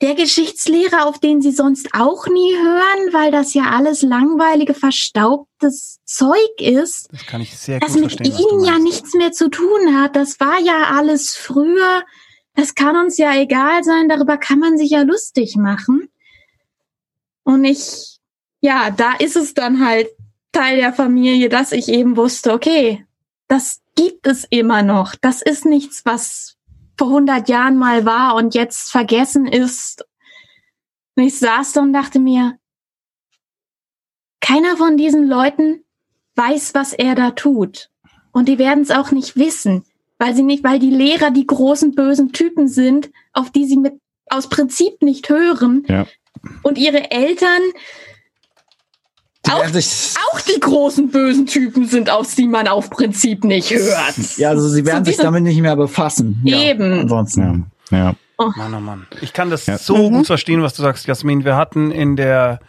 [0.00, 5.98] der Geschichtslehrer, auf den sie sonst auch nie hören, weil das ja alles langweilige, verstaubtes
[6.04, 8.32] Zeug ist, Das kann ich sehr das gut mit verstehen.
[8.32, 10.14] was du ihnen ja nichts mehr zu tun hat.
[10.14, 12.04] Das war ja alles früher.
[12.54, 14.08] Das kann uns ja egal sein.
[14.08, 16.08] Darüber kann man sich ja lustig machen.
[17.42, 18.17] Und ich,
[18.60, 20.08] ja, da ist es dann halt
[20.52, 23.06] Teil der Familie, dass ich eben wusste, okay,
[23.46, 25.14] das gibt es immer noch.
[25.14, 26.56] Das ist nichts, was
[26.96, 30.04] vor 100 Jahren mal war und jetzt vergessen ist.
[31.16, 32.58] Und ich saß da und dachte mir,
[34.40, 35.84] keiner von diesen Leuten
[36.36, 37.90] weiß, was er da tut.
[38.32, 39.84] Und die werden es auch nicht wissen,
[40.18, 44.00] weil sie nicht, weil die Lehrer die großen bösen Typen sind, auf die sie mit
[44.30, 45.84] aus Prinzip nicht hören.
[45.88, 46.06] Ja.
[46.62, 47.62] Und ihre Eltern
[49.50, 54.14] Auch- auch die großen bösen Typen sind, auf die man auf Prinzip nicht hört.
[54.36, 56.40] ja, also sie werden Zu sich damit nicht mehr befassen.
[56.44, 57.00] Ja, Eben.
[57.00, 57.66] Ansonsten.
[57.90, 57.98] Ja.
[57.98, 58.14] ja.
[58.56, 59.06] Mann, oh Mann.
[59.20, 59.78] Ich kann das Ja.
[59.78, 60.14] so Mhm.
[60.18, 61.44] gut verstehen, was du sagst, Jasmin.
[61.44, 62.60] Wir hatten in der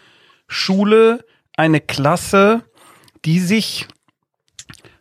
[0.47, 1.23] Schule
[1.57, 2.61] eine Klasse,
[3.25, 3.87] die sich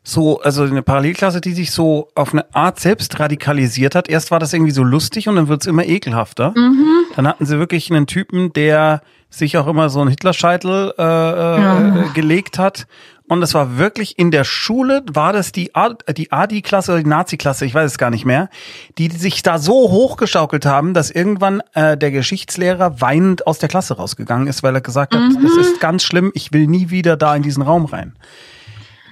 [0.09, 4.09] so, also eine Parallelklasse, die sich so auf eine Art selbst radikalisiert hat.
[4.09, 6.55] Erst war das irgendwie so lustig und dann wird's immer ekelhafter.
[6.57, 6.87] Mhm.
[7.15, 12.01] Dann hatten sie wirklich einen Typen, der sich auch immer so einen Hitlerscheitel äh, äh,
[12.07, 12.87] äh, gelegt hat.
[13.29, 17.09] Und es war wirklich in der Schule, war das die, A- die Adi-Klasse oder die
[17.11, 18.49] Nazi-Klasse, ich weiß es gar nicht mehr,
[18.97, 23.99] die sich da so hochgeschaukelt haben, dass irgendwann äh, der Geschichtslehrer weinend aus der Klasse
[23.99, 27.37] rausgegangen ist, weil er gesagt hat, das ist ganz schlimm, ich will nie wieder da
[27.37, 28.15] in diesen Raum rein.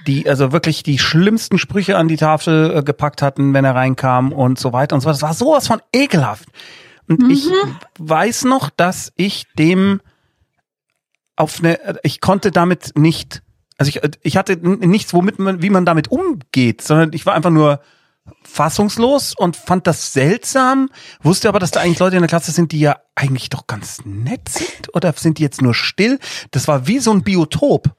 [0.07, 4.31] Die also wirklich die schlimmsten Sprüche an die Tafel äh, gepackt hatten, wenn er reinkam
[4.31, 5.19] und so weiter und so weiter.
[5.19, 6.47] Das war sowas von ekelhaft.
[7.07, 7.47] Und ich
[7.99, 10.01] weiß noch, dass ich dem
[11.35, 13.43] auf eine, ich konnte damit nicht,
[13.77, 17.51] also ich, ich hatte nichts, womit man, wie man damit umgeht, sondern ich war einfach
[17.51, 17.79] nur
[18.43, 20.89] fassungslos und fand das seltsam,
[21.21, 24.01] wusste aber, dass da eigentlich Leute in der Klasse sind, die ja eigentlich doch ganz
[24.03, 26.19] nett sind oder sind die jetzt nur still?
[26.51, 27.95] Das war wie so ein Biotop.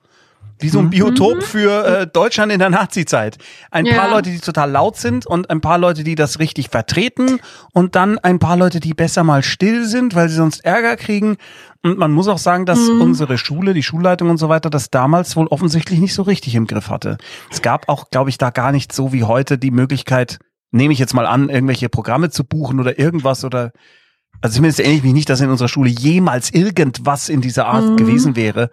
[0.60, 3.38] Wie so ein Biotop für äh, Deutschland in der Nazi-Zeit.
[3.70, 3.94] Ein Ja.
[3.94, 7.40] paar Leute, die total laut sind und ein paar Leute, die das richtig vertreten
[7.72, 11.36] und dann ein paar Leute, die besser mal still sind, weil sie sonst Ärger kriegen.
[11.84, 15.36] Und man muss auch sagen, dass unsere Schule, die Schulleitung und so weiter, das damals
[15.36, 17.18] wohl offensichtlich nicht so richtig im Griff hatte.
[17.50, 20.38] Es gab auch, glaube ich, da gar nicht so wie heute die Möglichkeit,
[20.72, 23.70] nehme ich jetzt mal an, irgendwelche Programme zu buchen oder irgendwas oder
[24.40, 27.90] also zumindest erinnere ich mich nicht, dass in unserer Schule jemals irgendwas in dieser Art
[27.90, 27.96] Mhm.
[27.96, 28.70] gewesen wäre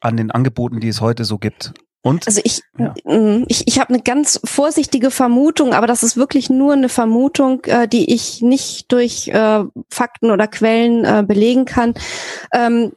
[0.00, 1.72] an den Angeboten, die es heute so gibt.
[2.02, 2.94] Und Also ich, Ja.
[3.04, 7.62] mm, ich, ich habe eine ganz vorsichtige Vermutung, aber das ist wirklich nur eine Vermutung,
[7.66, 11.94] äh, die ich nicht durch äh, Fakten oder Quellen äh, belegen kann.
[12.54, 12.92] Ähm,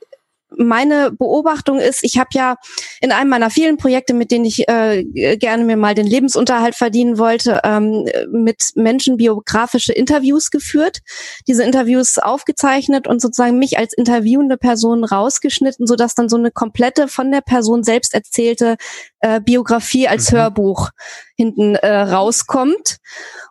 [0.58, 2.56] meine Beobachtung ist, ich habe ja
[3.02, 5.04] in einem meiner vielen Projekte, mit denen ich äh,
[5.38, 11.00] gerne mir mal den Lebensunterhalt verdienen wollte, ähm, mit Menschen biografische Interviews geführt,
[11.48, 17.08] diese Interviews aufgezeichnet und sozusagen mich als interviewende Person rausgeschnitten, sodass dann so eine komplette
[17.08, 18.78] von der Person selbst erzählte
[19.20, 20.38] äh, Biografie als Mhm.
[20.38, 20.90] Hörbuch
[21.36, 22.98] hinten äh, rauskommt.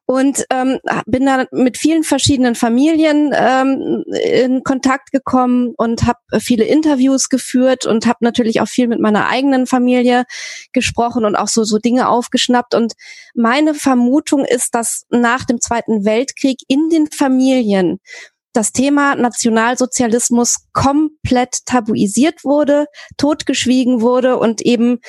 [0.05, 6.65] Und ähm, bin da mit vielen verschiedenen Familien ähm, in Kontakt gekommen und habe viele
[6.65, 10.25] Interviews geführt und habe natürlich auch viel mit meiner eigenen Familie
[10.73, 12.75] gesprochen und auch so so Dinge aufgeschnappt.
[12.75, 12.95] Und
[13.35, 18.01] meine Vermutung ist, dass nach dem Zweiten Weltkrieg in den Familien
[18.53, 25.01] das Thema Nationalsozialismus komplett tabuisiert wurde, totgeschwiegen wurde und eben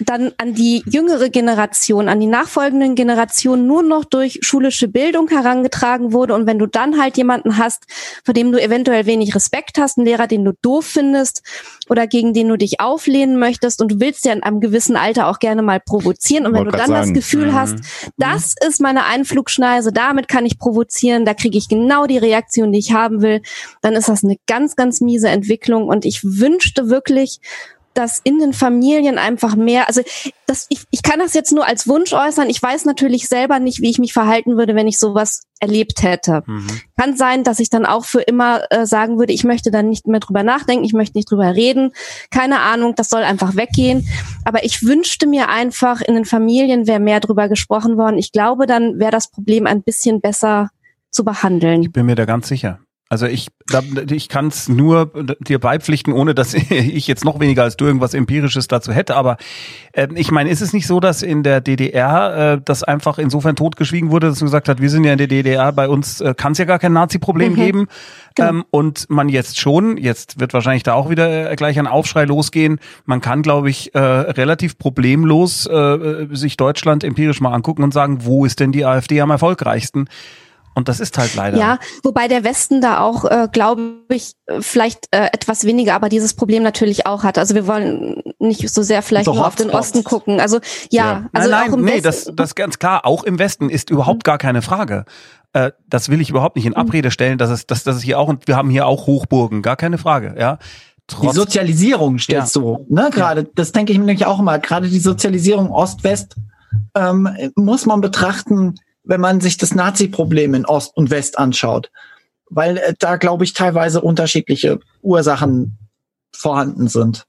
[0.00, 6.12] dann an die jüngere Generation, an die nachfolgenden Generationen nur noch durch schulische Bildung herangetragen
[6.12, 6.34] wurde.
[6.34, 7.84] Und wenn du dann halt jemanden hast,
[8.24, 11.42] vor dem du eventuell wenig Respekt hast, einen Lehrer, den du doof findest
[11.88, 15.28] oder gegen den du dich auflehnen möchtest und du willst ja in einem gewissen Alter
[15.28, 16.46] auch gerne mal provozieren.
[16.46, 17.14] Und wenn du dann das sagen.
[17.14, 17.54] Gefühl Mhm.
[17.54, 17.76] hast,
[18.18, 22.78] das ist meine Einflugschneise, damit kann ich provozieren, da kriege ich genau die Reaktion, die
[22.78, 23.40] ich haben will,
[23.80, 25.88] dann ist das eine ganz, ganz miese Entwicklung.
[25.88, 27.40] Und ich wünschte wirklich,
[27.96, 30.02] dass in den Familien einfach mehr, also
[30.46, 32.50] das, ich, ich kann das jetzt nur als Wunsch äußern.
[32.50, 36.42] Ich weiß natürlich selber nicht, wie ich mich verhalten würde, wenn ich sowas erlebt hätte.
[36.46, 36.66] Mhm.
[36.96, 40.06] Kann sein, dass ich dann auch für immer äh, sagen würde, ich möchte dann nicht
[40.06, 41.92] mehr drüber nachdenken, ich möchte nicht drüber reden.
[42.30, 44.06] Keine Ahnung, das soll einfach weggehen.
[44.44, 48.18] Aber ich wünschte mir einfach, in den Familien wäre mehr drüber gesprochen worden.
[48.18, 50.70] Ich glaube, dann wäre das Problem ein bisschen besser
[51.10, 51.82] zu behandeln.
[51.82, 52.80] Ich bin mir da ganz sicher.
[53.08, 53.48] Also ich,
[54.10, 58.14] ich kann es nur dir beipflichten, ohne dass ich jetzt noch weniger als du irgendwas
[58.14, 59.14] Empirisches dazu hätte.
[59.14, 59.36] Aber
[59.92, 63.54] äh, ich meine, ist es nicht so, dass in der DDR äh, das einfach insofern
[63.54, 66.34] totgeschwiegen wurde, dass man gesagt hat, wir sind ja in der DDR, bei uns äh,
[66.36, 67.56] kann es ja gar kein Nazi-Problem Mhm.
[67.56, 67.86] geben.
[68.34, 68.48] Genau.
[68.48, 72.24] Ähm, und man jetzt schon, jetzt wird wahrscheinlich da auch wieder äh, gleich ein Aufschrei
[72.24, 72.80] losgehen.
[73.04, 78.24] Man kann, glaube ich, äh, relativ problemlos äh, sich Deutschland empirisch mal angucken und sagen,
[78.24, 80.08] wo ist denn die AfD am erfolgreichsten?
[80.76, 81.56] Und das ist halt leider.
[81.56, 86.10] Ja, wobei der Westen da auch, äh, glaube ich, äh, vielleicht äh, etwas weniger, aber
[86.10, 87.38] dieses Problem natürlich auch hat.
[87.38, 89.86] Also wir wollen nicht so sehr vielleicht So nur auf den Hotspots.
[89.86, 90.38] Osten gucken.
[90.38, 92.36] Also ja, also nein, auch im nein, nee, Westen.
[92.36, 93.06] das, das ganz klar.
[93.06, 95.06] Auch im Westen ist überhaupt gar keine Frage.
[95.54, 98.18] Äh, das will ich überhaupt nicht in Abrede stellen, dass es, dass, dass es hier
[98.18, 100.58] auch, und wir haben hier auch Hochburgen, gar keine Frage, ja.
[101.10, 103.08] Die Trotz, Sozialisierung stellst du, ne?
[103.10, 104.58] Gerade, das denke ich mir nämlich auch immer.
[104.58, 106.36] Gerade die Sozialisierung Ost-West
[106.94, 108.74] ähm, muss man betrachten,
[109.06, 111.90] wenn man sich das Nazi-Problem in Ost und West anschaut,
[112.50, 115.78] weil äh, da glaube ich teilweise unterschiedliche Ursachen
[116.32, 117.26] vorhanden sind.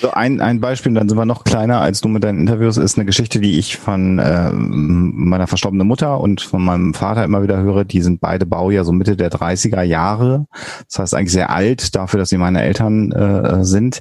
[0.00, 2.98] So ein, ein Beispiel, dann sind wir noch kleiner als du mit deinen Interviews, ist
[2.98, 7.58] eine Geschichte, die ich von äh, meiner verstorbenen Mutter und von meinem Vater immer wieder
[7.58, 7.84] höre.
[7.84, 10.46] Die sind beide Baujahr so Mitte der 30er Jahre.
[10.88, 14.00] Das heißt eigentlich sehr alt dafür, dass sie meine Eltern äh, sind.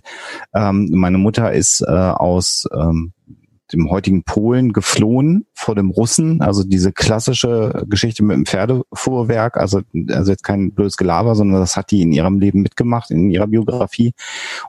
[0.53, 3.13] Ähm, meine Mutter ist äh, aus ähm,
[3.73, 6.41] dem heutigen Polen geflohen vor dem Russen.
[6.41, 11.75] Also diese klassische Geschichte mit dem Pferdefuhrwerk, also, also jetzt kein blödes Gelaber, sondern das
[11.75, 14.13] hat die in ihrem Leben mitgemacht, in ihrer Biografie.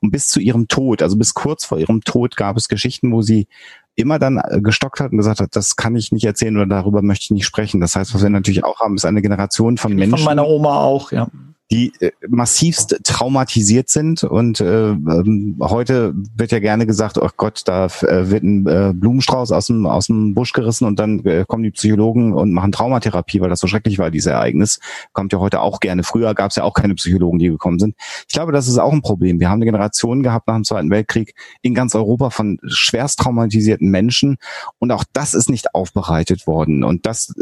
[0.00, 3.22] Und bis zu ihrem Tod, also bis kurz vor ihrem Tod gab es Geschichten, wo
[3.22, 3.48] sie
[3.96, 7.02] immer dann äh, gestockt hat und gesagt hat, das kann ich nicht erzählen oder darüber
[7.02, 7.80] möchte ich nicht sprechen.
[7.80, 10.80] Das heißt, was wir natürlich auch haben, ist eine Generation von Menschen, Von meiner Oma
[10.80, 11.28] auch, ja.
[11.70, 17.62] Die äh, massivst traumatisiert sind und äh, ähm, heute wird ja gerne gesagt, oh Gott,
[17.64, 21.64] da äh, wird ein äh, Blumenstrauß aus dem aus dem Busch gerissen und dann kommen
[21.64, 24.78] die Psychologen und machen Traumatherapie, weil das so schrecklich war, dieses Ereignis.
[25.12, 26.04] Kommt ja heute auch gerne.
[26.04, 27.96] Früher gab es ja auch keine Psychologen, die gekommen sind.
[28.28, 29.40] Ich glaube, das ist auch ein Problem.
[29.40, 33.90] Wir haben eine Generation gehabt nach dem Zweiten Weltkrieg in ganz Europa von schwerst traumatisierten
[33.90, 34.36] Menschen
[34.78, 37.32] und auch das ist nicht aufbereitet worden und das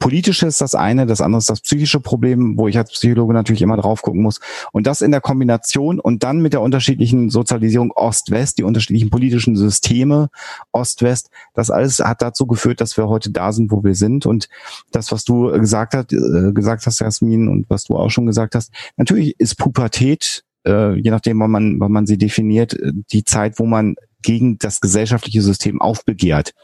[0.00, 3.60] Politische ist das eine, das andere ist das psychische Problem, wo ich als Psychologe natürlich
[3.60, 4.40] immer drauf gucken muss.
[4.72, 9.56] Und das in der Kombination und dann mit der unterschiedlichen Sozialisierung Ost-West, die unterschiedlichen politischen
[9.56, 10.30] Systeme
[10.72, 14.24] Ost-West, das alles hat dazu geführt, dass wir heute da sind, wo wir sind.
[14.24, 14.48] Und
[14.90, 18.54] das, was du gesagt hast, äh, gesagt hast, Jasmin, und was du auch schon gesagt
[18.54, 23.24] hast, natürlich ist Pubertät, äh, je nachdem, wann man, wann man sie definiert, äh, die
[23.24, 26.54] Zeit, wo man gegen das gesellschaftliche System aufbegehrt.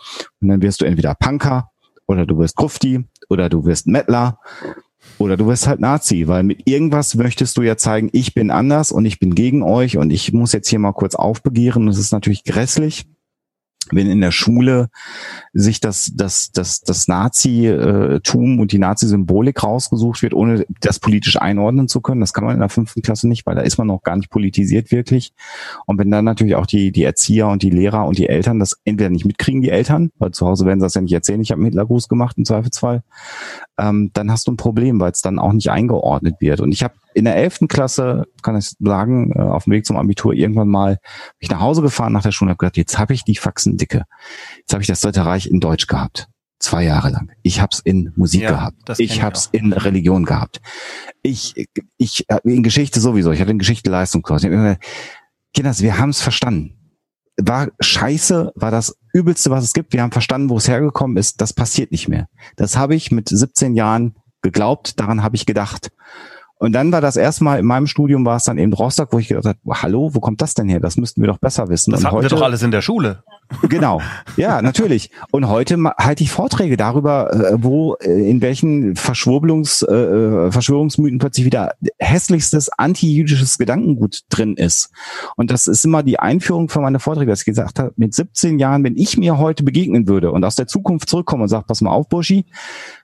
[0.41, 1.71] Und dann wirst du entweder Punker
[2.07, 4.39] oder du wirst Grufti oder du wirst Mettler
[5.19, 8.93] oder du wirst halt Nazi, weil mit irgendwas möchtest du ja zeigen, ich bin anders
[8.93, 11.87] und ich bin gegen euch und ich muss jetzt hier mal kurz aufbegehren.
[11.87, 13.07] Das ist natürlich grässlich,
[13.93, 14.89] wenn in der Schule
[15.53, 21.89] sich das, das, das, das Nazi-Tum und die Nazi-Symbolik rausgesucht wird, ohne das politisch einordnen
[21.89, 22.21] zu können.
[22.21, 24.31] Das kann man in der fünften Klasse nicht, weil da ist man noch gar nicht
[24.31, 25.33] politisiert wirklich.
[25.87, 28.81] Und wenn dann natürlich auch die, die Erzieher und die Lehrer und die Eltern das
[28.85, 31.51] entweder nicht mitkriegen, die Eltern, weil zu Hause werden sie das ja nicht erzählen, ich
[31.51, 33.03] habe einen Hitlergruß gemacht im Zweifelsfall,
[33.79, 36.61] ähm, dann hast du ein Problem, weil es dann auch nicht eingeordnet wird.
[36.61, 39.97] Und ich habe in der elften Klasse, kann ich sagen, äh, auf dem Weg zum
[39.97, 41.01] Abitur irgendwann mal bin
[41.41, 43.77] ich nach Hause gefahren nach der Schule und habe gedacht, jetzt habe ich die Faxen
[43.77, 44.05] dicke.
[44.59, 46.29] Jetzt habe ich das Dritte Reich in Deutsch gehabt.
[46.59, 47.31] Zwei Jahre lang.
[47.43, 48.99] Ich habe es in Musik Ja, gehabt.
[48.99, 49.53] Ich ich habe es auch.
[49.53, 50.61] in Religion gehabt.
[51.23, 51.55] Ich,
[51.99, 53.31] ich, äh, in Geschichte sowieso.
[53.31, 54.43] Ich hatte einen Geschichte Leistungskurs.
[54.43, 54.83] Ich gesagt,
[55.53, 56.76] Kinders, wir haben es verstanden.
[57.37, 59.93] War scheiße, war das übelste, was es gibt.
[59.93, 61.41] Wir haben verstanden, wo es hergekommen ist.
[61.41, 62.29] Das passiert nicht mehr.
[62.57, 65.91] Das habe ich mit 17 Jahren geglaubt, daran habe ich gedacht.
[66.59, 69.19] Und dann war das erste Mal in meinem Studium war es dann eben Rostock, wo
[69.19, 70.81] ich gedacht habe, hallo, wo kommt das denn her?
[70.81, 71.91] Das müssten wir doch besser wissen.
[71.91, 73.23] Das und hatten heute, wir doch alles in der Schule.
[73.69, 74.01] Genau,
[74.37, 75.11] ja, natürlich.
[75.31, 81.19] Und heute halte ich Vorträge darüber, äh, wo äh, in welchen Verschwurbelungs, äh, äh, Verschwörungsmythen
[81.19, 84.91] plötzlich wieder hässlichstes antijüdisches Gedankengut drin ist.
[85.37, 88.59] Und das ist immer die Einführung für meine Vorträge, dass ich gesagt habe, mit 17
[88.59, 91.81] Jahren, wenn ich mir heute begegnen würde und aus der Zukunft zurückkomme und sage, pass
[91.81, 92.47] mal auf, Burschi,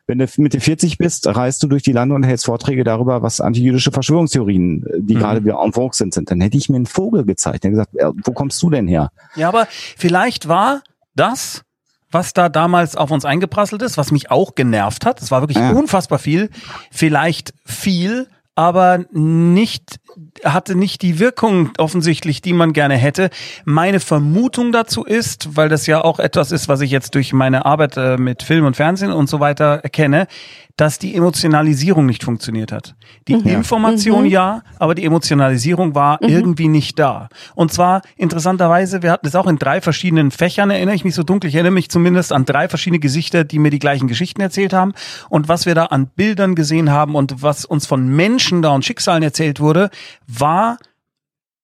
[0.08, 3.40] wenn du Mitte 40 bist, reist du durch die Lande und hältst Vorträge darüber, was
[3.40, 5.18] antijüdische Verschwörungstheorien, die Mhm.
[5.18, 6.28] gerade wieder en vogue sind, sind.
[6.30, 7.64] Dann hätte ich mir einen Vogel gezeigt.
[7.64, 7.90] und gesagt,
[8.24, 9.10] wo kommst du denn her?
[9.36, 10.82] Ja, aber vielleicht war
[11.14, 11.62] das,
[12.10, 15.58] was da damals auf uns eingeprasselt ist, was mich auch genervt hat, es war wirklich
[15.58, 15.70] Ja.
[15.70, 16.50] unfassbar viel,
[16.90, 19.96] vielleicht viel, aber nicht,
[20.44, 23.30] hatte nicht die Wirkung offensichtlich, die man gerne hätte.
[23.64, 27.64] Meine Vermutung dazu ist, weil das ja auch etwas ist, was ich jetzt durch meine
[27.64, 30.26] Arbeit äh, mit Film und Fernsehen und so weiter erkenne,
[30.76, 32.94] dass die Emotionalisierung nicht funktioniert hat.
[33.28, 34.30] Die Information Mhm.
[34.30, 37.28] ja, aber die Emotionalisierung war irgendwie nicht da.
[37.54, 41.22] Und zwar interessanterweise, wir hatten es auch in drei verschiedenen Fächern, erinnere ich mich so
[41.22, 44.72] dunkel, ich erinnere mich zumindest an drei verschiedene Gesichter, die mir die gleichen Geschichten erzählt
[44.72, 44.92] haben.
[45.28, 48.84] Und was wir da an Bildern gesehen haben und was uns von Menschen da und
[48.84, 49.90] Schicksalen erzählt wurde,
[50.26, 50.78] war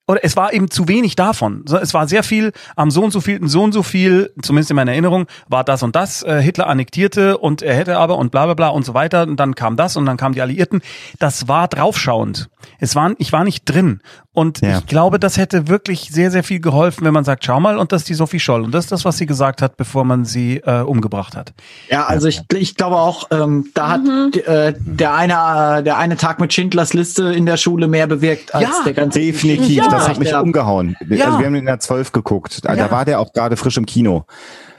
[0.08, 1.66] oder es war eben zu wenig davon.
[1.82, 4.76] Es war sehr viel am so und so viel, so und so viel, zumindest in
[4.76, 6.22] meiner Erinnerung, war das und das.
[6.22, 9.24] Äh, Hitler annektierte und er hätte aber und bla bla bla und so weiter.
[9.24, 10.80] Und dann kam das und dann kamen die Alliierten.
[11.18, 12.48] Das war draufschauend.
[12.78, 14.00] Es war, ich war nicht drin.
[14.38, 14.78] Und Ja.
[14.78, 17.90] ich glaube, das hätte wirklich sehr, sehr viel geholfen, wenn man sagt, schau mal, und
[17.90, 18.62] das ist die Sophie Scholl.
[18.62, 21.52] Und das ist das, was sie gesagt hat, bevor man sie äh, umgebracht hat.
[21.90, 26.16] Ja, also ich, ich glaube auch, ähm, da hat äh, der eine äh, der eine
[26.16, 29.88] Tag mit Schindlers Liste in der Schule mehr bewirkt als Ja, der ganze Definitiv, Ja.
[29.88, 30.94] das hat mich umgehauen.
[31.08, 31.26] Ja.
[31.26, 32.64] Also wir haben in der 12 geguckt.
[32.64, 32.90] Da Ja.
[32.92, 34.24] war der auch gerade frisch im Kino.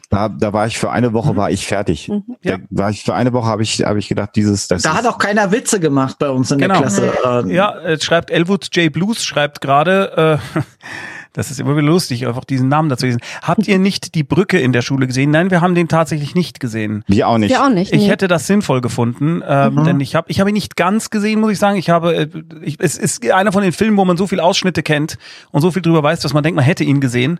[0.10, 2.07] Da, da war ich für eine Woche war ich fertig.
[2.10, 2.23] Mhm.
[2.41, 2.57] Da Ja.
[2.72, 5.06] war ich für eine Woche habe ich habe ich gedacht, dieses das Da ist, hat
[5.07, 6.73] auch keiner Witze gemacht bei uns in Genau.
[6.73, 7.14] der Klasse.
[7.48, 8.91] Äh, Ja, äh, schreibt Elwood J.
[8.91, 10.60] Blues, schreibt gerade, äh,
[11.34, 13.22] das ist immer wieder lustig, einfach diesen Namen dazu lesen.
[13.44, 15.30] Habt ihr nicht die Brücke in der Schule gesehen?
[15.30, 17.03] Nein, wir haben den tatsächlich nicht gesehen.
[17.07, 17.52] wir auch nicht.
[17.52, 17.94] Ja, auch nicht.
[17.94, 18.07] Ich nee.
[18.10, 19.84] hätte das sinnvoll gefunden, ähm, Mhm.
[19.84, 21.77] denn ich habe ich habe ihn nicht ganz gesehen, muss ich sagen.
[21.77, 22.27] Ich habe, äh,
[22.64, 25.19] ich, es ist einer von den Filmen, wo man so viel Ausschnitte kennt
[25.52, 27.40] und so viel drüber weiß, dass man denkt, man hätte ihn gesehen.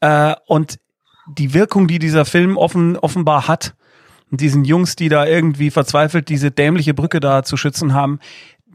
[0.00, 0.78] Äh, und
[1.38, 3.74] die Wirkung, die dieser Film offen, offenbar hat,
[4.30, 8.20] und diesen Jungs, die da irgendwie verzweifelt diese dämliche Brücke da zu schützen haben,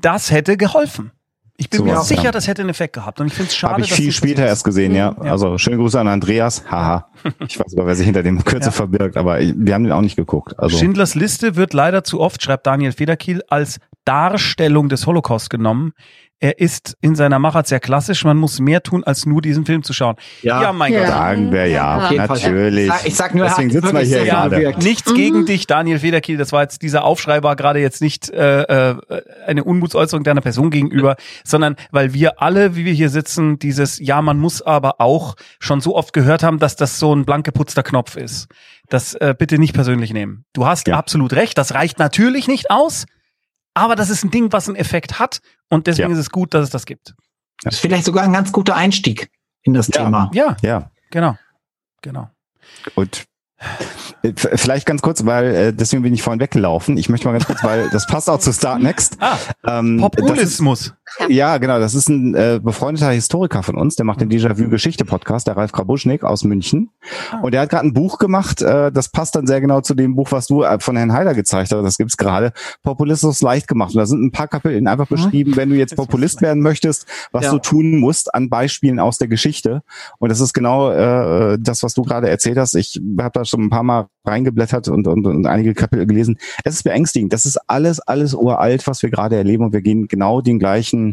[0.02, 1.12] das hätte geholfen.
[1.58, 2.32] Ich bin So mir was, sicher, ja.
[2.32, 3.22] das hätte einen Effekt gehabt.
[3.22, 5.16] Und ich finde es schade, Habe ich viel später erst gesehen, ja.
[5.24, 5.32] Ja.
[5.32, 6.64] Also schöne Grüße an Andreas.
[6.70, 7.08] Haha.
[7.48, 8.72] Ich weiß aber, wer sich hinter dem Kürze Ja.
[8.72, 10.60] verbirgt, aber wir haben den auch nicht geguckt.
[10.60, 15.94] Also Schindlers Liste wird leider zu oft, schreibt Daniel Federkiel, als Darstellung des Holocaust genommen.
[16.42, 18.26] Er ist in seiner Machart sehr klassisch.
[18.26, 20.16] Man muss mehr tun, als nur diesen Film zu schauen.
[20.42, 20.74] Ja.
[20.74, 21.00] mein Ja.
[21.00, 21.08] Gott.
[21.08, 22.18] sagen wir ja, Fall.
[22.18, 22.92] natürlich.
[23.06, 24.78] Ich sag- nur, Deswegen sitzen wir hier Ja, gerade.
[24.84, 26.36] nichts gegen dich, Daniel Federkiel.
[26.38, 28.96] Das war jetzt dieser Aufschrei war gerade jetzt nicht äh, äh,
[29.48, 34.22] eine Unmutsäußerung deiner Person gegenüber, sondern weil wir alle, wie wir hier sitzen, dieses Ja,
[34.22, 37.82] man muss aber auch schon so oft gehört haben, dass das so ein blank geputzter
[37.82, 38.48] Knopf ist.
[38.90, 40.44] Das äh, bitte nicht persönlich nehmen.
[40.54, 40.98] Du hast Ja.
[40.98, 41.58] absolut recht.
[41.58, 43.06] Das reicht natürlich nicht aus,
[43.76, 45.40] aber das ist ein Ding, was einen Effekt hat
[45.70, 46.16] und deswegen Ja.
[46.16, 47.14] ist es gut, dass es das gibt.
[47.64, 49.30] Das ist vielleicht sogar ein ganz guter Einstieg
[49.62, 50.04] in das Ja.
[50.04, 50.32] Thema.
[50.34, 50.90] Ja, Ja.
[51.12, 51.38] genau,
[52.02, 52.30] genau.
[52.96, 53.26] Und
[54.24, 56.98] äh, vielleicht ganz kurz, weil äh, deswegen bin ich vorhin weggelaufen.
[56.98, 59.18] Ich möchte mal ganz kurz, weil das passt auch zu Start Next.
[59.22, 60.94] Ah, Ähm, das ist, Populismus.
[61.30, 61.80] Ja, genau.
[61.80, 66.24] Das ist ein äh, befreundeter Historiker von uns, der macht den Déjà-vu-Geschichte-Podcast, der Ralf Krabuschnik
[66.24, 66.90] aus München.
[67.32, 67.40] Ah.
[67.42, 70.16] Und der hat gerade ein Buch gemacht, äh, das passt dann sehr genau zu dem
[70.16, 71.82] Buch, was du äh, von Herrn Heider gezeigt hast.
[71.84, 72.52] Das gibt's gerade.
[72.84, 73.94] Populismus leicht gemacht.
[73.94, 77.46] Und da sind ein paar Kapiteln einfach beschrieben, wenn du jetzt Populist werden möchtest, was
[77.46, 77.52] Ja.
[77.52, 79.84] du tun musst an Beispielen aus der Geschichte.
[80.20, 82.76] Und das ist genau äh, das, was du gerade erzählt hast.
[82.76, 86.38] Ich habe da schon ein paar Mal reingeblättert und, und, und einige Kapitel gelesen.
[86.64, 87.32] Es ist beängstigend.
[87.32, 89.66] Das ist alles, alles uralt, was wir gerade erleben.
[89.66, 91.05] Und wir gehen genau den gleichen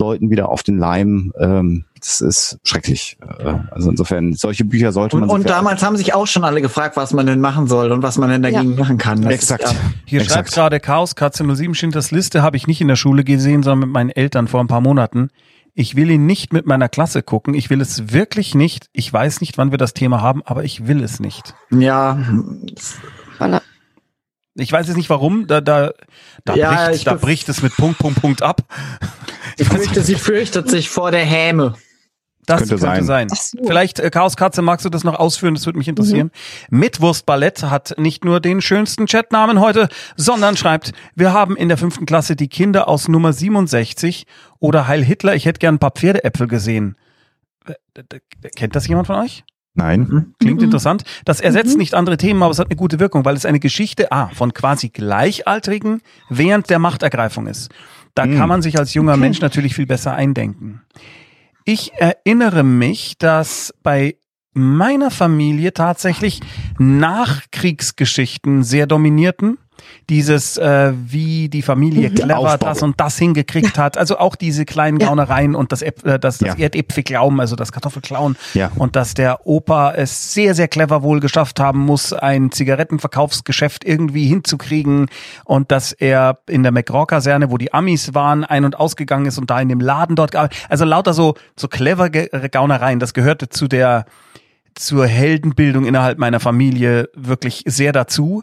[0.00, 1.32] Leuten wieder auf den Leim.
[1.40, 3.16] Ähm, das ist schrecklich.
[3.40, 6.44] Äh, Also insofern, solche Bücher sollte Und, man sich und damals haben sich auch schon
[6.44, 9.22] alle gefragt, was man denn machen soll und was man denn dagegen machen kann.
[9.22, 9.64] Das Exakt.
[9.64, 10.34] Ist, ja, Hier Exakt.
[10.50, 13.88] schreibt gerade Chaos Katze 07 Schindlers Liste habe ich nicht in der Schule gesehen, sondern
[13.88, 15.30] mit meinen Eltern vor ein paar Monaten.
[15.74, 17.54] Ich will ihn nicht mit meiner Klasse gucken.
[17.54, 18.86] Ich will es wirklich nicht.
[18.92, 21.54] Ich weiß nicht, wann wir das Thema haben, aber ich will es nicht.
[21.70, 22.18] ja,
[23.38, 23.60] Voilà.
[24.58, 25.46] Ich weiß jetzt nicht warum.
[25.46, 25.92] Da, da,
[26.44, 28.62] da, Ja, bricht, ich da bricht es mit Punkt, Punkt, Punkt ab.
[29.56, 31.74] sie, fürchtet, sie fürchtet sich vor der Häme.
[32.44, 33.28] Das Könnte könnte, sein.
[33.28, 33.28] sein.
[33.28, 33.58] So.
[33.66, 35.54] Vielleicht, äh, Chaos Katze, magst du das noch ausführen?
[35.54, 36.30] Das würde mich interessieren.
[36.70, 42.06] Mitwurstballett hat nicht nur den schönsten Chatnamen heute, sondern schreibt, wir haben in der fünften
[42.06, 44.26] Klasse die Kinder aus Nummer 67
[44.60, 46.96] oder Heil Hitler, ich hätte gern ein paar Pferdeäpfel gesehen.
[47.66, 48.02] äh,
[48.56, 49.44] kennt das jemand von euch?
[49.78, 50.34] Nein.
[50.40, 50.64] Klingt Mhm.
[50.64, 51.04] interessant.
[51.24, 54.10] Das ersetzt nicht andere Themen, aber es hat eine gute Wirkung, weil es eine Geschichte
[54.12, 57.70] ah, von quasi Gleichaltrigen während der Machtergreifung ist.
[58.14, 58.36] Da Mhm.
[58.36, 59.20] kann man sich als junger Okay.
[59.20, 60.82] Mensch natürlich viel besser eindenken.
[61.64, 64.16] Ich erinnere mich, dass bei
[64.52, 66.40] meiner Familie tatsächlich
[66.78, 69.58] Nachkriegsgeschichten sehr dominierten.
[70.10, 72.14] Dieses, äh, wie die Familie Mhm.
[72.14, 72.66] clever Aufbau.
[72.68, 73.98] das und das hingekriegt hat.
[73.98, 75.08] Also auch diese kleinen Ja.
[75.08, 76.54] Gaunereien und das, äh, das, das Ja.
[76.54, 78.36] Erdäpfelklauen, also das Kartoffelklauen.
[78.54, 78.70] Ja.
[78.76, 84.26] Und dass der Opa es sehr, sehr clever wohl geschafft haben muss, ein Zigarettenverkaufsgeschäft irgendwie
[84.26, 85.08] hinzukriegen
[85.44, 89.50] und dass er in der McGraw-Kaserne, wo die Amis waren, ein- und ausgegangen ist und
[89.50, 90.58] da in dem Laden dort gearbeitet.
[90.68, 92.98] Also lauter so, so clever Ge- Gaunereien.
[92.98, 94.06] Das gehörte zu der,
[94.74, 98.42] zur Heldenbildung innerhalb meiner Familie wirklich sehr dazu.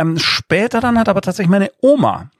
[0.00, 2.30] Ähm, später dann hat aber tatsächlich meine Oma,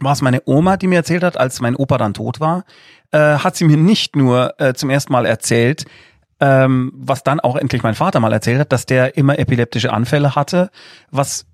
[0.00, 2.64] war es meine Oma, die mir erzählt hat, als mein Opa dann tot war,
[3.10, 5.84] äh, hat sie mir nicht nur äh, zum ersten Mal erzählt,
[6.40, 10.34] ähm, was dann auch endlich mein Vater mal erzählt hat, dass der immer epileptische Anfälle
[10.34, 10.70] hatte,
[11.10, 11.46] was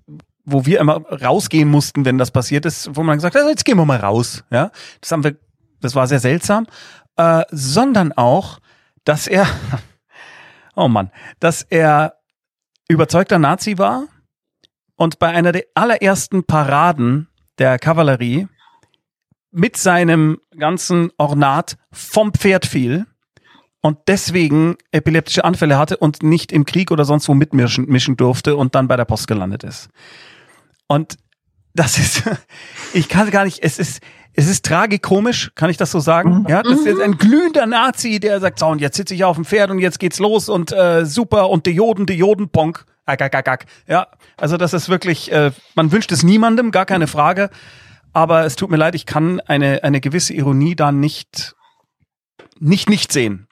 [0.47, 3.78] wo wir immer rausgehen mussten, wenn das passiert ist, wo man gesagt hat, jetzt gehen
[3.78, 4.70] wir mal raus, ja,
[5.01, 5.36] das haben wir,
[5.81, 6.66] das war sehr seltsam,
[7.16, 8.59] äh, sondern auch,
[9.05, 9.47] dass er,
[10.77, 12.19] oh Mann, dass er
[12.89, 14.05] überzeugter Nazi war
[14.97, 18.49] und bei einer der allerersten Paraden der Kavallerie
[19.51, 23.07] mit seinem ganzen Ornat vom Pferd fiel
[23.81, 28.57] und deswegen epileptische Anfälle hatte und nicht im Krieg oder sonst wo mitmischen mischen durfte
[28.57, 29.91] und dann bei der Post gelandet ist.
[30.87, 31.19] Und
[31.75, 32.23] das ist,
[32.93, 34.01] ich kann gar nicht, es ist,
[34.33, 36.47] es ist tragikomisch, kann ich das so sagen?
[36.49, 39.37] Ja, das ist jetzt ein glühender Nazi, der sagt, so, und jetzt sitze ich auf
[39.37, 42.87] dem Pferd und jetzt geht's los und äh, super und Dioden, Dioden, Ponk.
[43.07, 43.67] Ag, ag, ag, ag.
[43.87, 44.07] Ja,
[44.37, 47.51] also das ist wirklich, äh, man wünscht es niemandem, gar keine Frage.
[48.13, 51.55] Aber es tut mir leid, ich kann eine, eine gewisse Ironie da nicht,
[52.61, 53.49] nicht, nicht sehen.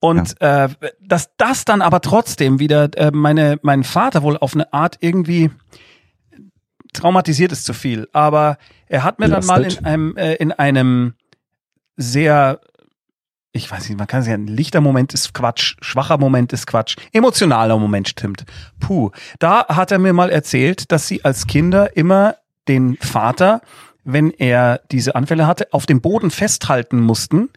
[0.00, 0.68] Und äh,
[1.00, 5.50] dass das dann aber trotzdem wieder äh, meine, mein Vater wohl auf eine Art irgendwie
[6.92, 8.08] traumatisiert ist zu viel.
[8.12, 9.80] Aber er hat mir dann mal Belastet.
[9.80, 11.14] in einem, äh, in einem
[11.96, 12.60] sehr,
[13.52, 16.96] ich weiß nicht, man kann sagen, ein lichter Moment ist Quatsch, schwacher Moment ist Quatsch,
[17.12, 18.44] emotionaler Moment stimmt.
[18.78, 22.36] Puh, da hat er mir mal erzählt, dass sie als Kinder immer
[22.68, 23.62] den Vater,
[24.04, 27.48] wenn er diese Anfälle hatte, auf dem Boden festhalten mussten.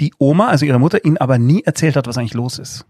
[0.00, 2.84] Die Oma, also ihre Mutter, ihnen aber nie erzählt hat, was eigentlich los ist.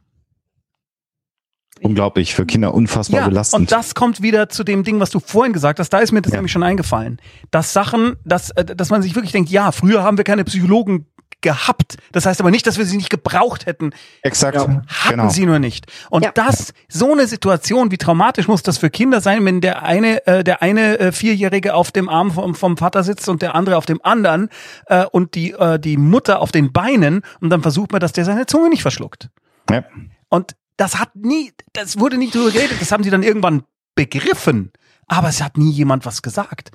[1.83, 3.61] Unglaublich, für Kinder unfassbar Ja, belastend.
[3.63, 5.91] und das kommt wieder zu dem Ding, was du vorhin gesagt hast.
[5.91, 6.39] Da ist mir das Ja.
[6.39, 7.21] nämlich schon eingefallen.
[7.51, 11.07] Dass Sachen, dass, äh, dass man sich wirklich denkt, ja, früher haben wir keine Psychologen
[11.45, 11.97] gehabt.
[12.11, 13.91] Das heißt aber nicht, dass wir sie nicht gebraucht hätten.
[14.23, 14.83] Exakt, Ja.
[14.89, 15.29] Hatten genau.
[15.29, 15.87] sie nur nicht.
[16.11, 16.33] Und Ja.
[16.35, 20.43] das, so eine Situation, wie traumatisch muss das für Kinder sein, wenn der eine, äh,
[20.43, 23.87] der eine äh, Vierjährige auf dem Arm vom, vom Vater sitzt und der andere auf
[23.87, 24.49] dem anderen
[24.87, 28.25] äh, und die, äh, die Mutter auf den Beinen und dann versucht man, dass der
[28.25, 29.29] seine Zunge nicht verschluckt.
[29.71, 29.85] Ja.
[30.29, 33.63] Und das hat nie, das wurde nicht drüber geredet, das haben sie dann irgendwann
[33.95, 34.73] begriffen.
[35.07, 36.71] Aber es hat nie jemand was gesagt.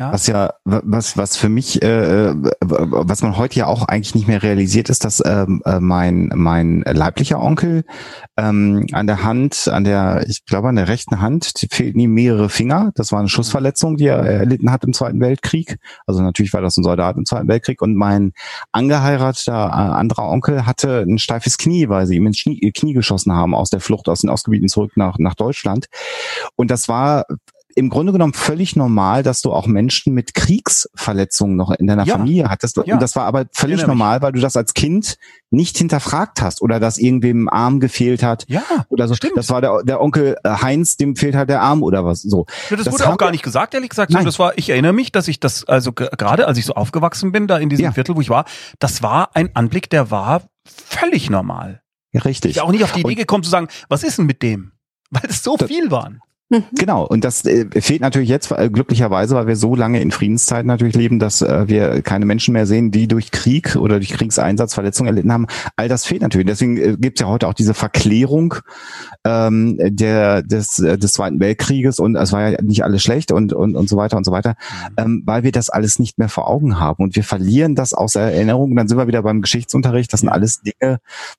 [0.00, 0.14] Ja.
[0.14, 4.42] Was ja, was, was für mich, äh, was man heute ja auch eigentlich nicht mehr
[4.42, 7.84] realisiert, ist, dass ähm, äh, mein, mein leiblicher Onkel
[8.38, 12.48] ähm, an der Hand, an der, ich glaube an der rechten Hand, fehlten ihm mehrere
[12.48, 12.92] Finger.
[12.94, 15.76] Das war eine Schussverletzung, die er erlitten hat im Zweiten Weltkrieg.
[16.06, 17.82] Also natürlich war das ein Soldat im Zweiten Weltkrieg.
[17.82, 18.32] Und mein
[18.72, 23.34] angeheirateter äh, anderer Onkel hatte ein steifes Knie, weil sie ihm ins Knie, Knie geschossen
[23.34, 25.88] haben aus der Flucht aus den Ostgebieten zurück nach, nach Deutschland.
[26.56, 27.26] Und das war
[27.80, 32.16] im Grunde genommen völlig normal, dass du auch Menschen mit Kriegsverletzungen noch in deiner Ja.
[32.18, 32.76] Familie hattest.
[32.84, 32.94] Ja.
[32.94, 35.16] Und das war aber völlig normal, weil du das als Kind
[35.50, 39.14] nicht hinterfragt hast oder dass irgendwem ein Arm gefehlt hat Ja, oder so.
[39.14, 39.36] stimmt.
[39.36, 42.46] Das war der, der Onkel äh, Heinz, dem fehlt halt der Arm oder was so.
[42.70, 44.12] Ja, das, Das wurde auch gar nicht gesagt, ehrlich gesagt.
[44.12, 44.24] Nein.
[44.24, 47.32] Das war, ich erinnere mich, dass ich das, also ge- gerade als ich so aufgewachsen
[47.32, 47.92] bin, da in diesem Ja.
[47.92, 48.44] Viertel, wo ich war,
[48.78, 51.82] das war ein Anblick, der war völlig normal.
[52.12, 52.52] Ja, richtig.
[52.52, 54.72] Ich auch nicht auf die Idee gekommen zu sagen, was ist denn mit dem?
[55.10, 56.20] Weil es so Das- viel waren.
[56.72, 60.66] Genau, und das äh, fehlt natürlich jetzt äh, glücklicherweise, weil wir so lange in Friedenszeiten
[60.66, 64.74] natürlich leben, dass äh, wir keine Menschen mehr sehen, die durch Krieg oder durch Kriegseinsatz
[64.74, 65.46] Verletzungen erlitten haben.
[65.76, 66.48] All das fehlt natürlich.
[66.48, 68.56] Deswegen äh, gibt es ja heute auch diese Verklärung
[69.24, 73.52] ähm, der, des, äh, des Zweiten Weltkrieges und es war ja nicht alles schlecht und,
[73.52, 74.56] und, und so weiter und so weiter,
[74.96, 78.16] ähm, weil wir das alles nicht mehr vor Augen haben und wir verlieren das aus
[78.16, 80.12] Erinnerung und dann sind wir wieder beim Geschichtsunterricht.
[80.12, 80.98] Das sind alles Dinge,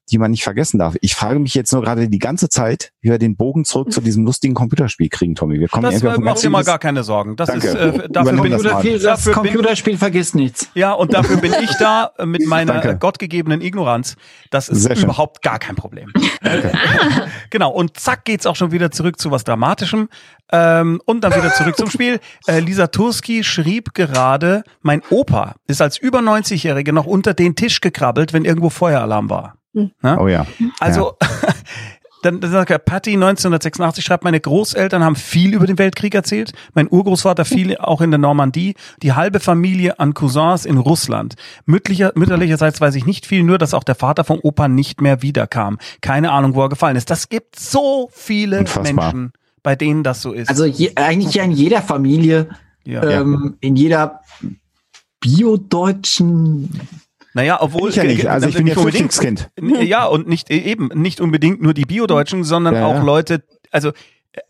[0.10, 0.96] die man nicht vergessen darf.
[1.02, 4.00] Ich frage mich jetzt nur gerade die ganze Zeit, wie wir den Bogen zurück zu
[4.00, 5.60] diesem lustigen Computerspiel kriegen, Tommy.
[5.60, 7.36] Wir kommen Das äh, mach dir mal gar keine Sorgen.
[7.36, 7.68] Das Danke.
[7.68, 8.82] ist äh, dafür bin das ich, mal.
[8.82, 10.70] Computerspiel, das dafür bin, Computerspiel vergisst nichts.
[10.74, 12.98] ja, und dafür bin ich da äh, mit meiner Danke.
[12.98, 14.16] gottgegebenen Ignoranz.
[14.50, 15.06] Das ist Sehr schön.
[15.06, 16.12] überhaupt gar kein Problem.
[17.50, 20.10] genau, und zack geht's auch schon wieder zurück zu was Dramatischem.
[20.52, 22.20] Ähm, und dann wieder zurück zum Spiel.
[22.46, 27.80] Äh, Lisa Turski schrieb gerade, mein Opa ist als über 90-Jährige noch unter den Tisch
[27.80, 29.56] gekrabbelt, wenn irgendwo Feueralarm war.
[30.02, 30.20] Na?
[30.20, 30.46] Oh ja.
[30.80, 31.18] Also,
[32.22, 36.54] dann, dann sagt er, Patty 1986 schreibt, meine Großeltern haben viel über den Weltkrieg erzählt.
[36.74, 38.76] Mein Urgroßvater viel auch in der Normandie.
[39.02, 41.36] Die halbe Familie an Cousins in Russland.
[41.66, 45.22] Mütterlicher, mütterlicherseits weiß ich nicht viel, nur dass auch der Vater vom Opa nicht mehr
[45.22, 45.78] wiederkam.
[46.02, 47.10] Keine Ahnung, wo er gefallen ist.
[47.10, 49.14] Das gibt so viele Unfassbar.
[49.14, 49.34] Menschen,
[49.64, 50.50] bei denen das so ist.
[50.50, 52.50] Also je, eigentlich ja in jeder Familie,
[52.84, 53.04] ja.
[53.04, 54.22] ähm, in jeder
[55.20, 56.70] biodeutschen
[57.34, 58.26] naja, obwohl Ich ja nicht.
[58.28, 59.88] Also ich bin nicht ja unbedingt Flüchtlingskind.
[59.88, 63.04] Ja, und nicht eben nicht unbedingt nur die Biodeutschen, sondern Ja, auch ja.
[63.04, 63.90] Leute, also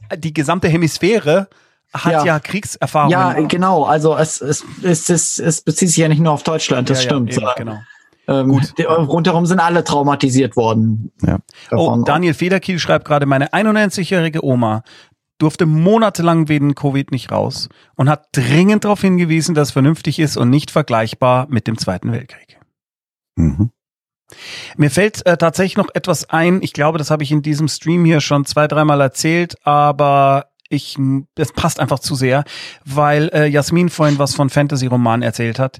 [0.09, 1.47] äh, die gesamte Hemisphäre
[1.93, 2.39] hat ja, Ja.
[2.39, 3.11] Kriegserfahrungen.
[3.11, 3.83] Ja, genau.
[3.83, 7.35] Also es, es, es, es, es bezieht sich ja nicht nur auf Deutschland, das stimmt.
[7.35, 7.79] eben, genau.
[8.27, 8.73] ähm, Gut.
[8.77, 11.11] die- Rundherum sind alle traumatisiert worden.
[11.21, 11.39] Ja.
[11.71, 12.01] Oh.
[12.05, 14.83] Daniel Federkiel schreibt gerade, meine 91-jährige Oma
[15.37, 20.37] durfte monatelang wegen Covid nicht raus und hat dringend darauf hingewiesen, dass es vernünftig ist
[20.37, 22.50] und nicht vergleichbar mit dem Zweiten Weltkrieg.
[23.41, 23.71] Mhm.
[24.77, 26.61] Mir fällt äh, tatsächlich noch etwas ein.
[26.61, 30.97] Ich glaube, das habe ich in diesem Stream hier schon zwei, dreimal erzählt, aber ich,
[31.35, 32.45] das passt einfach zu sehr,
[32.85, 35.79] weil äh, Jasmin vorhin was von Fantasy-Romanen erzählt hat.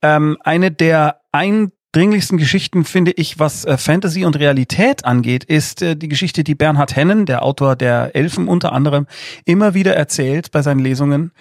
[0.00, 5.94] Ähm, eine der eindringlichsten Geschichten, finde ich, was äh, Fantasy und Realität angeht, ist äh,
[5.94, 9.06] die Geschichte, die Bernhard Hennen, der Autor der Elfen unter anderem,
[9.44, 11.32] immer wieder erzählt bei seinen Lesungen.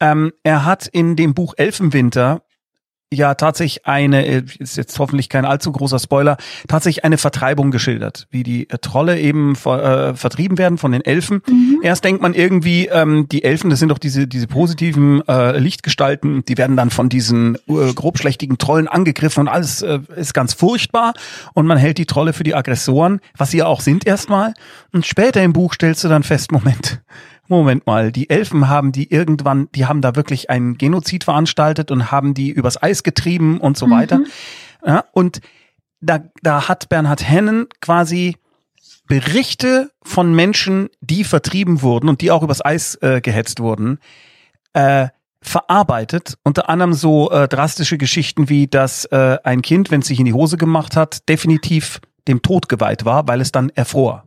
[0.00, 2.42] Ähm, er hat in dem Buch Elfenwinter
[3.12, 6.36] ja tatsächlich eine, äh, ist jetzt hoffentlich kein allzu großer Spoiler,
[6.66, 11.04] tatsächlich eine Vertreibung geschildert, wie die äh, Trolle eben ver, äh, vertrieben werden von den
[11.04, 11.42] Elfen.
[11.82, 16.44] Erst denkt man irgendwie, ähm, die Elfen, das sind doch diese, diese positiven äh, Lichtgestalten,
[16.44, 21.14] die werden dann von diesen äh, grobschlächtigen Trollen angegriffen und alles äh, ist ganz furchtbar
[21.54, 24.54] und man hält die Trolle für die Aggressoren, was sie ja auch sind erstmal.
[24.92, 27.00] Und später im Buch stellst du dann fest, Moment,
[27.48, 32.10] Moment mal, die Elfen haben die irgendwann, die haben da wirklich einen Genozid veranstaltet und
[32.10, 34.20] haben die übers Eis getrieben und so weiter.
[34.84, 35.40] Ja, und
[36.00, 38.36] da, da hat Bernhard Hennen quasi
[39.08, 43.98] Berichte von Menschen, die vertrieben wurden und die auch übers Eis äh, gehetzt wurden,
[44.74, 45.08] äh,
[45.40, 46.36] verarbeitet.
[46.44, 50.26] Unter anderem so äh, drastische Geschichten wie, dass äh, ein Kind, wenn es sich in
[50.26, 54.24] die Hose gemacht hat, definitiv dem Tod geweiht war, weil es dann erfror.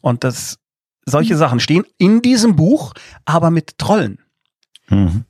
[0.00, 0.58] Und das
[1.06, 2.92] solche Sachen stehen in diesem Buch,
[3.24, 4.18] aber mit Trollen.
[4.88, 5.24] Mhm.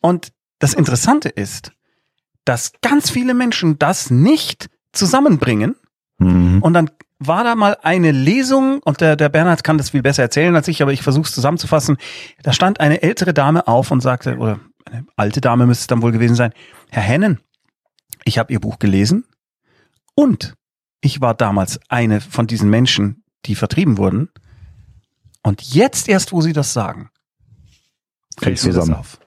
[0.00, 1.72] Und das Interessante ist,
[2.44, 5.76] dass ganz viele Menschen das nicht zusammenbringen.
[6.18, 6.62] Mhm.
[6.62, 10.22] Und dann war da mal eine Lesung, und der, der Bernhard kann das viel besser
[10.22, 11.98] erzählen als ich, aber ich versuche es zusammenzufassen.
[12.42, 16.02] Da stand eine ältere Dame auf und sagte, oder eine alte Dame müsste es dann
[16.02, 16.52] wohl gewesen sein,
[16.88, 17.38] Herr Hennen,
[18.24, 19.24] ich habe Ihr Buch gelesen
[20.14, 20.54] und
[21.02, 24.30] ich war damals eine von diesen Menschen, die vertrieben wurden.
[25.42, 27.10] Und jetzt erst, wo Sie das sagen,
[28.38, 28.98] fällt Fällt's mir das zusammen.
[28.98, 29.18] auf.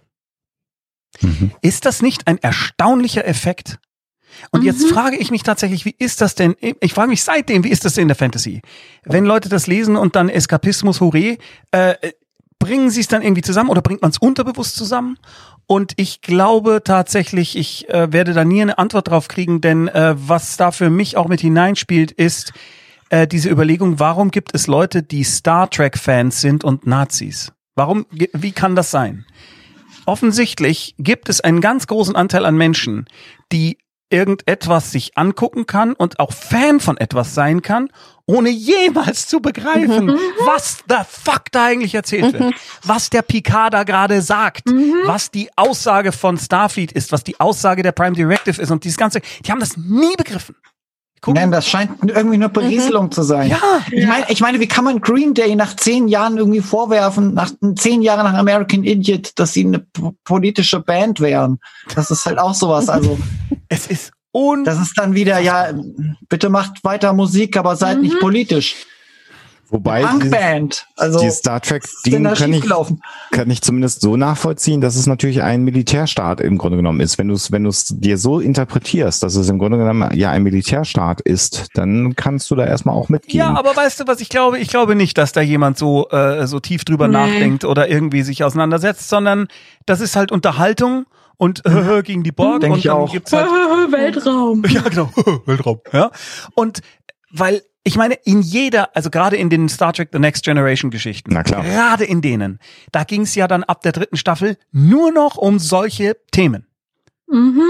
[1.21, 1.51] Mhm.
[1.61, 3.79] Ist das nicht ein erstaunlicher Effekt?
[4.51, 6.55] Und jetzt frage ich mich tatsächlich, wie ist das denn?
[6.79, 8.61] Ich frage mich seitdem, wie ist das denn in der Fantasy?
[9.03, 11.37] Wenn Leute das lesen und dann Eskapismus, Hurray,
[11.71, 11.95] äh,
[12.57, 15.17] bringen sie es dann irgendwie zusammen oder bringt man es unterbewusst zusammen?
[15.67, 20.15] Und ich glaube tatsächlich, ich äh, werde da nie eine Antwort drauf kriegen, denn äh,
[20.17, 22.53] was da für mich auch mit hineinspielt, ist
[23.13, 27.53] äh, diese Überlegung, warum gibt es Leute, die Star Trek-Fans sind und Nazis?
[27.75, 29.25] Warum, wie kann das sein?
[30.05, 33.05] offensichtlich gibt es einen ganz großen Anteil an Menschen,
[33.51, 33.77] die
[34.09, 37.89] irgendetwas sich angucken kann und auch Fan von etwas sein kann,
[38.27, 40.09] ohne jemals zu begreifen,
[40.45, 42.53] was the fuck da eigentlich erzählt wird,
[42.83, 44.69] was der Picard da gerade sagt,
[45.05, 48.97] was die Aussage von Starfleet ist, was die Aussage der Prime Directive ist und dieses
[48.97, 50.55] ganze, die haben das nie begriffen.
[51.23, 53.49] Gucken- Nein, das scheint irgendwie eine Berieselung zu sein.
[53.49, 53.57] Ja.
[53.91, 57.49] Ich meine, ich meine, wie kann man Green Day nach zehn Jahren irgendwie vorwerfen, nach
[57.75, 59.85] zehn Jahren nach American Idiot, dass sie eine
[60.25, 61.59] politische Band wären?
[61.95, 62.89] Das ist halt auch sowas.
[62.89, 63.17] Also,
[63.69, 65.69] Es ist un das ist dann wieder, ja,
[66.27, 68.75] bitte macht weiter Musik, aber seid nicht politisch.
[69.73, 70.85] Wobei die, Punkband.
[70.97, 72.63] Also, die Star Trek Ding kann ich,
[73.31, 77.17] kann ich zumindest so nachvollziehen, dass es natürlich ein Militärstaat im Grunde genommen ist.
[77.17, 80.29] Wenn du es, wenn du es dir so interpretierst, dass es im Grunde genommen ja
[80.29, 83.39] ein Militärstaat ist, dann kannst du da erstmal auch mitgehen.
[83.39, 84.59] Ja, aber weißt du, was ich glaube?
[84.59, 87.13] Ich glaube nicht, dass da jemand so äh, so tief drüber Nee.
[87.13, 89.47] nachdenkt oder irgendwie sich auseinandersetzt, sondern
[89.87, 91.05] das ist halt Unterhaltung
[91.37, 93.11] und äh, gegen die Borg Denk und ich dann auch.
[93.11, 93.47] gibt's halt
[93.91, 94.63] Weltraum.
[94.69, 95.09] ja genau
[95.47, 96.11] Weltraum, ja
[96.53, 96.81] und
[97.31, 101.33] weil ich meine in jeder, also gerade in den Star Trek The Next Generation Geschichten,
[101.33, 101.63] Na klar.
[101.63, 102.59] gerade in denen,
[102.91, 106.67] da ging es ja dann ab der dritten Staffel nur noch um solche Themen.
[107.27, 107.63] Mhm.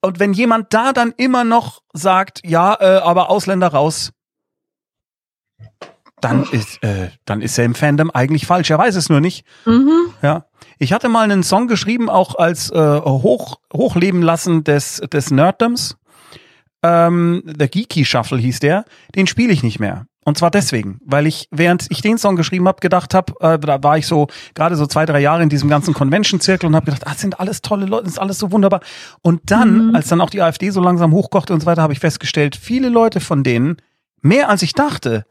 [0.00, 4.12] Und wenn jemand da dann immer noch sagt, ja, äh, aber Ausländer raus,
[6.20, 8.70] dann ist, äh, dann ist er im Fandom eigentlich falsch.
[8.70, 9.44] Er weiß es nur nicht.
[9.64, 9.90] Mhm.
[10.22, 10.46] Ja.
[10.78, 15.96] Ich hatte mal einen Song geschrieben, auch als äh, Hoch, Hochleben lassen des, des Nerddoms.
[16.82, 18.84] Ähm, The Geeky Shuffle hieß der,
[19.14, 20.06] den spiele ich nicht mehr.
[20.24, 23.82] Und zwar deswegen, weil ich, während ich den Song geschrieben habe, gedacht habe, äh, da
[23.82, 27.06] war ich so gerade so zwei, drei Jahre in diesem ganzen Convention-Zirkel und habe gedacht,
[27.06, 28.80] ah, sind alles tolle Leute, ist alles so wunderbar.
[29.22, 29.94] Und dann, Mhm.
[29.94, 32.90] als dann auch die AfD so langsam hochkochte und so weiter, habe ich festgestellt, viele
[32.90, 33.78] Leute von denen,
[34.20, 35.24] mehr als ich dachte,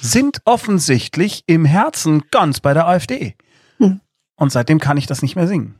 [0.00, 3.34] sind offensichtlich im Herzen ganz bei der AfD.
[3.78, 4.00] Hm.
[4.36, 5.74] Und seitdem kann ich das nicht mehr singen.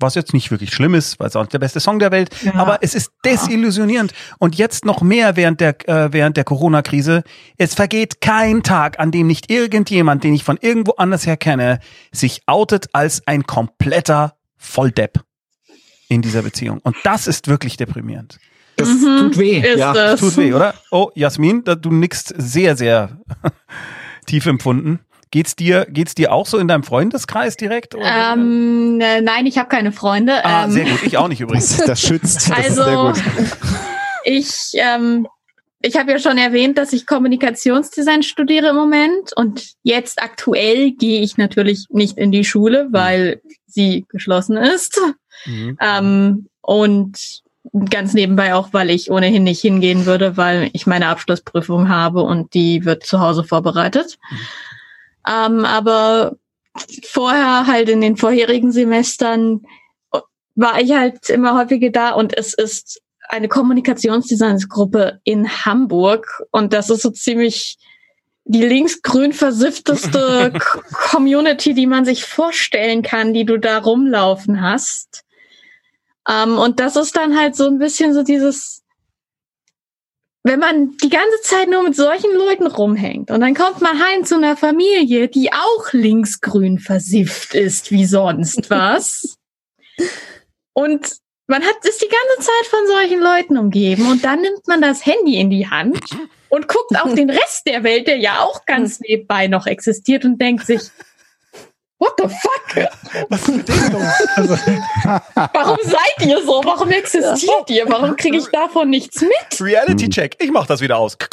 [0.00, 2.30] Was jetzt nicht wirklich schlimm ist, weil es auch nicht der beste Song der Welt,
[2.42, 2.54] Ja.
[2.54, 4.12] aber es ist desillusionierend.
[4.38, 7.24] Und jetzt noch mehr während der, äh, während der Corona-Krise.
[7.56, 11.80] Es vergeht kein Tag, an dem nicht irgendjemand, den ich von irgendwo anders her kenne,
[12.12, 15.20] sich outet als ein kompletter Volldepp
[16.08, 16.78] in dieser Beziehung.
[16.84, 18.38] Und das ist wirklich deprimierend.
[18.76, 19.58] Das Mhm, tut weh.
[19.58, 20.12] Ist ja.
[20.12, 20.20] es.
[20.20, 20.74] Tut weh, oder?
[20.92, 23.18] Oh, Jasmin, da- du nickst sehr, sehr
[24.26, 25.00] tief empfunden.
[25.30, 27.94] Geht's dir, geht's dir auch so in deinem Freundeskreis direkt?
[27.94, 28.32] oder?
[28.34, 30.44] Ähm, äh, nein, ich habe keine Freunde.
[30.44, 31.02] ah, ähm, sehr gut.
[31.02, 31.76] Ich auch nicht übrigens.
[31.76, 32.50] Das, das schützt.
[32.50, 33.58] Das Also, ist sehr gut.
[34.24, 35.26] ich, ähm,
[35.80, 41.20] ich habe ja schon erwähnt, dass ich Kommunikationsdesign studiere im Moment und jetzt aktuell gehe
[41.20, 45.00] ich natürlich nicht in die Schule, weil sie geschlossen ist.
[45.44, 45.78] Mhm.
[45.80, 47.42] Ähm, und
[47.90, 52.54] ganz nebenbei auch, weil ich ohnehin nicht hingehen würde, weil ich meine Abschlussprüfung habe und
[52.54, 54.18] die wird zu Hause vorbereitet.
[55.28, 56.36] Ähm, aber
[57.04, 59.62] vorher halt in den vorherigen Semestern
[60.54, 66.90] war ich halt immer häufiger da und es ist eine Kommunikationsdesignsgruppe in Hamburg und das
[66.90, 67.78] ist so ziemlich
[68.44, 70.54] die linksgrün versiffteste
[71.10, 75.24] Community, die man sich vorstellen kann, die du da rumlaufen hast.
[76.28, 78.82] Ähm, und das ist dann halt so ein bisschen so dieses,
[80.48, 84.24] wenn man die ganze Zeit nur mit solchen Leuten rumhängt und dann kommt man heim
[84.24, 89.36] zu einer Familie, die auch linksgrün versifft ist wie sonst was.
[90.72, 91.16] und
[91.46, 95.04] man hat, ist die ganze Zeit von solchen Leuten umgeben und dann nimmt man das
[95.06, 96.00] Handy in die Hand
[96.48, 100.40] und guckt auf den Rest der Welt, der ja auch ganz nebenbei noch existiert und
[100.40, 100.80] denkt sich,
[101.98, 102.74] what the fuck?
[105.52, 106.60] Warum seid ihr so?
[106.64, 107.88] Warum existiert ihr?
[107.88, 109.60] Warum kriege ich davon nichts mit?
[109.60, 110.36] Reality Check.
[110.40, 111.16] Ich mach das wieder aus.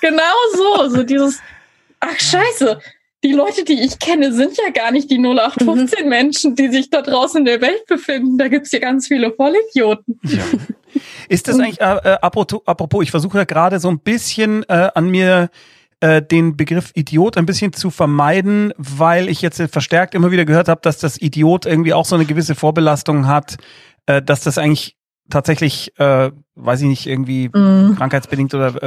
[0.00, 0.22] Genau
[0.54, 1.40] so, so dieses,
[1.98, 2.78] ach scheiße,
[3.24, 7.02] die Leute, die ich kenne, sind ja gar nicht die 0815 Menschen, die sich da
[7.02, 8.38] draußen in der Welt befinden.
[8.38, 10.20] Da gibt's ja ganz viele Vollidioten.
[11.28, 15.08] Ist das eigentlich, äh, äh, apropos, ich versuche ja gerade so ein bisschen äh, an
[15.08, 15.50] mir
[16.00, 20.68] äh, den Begriff Idiot ein bisschen zu vermeiden, weil ich jetzt verstärkt immer wieder gehört
[20.68, 23.56] habe, dass das Idiot irgendwie auch so eine gewisse Vorbelastung hat,
[24.06, 24.96] äh, dass das eigentlich
[25.30, 27.96] tatsächlich, äh, weiß ich nicht, irgendwie Mhm.
[27.96, 28.86] krankheitsbedingt oder äh,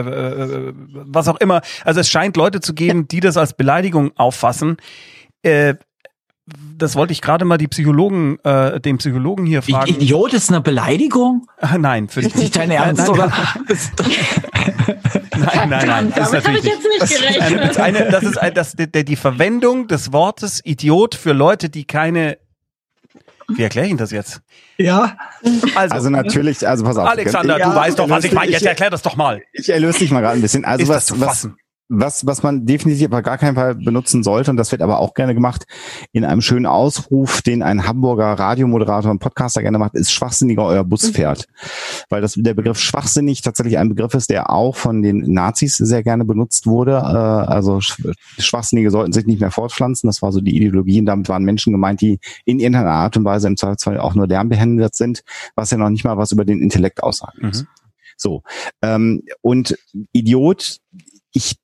[0.69, 0.73] äh,
[1.05, 1.61] was auch immer.
[1.85, 4.77] Also es scheint Leute zu geben, die das als Beleidigung auffassen.
[5.43, 5.75] Äh,
[6.77, 9.91] das wollte ich gerade mal die Psychologen, äh, den Psychologen hier fragen.
[9.91, 11.47] Idiot ist eine Beleidigung?
[11.77, 13.31] Nein, für dich Ist nicht dein Ernst, oder?
[15.37, 16.13] Nein, nein, nein.
[16.15, 17.79] Das ist Damit habe ich jetzt nicht gerechnet.
[17.79, 21.85] Eine, eine, das ist ein, das, der, die Verwendung des Wortes Idiot für Leute, die
[21.85, 22.37] keine.
[23.49, 24.41] Wie erkläre ich Ihnen das jetzt?
[24.77, 25.17] Ja.
[25.75, 27.07] Also, Also natürlich, also pass auf.
[27.09, 28.51] Alexander, Ja, du weißt doch, was ich meine.
[28.51, 29.41] Jetzt ich- erklär das doch mal.
[29.51, 30.63] Ich erlöse dich mal gerade ein bisschen.
[30.63, 31.49] Also Ist das was, zu was?
[31.93, 35.13] Was, was man definitiv aber gar keinen Fall benutzen sollte, und das wird aber auch
[35.13, 35.65] gerne gemacht,
[36.13, 40.85] in einem schönen Ausruf, den ein Hamburger Radiomoderator und Podcaster gerne macht, ist schwachsinniger euer
[40.85, 41.47] Bus fährt.
[42.09, 46.01] Weil das, der Begriff schwachsinnig tatsächlich ein Begriff ist, der auch von den Nazis sehr
[46.01, 46.93] gerne benutzt wurde.
[46.93, 50.07] Äh, also Sch- Schwachsinnige sollten sich nicht mehr fortpflanzen.
[50.07, 50.99] Das war so die Ideologie.
[50.99, 54.27] Und damit waren Menschen gemeint, die in irgendeiner Art und Weise im Zweifelsfall auch nur
[54.27, 55.23] lärmbehindert sind,
[55.55, 57.63] was ja noch nicht mal was über den Intellekt aussagen muss.
[57.63, 57.67] Mhm.
[58.15, 58.43] So.
[58.81, 59.77] Ähm, und
[60.13, 60.77] Idiot,
[61.33, 61.57] ich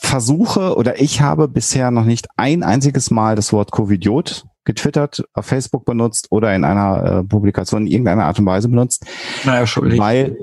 [0.00, 5.46] versuche oder ich habe bisher noch nicht ein einziges Mal das Wort Covidiot getwittert, auf
[5.46, 9.06] Facebook benutzt oder in einer äh, Publikation in irgendeiner Art und Weise benutzt,
[9.44, 9.98] Naja, schuldig.
[9.98, 10.36] weil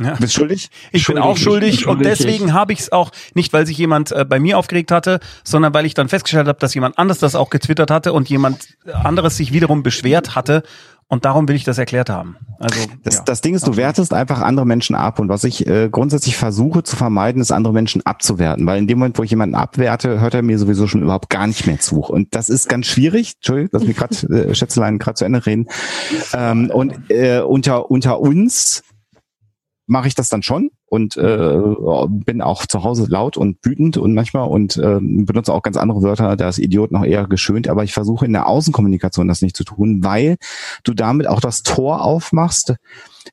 [0.00, 0.14] Ja.
[0.18, 0.70] bist du schuldig?
[0.86, 4.10] Ich bin Schuldig, auch schuldig und deswegen habe ich es auch nicht, weil sich jemand
[4.10, 7.34] äh, bei mir aufgeregt hatte, sondern weil ich dann festgestellt habe, dass jemand anders das
[7.34, 10.62] auch getwittert hatte und jemand anderes sich wiederum beschwert hatte
[11.08, 12.36] und darum will ich das erklärt haben.
[12.58, 13.22] Also Das, ja.
[13.24, 15.18] das Ding ist, du wertest einfach andere Menschen ab.
[15.18, 18.66] Und was ich äh, grundsätzlich versuche zu vermeiden, ist, andere Menschen abzuwerten.
[18.66, 21.46] Weil in dem Moment, wo ich jemanden abwerte, hört er mir sowieso schon überhaupt gar
[21.46, 22.00] nicht mehr zu.
[22.00, 23.34] Und das ist ganz schwierig.
[23.36, 25.66] Entschuldigung, lass mich gerade, äh, Schätzelein, gerade zu Ende reden.
[26.32, 28.82] Ähm, und äh, unter, unter uns
[29.86, 31.58] mache ich das dann schon und äh,
[32.06, 36.02] bin auch zu Hause laut und wütend und manchmal und äh, benutze auch ganz andere
[36.02, 39.56] Wörter, da ist Idiot noch eher geschönt, aber ich versuche in der Außenkommunikation das nicht
[39.56, 40.36] zu tun, weil
[40.84, 42.74] du damit auch das Tor aufmachst,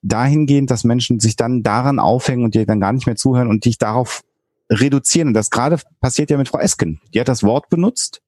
[0.02, 3.65] dahingehend, dass Menschen sich dann daran aufhängen und dir dann gar nicht mehr zuhören und
[3.65, 4.22] dich darauf
[4.69, 5.27] reduzieren.
[5.27, 7.02] Und das gerade passiert ja mit Frau Esken.
[7.14, 8.22] Die hat das Wort benutzt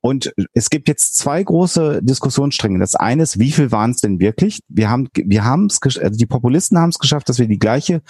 [0.00, 2.78] Und es gibt jetzt zwei große Diskussionsstränge.
[2.78, 4.60] Das eine ist, wie viel waren es denn wirklich?
[4.68, 8.02] Wir haben, wir haben es, also die Populisten haben es geschafft, dass wir die gleiche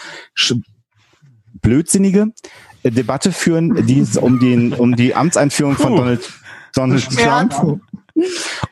[1.62, 2.32] blödsinnige
[2.82, 5.96] äh, Debatte führen, die es um den, um die Amtseinführung von Puh.
[5.96, 6.32] Donald,
[6.74, 7.80] Donald Trump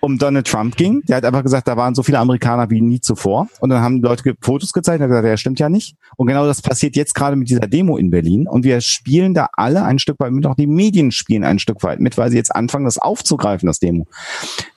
[0.01, 1.03] um Donald Trump ging.
[1.09, 3.49] Der hat einfach gesagt, da waren so viele Amerikaner wie nie zuvor.
[3.61, 5.97] Und dann haben Leute Fotos gezeigt und gesagt, ja, stimmt ja nicht.
[6.17, 8.47] Und genau das passiert jetzt gerade mit dieser Demo in Berlin.
[8.47, 11.83] Und wir spielen da alle ein Stück weit mit, auch die Medien spielen ein Stück
[11.83, 14.07] weit mit, weil sie jetzt anfangen, das aufzugreifen, das Demo.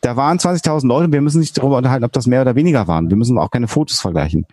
[0.02, 2.88] Da waren 20.000 Leute und wir müssen nicht darüber unterhalten, ob das mehr oder weniger
[2.88, 3.10] waren.
[3.10, 4.46] Wir müssen auch keine Fotos vergleichen.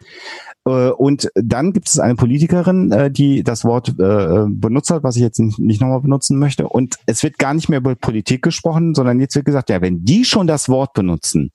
[0.69, 5.17] Äh, Und dann gibt es eine Politikerin, äh, die das Wort äh, benutzt hat, was
[5.17, 6.69] ich jetzt nicht, nochmal benutzen möchte.
[6.69, 10.05] Und es wird gar nicht mehr über Politik gesprochen, sondern jetzt wird gesagt, ja, wenn
[10.05, 11.53] die schon das Wort benutzen,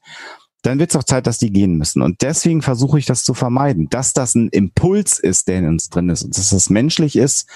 [0.63, 2.01] dann wird es auch Zeit, dass die gehen müssen.
[2.01, 5.89] Und deswegen versuche ich das zu vermeiden, dass das ein Impuls ist, der in uns
[5.89, 7.49] drin ist und dass das menschlich ist,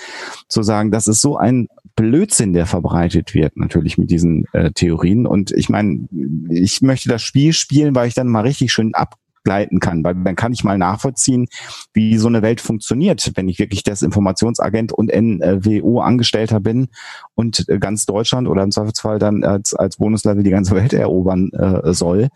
[0.50, 5.26] zu sagen, das ist so ein Blödsinn, der verbreitet wird, natürlich mit diesen äh, Theorien.
[5.26, 6.08] Und ich meine,
[6.50, 8.94] ich möchte das Spiel spielen, weil ich dann mal richtig schön
[9.48, 11.48] abgleiten kann, weil dann kann ich mal nachvollziehen,
[11.94, 16.90] wie so eine Welt funktioniert, wenn ich wirklich Desinformationsagent und NWO-Angestellter bin
[17.36, 21.49] und äh, ganz Deutschland oder im Zweifelsfall dann als, als Bonuslevel die ganze Welt erobern
[21.52, 22.28] äh, soll.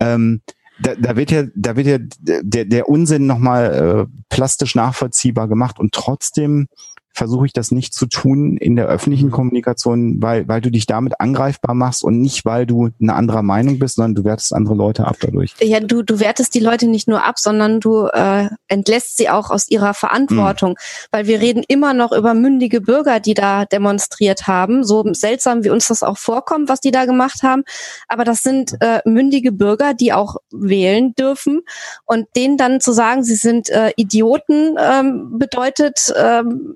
[0.00, 0.40] Ähm,
[0.82, 1.98] da, da wird ja, da wird ja
[2.42, 6.68] der, der Unsinn nochmal äh, plastisch nachvollziehbar gemacht und trotzdem
[7.12, 11.20] versuche ich das nicht zu tun in der öffentlichen Kommunikation, weil, weil du dich damit
[11.20, 15.06] angreifbar machst und nicht, weil du eine andere Meinung bist, sondern du wertest andere Leute
[15.06, 15.54] ab dadurch.
[15.60, 19.50] Ja, du, du wertest die Leute nicht nur ab, sondern du äh, entlässt sie auch
[19.50, 20.76] aus ihrer Verantwortung.
[21.10, 24.84] Weil wir reden immer noch über mündige Bürger, die da demonstriert haben.
[24.84, 27.64] So seltsam, wie uns das auch vorkommt, was die da gemacht haben.
[28.08, 31.62] Aber das sind äh, mündige Bürger, die auch wählen dürfen.
[32.06, 36.74] Und denen dann zu sagen, sie sind äh, Idioten, ähm, bedeutet, ähm,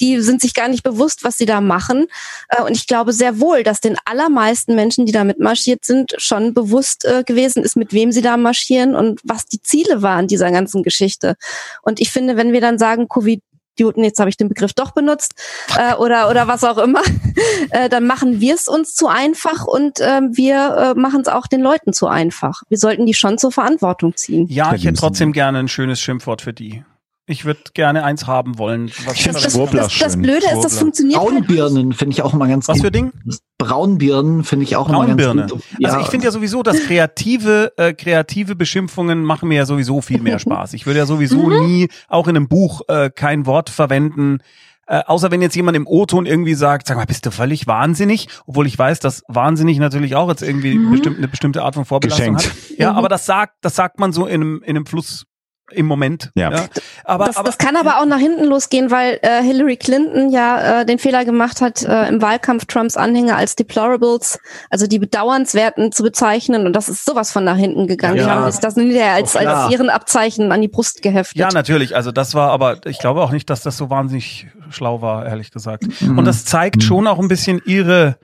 [0.00, 2.06] die sind sich gar nicht bewusst, was sie da machen.
[2.48, 6.54] Äh, Und ich glaube sehr wohl, dass den allermeisten Menschen, die da mitmarschiert sind, schon
[6.54, 10.50] bewusst äh, gewesen ist, mit wem sie da marschieren und was die Ziele waren dieser
[10.50, 11.36] ganzen Geschichte.
[11.82, 13.42] Und ich finde, wenn wir dann sagen, Covid
[13.76, 15.34] Idioten, jetzt habe ich den Begriff doch benutzt,
[15.76, 17.02] äh, oder, oder was auch immer,
[17.70, 21.46] äh, dann machen wir es uns zu einfach und äh, wir äh, machen es auch
[21.46, 22.62] den Leuten zu einfach.
[22.68, 24.46] Wir sollten die schon zur Verantwortung ziehen.
[24.48, 26.84] Ja, ich hätte trotzdem gerne ein schönes Schimpfwort für die.
[27.26, 28.90] Ich würde gerne eins haben wollen.
[29.06, 30.16] Was, Ich Das, das, Schwurbler das, das.
[30.16, 30.70] Blöde ist, das Schwurbler.
[30.78, 31.46] funktioniert halt nicht.
[31.46, 32.84] Braunbirnen finde ich auch immer ganz was gut.
[32.86, 33.12] für Ding?
[33.56, 35.40] Braunbirnen finde ich auch immer Braunbirne.
[35.42, 35.62] ganz gut.
[35.82, 40.20] Also ich finde ja sowieso, dass kreative, äh, kreative Beschimpfungen machen mir ja sowieso viel
[40.20, 40.74] mehr Spaß.
[40.74, 44.40] Ich würde ja sowieso nie, auch in einem Buch, äh, kein Wort verwenden,
[44.86, 48.28] äh, außer wenn jetzt jemand im O-Ton irgendwie sagt, sag mal, bist du völlig wahnsinnig?
[48.46, 52.34] Obwohl ich weiß, dass wahnsinnig natürlich auch jetzt irgendwie bestimmt, eine bestimmte Art von Vorbelastung
[52.34, 52.54] Geschenkt.
[52.70, 52.78] hat.
[52.78, 55.24] Ja, aber das sagt, das sagt man so in einem, in einem Fluss
[55.70, 56.30] im Moment.
[56.34, 56.66] Ja.
[57.04, 60.80] Aber, das, aber das kann aber auch nach hinten losgehen, weil äh, Hillary Clinton ja
[60.80, 64.38] äh, den Fehler gemacht hat, äh, im Wahlkampf Trumps Anhänger als Deplorables,
[64.70, 66.66] also die Bedauernswerten zu bezeichnen.
[66.66, 68.16] Und das ist sowas von nach hinten gegangen.
[68.16, 68.24] Ja.
[68.24, 71.38] die haben sich das hinterher als, Oh, als ihren Abzeichen an die Brust geheftet.
[71.38, 71.96] Ja, natürlich.
[71.96, 75.50] Also das war, aber ich glaube auch nicht, dass das so wahnsinnig schlau war, ehrlich
[75.50, 75.84] gesagt.
[76.00, 76.18] Mhm.
[76.18, 78.16] Und das zeigt schon auch ein bisschen ihre.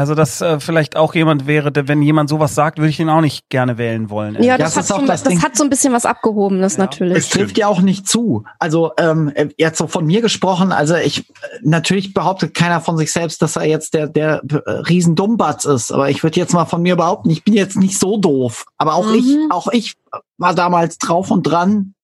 [0.00, 3.10] Also dass äh, vielleicht auch jemand wäre, der, wenn jemand sowas sagt, würde ich ihn
[3.10, 4.42] auch nicht gerne wählen wollen.
[4.42, 6.78] ja, das das, hat, ist auch schon, das das, hat so ein bisschen was Abgehobenes
[6.78, 7.18] natürlich.
[7.18, 8.44] Es trifft ja auch nicht zu.
[8.58, 11.30] Also ähm, jetzt so von mir gesprochen, also ich
[11.62, 15.92] natürlich behauptet keiner von sich selbst, dass er jetzt der der äh, Riesendumbatz ist.
[15.92, 18.64] Aber ich würde jetzt mal von mir behaupten, ich bin jetzt nicht so doof.
[18.78, 19.14] Aber auch Mhm.
[19.14, 19.94] ich, auch ich
[20.38, 21.94] war damals drauf und dran,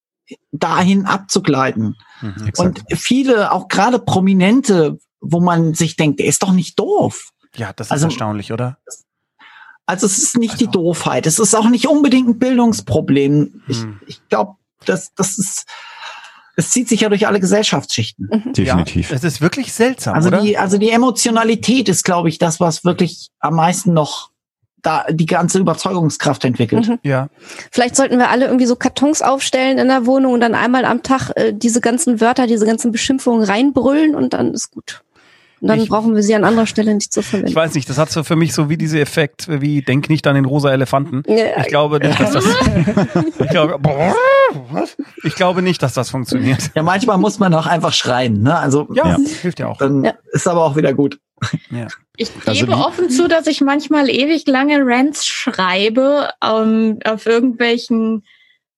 [0.52, 1.96] dahin abzugleiten.
[2.20, 2.52] Mhm.
[2.58, 7.30] Und viele, auch gerade Prominente, wo man sich denkt, der ist doch nicht doof.
[7.56, 8.78] Ja, das ist Also- erstaunlich, oder?
[9.86, 11.26] Also es ist nicht die Also- Doofheit.
[11.26, 13.62] Es ist auch nicht unbedingt ein Bildungsproblem.
[13.68, 14.00] Ich, Hm.
[14.06, 14.54] ich glaube,
[14.84, 15.64] das, das ist,
[16.56, 18.52] es zieht sich ja durch alle Gesellschaftsschichten.
[18.56, 19.10] Definitiv.
[19.10, 20.40] Ja, es ist wirklich seltsam, Also oder?
[20.42, 24.30] die, also die Emotionalität ist, glaube ich, das, was wirklich am meisten noch
[24.82, 26.86] da die ganze Überzeugungskraft entwickelt.
[26.88, 26.98] Mhm.
[27.02, 27.28] ja.
[27.72, 31.02] Vielleicht sollten wir alle irgendwie so Kartons aufstellen in der Wohnung und dann einmal am
[31.02, 35.02] Tag äh, diese ganzen Wörter, diese ganzen Beschimpfungen reinbrüllen und dann ist gut.
[35.60, 37.54] Und dann Ich- brauchen wir sie an anderer Stelle nicht zu Ich verwenden.
[37.54, 40.34] weiß nicht, das hat so für mich so wie dieser Effekt, wie denk nicht an
[40.34, 41.22] den rosa Elefanten.
[41.26, 42.44] Ja, Ich glaube nicht, dass das.
[43.38, 43.78] ich, glaube,
[44.70, 44.96] was?
[45.24, 46.70] ich glaube nicht, dass das funktioniert.
[46.74, 48.42] Ja, manchmal muss man auch einfach schreien.
[48.42, 48.56] Ne?
[48.58, 49.16] Also Ja, Ja.
[49.42, 49.78] hilft ja auch.
[49.78, 50.12] dann Ja.
[50.32, 51.18] ist aber auch wieder gut.
[51.70, 51.86] Ja.
[52.16, 57.26] Ich Also gebe die- offen zu, dass ich manchmal ewig lange Rants schreibe, ähm, auf
[57.26, 58.24] irgendwelchen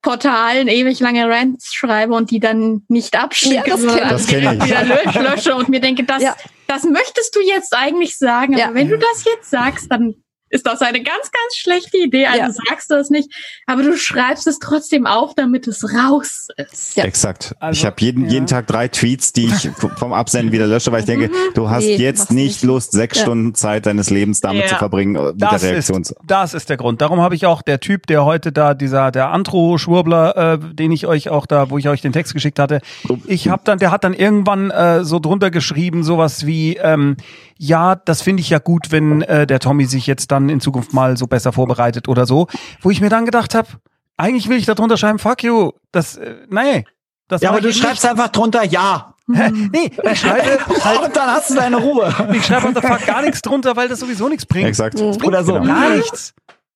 [0.03, 4.27] Portalen ewig lange Rants schreibe und die dann nicht abschicke, Ja, das sondern kenn- das
[4.27, 4.71] kenn direkt ich.
[4.71, 6.37] wieder lösche, lösche und mir denke, das, Ja.
[6.69, 8.75] das möchtest du jetzt eigentlich sagen, aber Ja.
[8.75, 10.15] wenn du das jetzt sagst, dann
[10.51, 12.27] ist das eine ganz, ganz schlechte Idee.
[12.27, 12.51] Also Ja.
[12.69, 13.31] sagst du es nicht,
[13.67, 16.97] aber du schreibst es trotzdem auf, damit es raus ist.
[16.97, 17.05] Ja.
[17.05, 17.55] Exakt.
[17.61, 18.31] Also, ich habe jeden, ja.
[18.33, 21.85] jeden Tag drei Tweets, die ich vom Absenden wieder lösche, weil ich denke, du hast
[21.85, 22.63] Nee, jetzt nicht.
[22.63, 23.23] Lust, sechs Ja.
[23.25, 24.69] Stunden Zeit deines Lebens damit Ja.
[24.69, 26.15] zu verbringen, äh, mit Das der Reaktion ist, zu.
[26.27, 27.01] das ist der Grund.
[27.01, 31.07] Darum habe ich auch der Typ, der heute da, dieser, der Antro-Schwurbler, äh, den ich
[31.07, 32.81] euch auch da, wo ich euch den Text geschickt hatte,
[33.27, 37.17] ich habe dann, der hat dann irgendwann äh, so drunter geschrieben, sowas wie, ähm,
[37.59, 40.95] ja, das finde ich ja gut, wenn äh, der Tommy sich jetzt dann in Zukunft
[40.95, 42.47] mal so besser vorbereitet oder so,
[42.81, 43.69] wo ich mir dann gedacht habe,
[44.17, 46.85] eigentlich will ich da drunter schreiben, fuck you, das, äh, nee.
[47.27, 49.15] Das Ja, aber du schreibst einfach drunter ja.
[49.27, 49.29] nicht.
[49.39, 49.51] Hä?
[49.51, 52.15] Nee, ich schreibe halt, Und dann hast du deine Ruhe.
[52.33, 54.69] ich schreibe unter fuck gar nichts drunter, weil das sowieso nichts bringt.
[54.69, 54.99] Exakt.
[55.01, 55.55] Oder so.
[55.55, 55.67] Genau.
[55.67, 56.35] Gar nichts.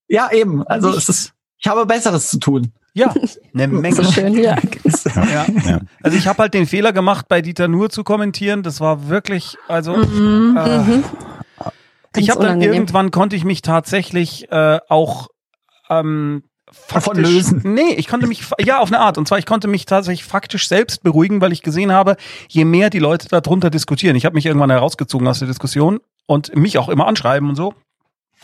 [0.09, 0.67] Ja, eben.
[0.67, 2.73] Also es ist, ich habe Besseres zu tun.
[2.95, 3.13] Ja,
[3.55, 3.95] eine Menge.
[3.97, 4.57] So schön, ja.
[5.15, 5.47] Ja.
[5.67, 5.81] Ja.
[6.03, 8.63] Also ich habe halt den Fehler gemacht, bei Dieter nur zu kommentieren.
[8.63, 10.57] Das war wirklich, also Mhm.
[10.59, 11.05] äh, Mhm.
[12.17, 15.29] ich habe dann irgendwann konnte ich mich tatsächlich äh, auch
[15.91, 16.45] ähm,
[16.89, 17.61] Davon faktisch- lösen.
[17.65, 19.19] Nee, ich konnte mich, ja, auf eine Art.
[19.19, 22.17] Und zwar, ich konnte mich tatsächlich faktisch selbst beruhigen, weil ich gesehen habe,
[22.49, 24.17] je mehr die Leute darunter diskutieren.
[24.17, 27.75] Ich habe mich irgendwann herausgezogen aus der Diskussion und mich auch immer anschreiben und so.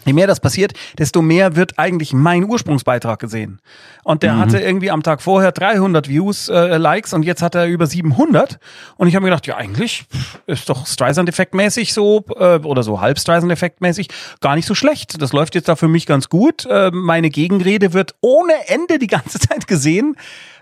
[0.04, 3.60] Je mehr das passiert, desto mehr wird eigentlich mein Ursprungsbeitrag gesehen.
[4.04, 7.66] Und der hatte irgendwie am Tag vorher 300 Views, äh, Likes und jetzt hat er
[7.66, 8.58] über 700.
[8.96, 10.06] Und ich habe mir gedacht, ja eigentlich
[10.46, 14.08] ist doch Streisand-Effekt mäßig so äh, oder so halb Streisand-Effekt mäßig
[14.40, 15.20] gar nicht so schlecht.
[15.20, 16.64] Das läuft jetzt da für mich ganz gut.
[16.66, 20.16] Äh, meine Gegenrede wird ohne Ende die ganze Zeit gesehen.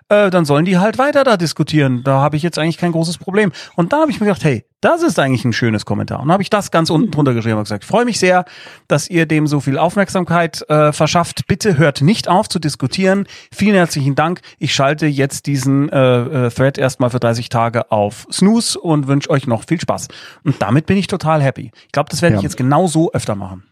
[0.08, 2.02] Äh, dann sollen die halt weiter da diskutieren.
[2.04, 3.52] Da habe ich jetzt eigentlich kein großes Problem.
[3.74, 6.20] Und dann habe ich mir gedacht, hey, das ist eigentlich ein schönes Kommentar.
[6.20, 8.44] Und dann habe ich das ganz unten drunter geschrieben und gesagt, freue mich sehr,
[8.88, 11.46] dass ihr dem so viel Aufmerksamkeit äh, verschafft.
[11.48, 13.26] Bitte hört nicht auf zu diskutieren.
[13.52, 14.40] Vielen herzlichen Dank.
[14.58, 19.28] Ich schalte jetzt diesen äh, äh, Thread erstmal für 30 Tage auf Snooze und wünsche
[19.30, 20.08] euch noch viel Spaß.
[20.44, 21.72] Und damit bin ich total happy.
[21.86, 22.38] Ich glaube, das werde Ja.
[22.40, 23.64] ich jetzt genau so öfter machen.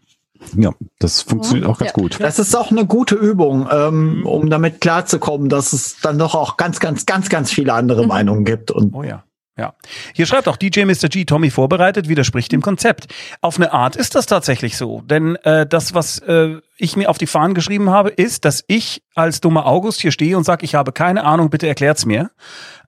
[0.55, 1.93] Ja, das funktioniert auch ganz Ja.
[1.93, 2.17] gut.
[2.19, 6.57] Das ist auch eine gute Übung, ähm, um damit klarzukommen, dass es dann doch auch
[6.57, 8.69] ganz, ganz, ganz, ganz viele andere Meinungen gibt.
[8.69, 9.23] Und Oh ja.
[9.57, 9.73] Ja.
[10.13, 11.07] Hier schreibt auch DJ Mr.
[11.07, 13.07] G, Tommy vorbereitet, widerspricht dem Konzept.
[13.39, 15.01] Auf eine Art ist das tatsächlich so.
[15.01, 19.03] Denn äh, das, was äh, ich mir auf die Fahnen geschrieben habe, ist, dass ich
[19.15, 22.31] als dummer August hier stehe und sage, ich habe keine Ahnung, bitte erklärt's mir.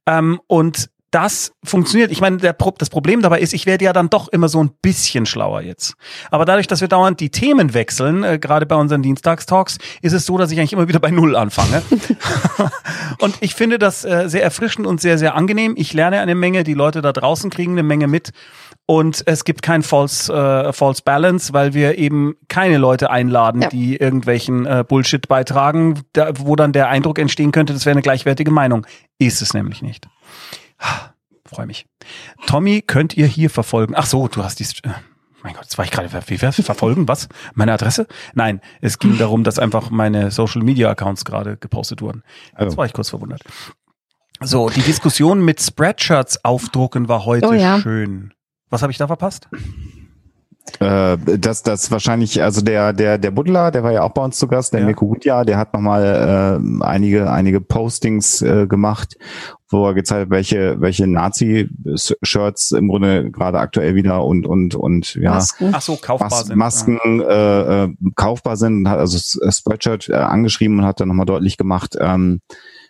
[0.06, 2.12] Ähm, und das funktioniert.
[2.12, 4.62] Ich meine, der Pro das Problem dabei ist, ich werde ja dann doch immer so
[4.62, 5.96] ein bisschen schlauer jetzt.
[6.32, 10.26] Aber dadurch, dass wir dauernd die Themen wechseln, äh, gerade bei unseren Dienstagstalks, ist es
[10.26, 11.82] so, dass ich eigentlich immer wieder bei Null anfange.
[13.20, 15.76] und ich finde das äh, sehr erfrischend und sehr, sehr angenehm.
[15.78, 18.32] Ich lerne eine Menge, die Leute da draußen kriegen eine Menge mit.
[18.86, 23.70] Und es gibt kein False, äh, False Balance, weil wir eben keine Leute einladen, Ja.
[23.70, 28.02] die irgendwelchen äh, Bullshit beitragen, da, wo dann der Eindruck entstehen könnte, das wäre eine
[28.02, 28.86] gleichwertige Meinung.
[29.20, 30.08] Ist es nämlich nicht.
[31.46, 31.88] Freue mich.
[32.46, 33.94] Tommy könnt ihr hier verfolgen.
[33.96, 34.66] Ach so, du hast die.
[34.88, 34.92] Äh,
[35.44, 36.10] Mein Gott, jetzt war ich gerade.
[36.28, 36.60] Wie wär's?
[36.62, 37.08] Verfolgen?
[37.08, 37.30] Was?
[37.54, 38.06] Meine Adresse?
[38.34, 42.24] Nein, es ging darum, dass einfach meine Social Media Accounts gerade gepostet wurden.
[42.60, 42.78] Jetzt Oh.
[42.78, 43.42] war ich kurz verwundert.
[44.42, 47.80] So, die Diskussion mit Spreadshirts aufdrucken war heute Oh ja.
[47.80, 48.34] schön.
[48.70, 49.48] Was habe ich da verpasst?
[50.80, 54.38] Äh, das, das wahrscheinlich, also der, der, der Butler, der war ja auch bei uns
[54.38, 54.86] zu Gast, der Ja.
[54.86, 59.18] Mirko Gutjahr, der hat nochmal äh, einige, einige Postings äh, gemacht,
[59.70, 65.16] wo er gezeigt hat, welche, welche Nazi-Shirts im Grunde gerade aktuell wieder und, und, und,
[65.16, 65.34] ja.
[65.34, 65.72] Masken.
[65.74, 66.58] Ach so, kaufbar Mas sind.
[66.58, 71.10] Masken äh, äh, kaufbar sind und hat also das Spreadshirt äh, angeschrieben und hat dann
[71.10, 72.42] nochmal deutlich gemacht, ähm,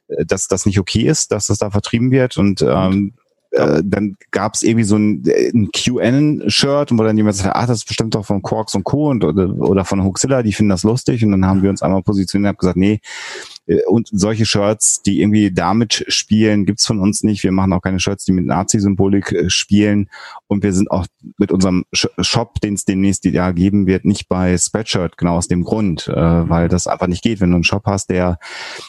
[0.07, 3.13] äh, dass das nicht okay ist, dass das da vertrieben wird und ähm,
[3.51, 7.67] äh, dann gab es irgendwie so ein, äh, ein QN-Shirt, wo dann jemand sagt, ach,
[7.67, 9.09] das ist bestimmt doch von Quarks und Co.
[9.09, 11.23] Und, oder, oder von Huxilla, die finden das lustig.
[11.23, 13.56] Und dann haben wir uns einmal positioniert und haben gesagt, nee, äh,
[13.87, 17.43] und solche Shirts, die irgendwie damit spielen, gibt's von uns nicht.
[17.43, 20.09] Wir machen auch keine Shirts, die mit Nazi-Symbolik äh, spielen.
[20.47, 21.05] Und wir sind auch
[21.37, 25.47] mit unserem Sh Shop, den es demnächst Jahr geben wird, nicht bei Spreadshirt, genau aus
[25.47, 26.13] dem Grund, äh,
[26.49, 27.41] weil das einfach nicht geht.
[27.41, 28.39] Wenn du einen Shop hast, der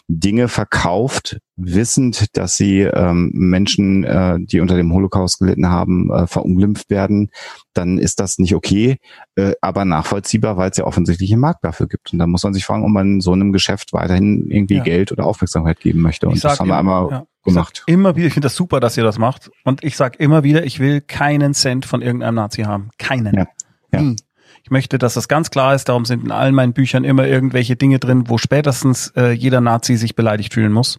[0.06, 6.26] Dinge verkauft, wissend, dass sie ähm, Menschen, äh, die unter dem Holocaust gelitten haben, äh,
[6.26, 7.30] verunglimpft werden,
[7.74, 8.98] dann ist das nicht okay,
[9.38, 12.12] äh, aber nachvollziehbar, weil es ja offensichtlich einen Markt dafür gibt.
[12.12, 14.82] Und da muss man sich fragen, ob man so einem Geschäft weiterhin irgendwie Ja.
[14.82, 16.26] Geld oder Aufmerksamkeit geben möchte.
[16.28, 17.26] Und das haben wir immer- einmal ja.
[17.44, 17.84] gemacht.
[17.86, 19.50] Immer wieder, ich finde das super, dass ihr das macht.
[19.64, 22.88] Und ich sag immer wieder, ich will keinen Cent von irgendeinem Nazi haben.
[22.98, 23.34] Keinen.
[23.34, 23.46] Ja.
[23.92, 24.00] Ja.
[24.02, 24.16] Nie.
[24.64, 25.88] Ich möchte, dass das ganz klar ist.
[25.88, 29.96] Darum sind in allen meinen Büchern immer irgendwelche Dinge drin, wo spätestens äh, jeder Nazi
[29.96, 30.98] sich beleidigt fühlen muss.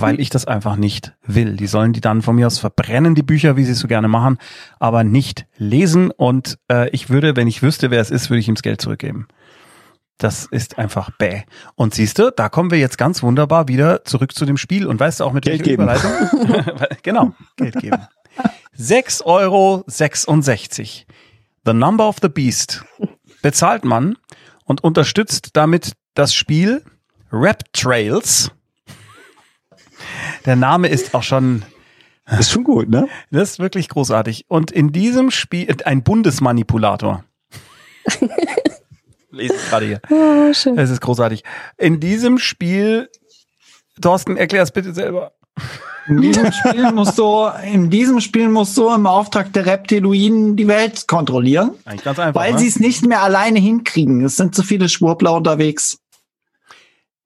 [0.00, 1.56] Weil ich das einfach nicht will.
[1.56, 4.08] Die sollen die dann von mir aus verbrennen, die Bücher, wie sie es so gerne
[4.08, 4.38] machen,
[4.78, 6.10] aber nicht lesen.
[6.10, 8.80] Und äh, ich würde, wenn ich wüsste, wer es ist, würde ich ihm das Geld
[8.80, 9.28] zurückgeben.
[10.18, 11.42] Das ist einfach bäh.
[11.76, 14.86] Und siehst du, da kommen wir jetzt ganz wunderbar wieder zurück zu dem Spiel.
[14.86, 15.82] Und weißt du auch mit Geld welcher geben.
[15.84, 16.86] Überleitung?
[17.02, 17.98] genau, Geld geben.
[18.78, 19.84] 6,66 Euro.
[21.64, 22.84] The number of the beast.
[23.42, 24.16] bezahlt man
[24.64, 26.84] und unterstützt damit das Spiel
[27.32, 28.50] Rap Trails.
[30.46, 31.62] Der Name ist auch schon,
[32.38, 33.08] Ist schon gut, ne?
[33.30, 34.44] das ist wirklich großartig.
[34.48, 37.24] Und in diesem Spiel, ein Bundesmanipulator.
[39.30, 40.00] Lese ich gerade hier.
[40.10, 40.78] Oh, schön.
[40.78, 41.44] Es ist großartig.
[41.78, 43.08] In diesem Spiel,
[44.00, 45.32] Thorsten, erklär es bitte selber.
[46.08, 50.66] In diesem Spiel musst du, in diesem Spiel musst du im Auftrag der Reptiloiden die
[50.66, 52.40] Welt kontrollieren, Eigentlich ganz einfach.
[52.40, 52.58] weil ne?
[52.58, 54.24] sie es nicht mehr alleine hinkriegen.
[54.24, 55.98] Es sind zu viele Schwurbler unterwegs.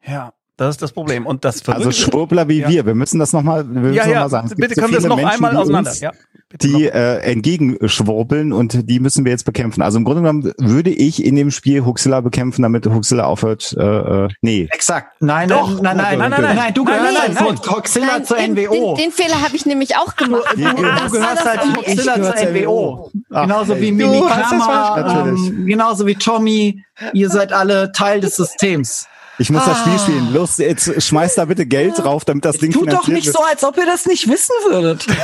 [0.06, 1.26] Ja, das ist das Problem.
[1.26, 2.68] Und das Also Verrückte- Schwurbler wie Ja.
[2.68, 2.86] wir.
[2.86, 4.46] Wir müssen das nochmal, wir müssen ja, noch ja, mal sagen.
[4.48, 5.90] Es bitte so können wir es viele noch Menschen einmal auseinander.
[5.90, 6.12] uns, Ja,
[6.48, 6.94] bitte die noch.
[6.94, 9.82] äh, entgegenschwurbeln und die müssen wir jetzt bekämpfen.
[9.82, 13.82] Also im Grunde genommen würde ich in dem Spiel Huxilla bekämpfen, damit Huxilla aufhört, äh,
[13.84, 14.68] äh, nee.
[14.70, 15.20] Exakt.
[15.20, 15.80] Nein, Doch.
[15.80, 16.74] nein, nein, Nein, nein, nein.
[16.74, 18.06] du Nein, gehörst nein, nein.
[18.06, 18.94] Nein, zur den, NWO.
[18.94, 20.44] Den, den Fehler habe ich nämlich auch gemacht.
[20.54, 21.74] Du Das war gehörst das.
[21.74, 23.10] Coxilla gehöre zur zur NWO.
[23.32, 23.92] Ach, Genauso wie.
[23.92, 26.84] Mimi Du das falsch- ähm, genauso wie Tommy.
[27.12, 29.08] Ihr seid alle Teil des Systems.
[29.38, 29.80] Ich muss das Ah.
[29.80, 30.32] Spiel spielen.
[30.32, 33.36] Los, jetzt schmeißt da bitte Geld drauf, damit das Ding Tut doch nicht wird.
[33.36, 35.06] so, als ob ihr das nicht wissen würdet.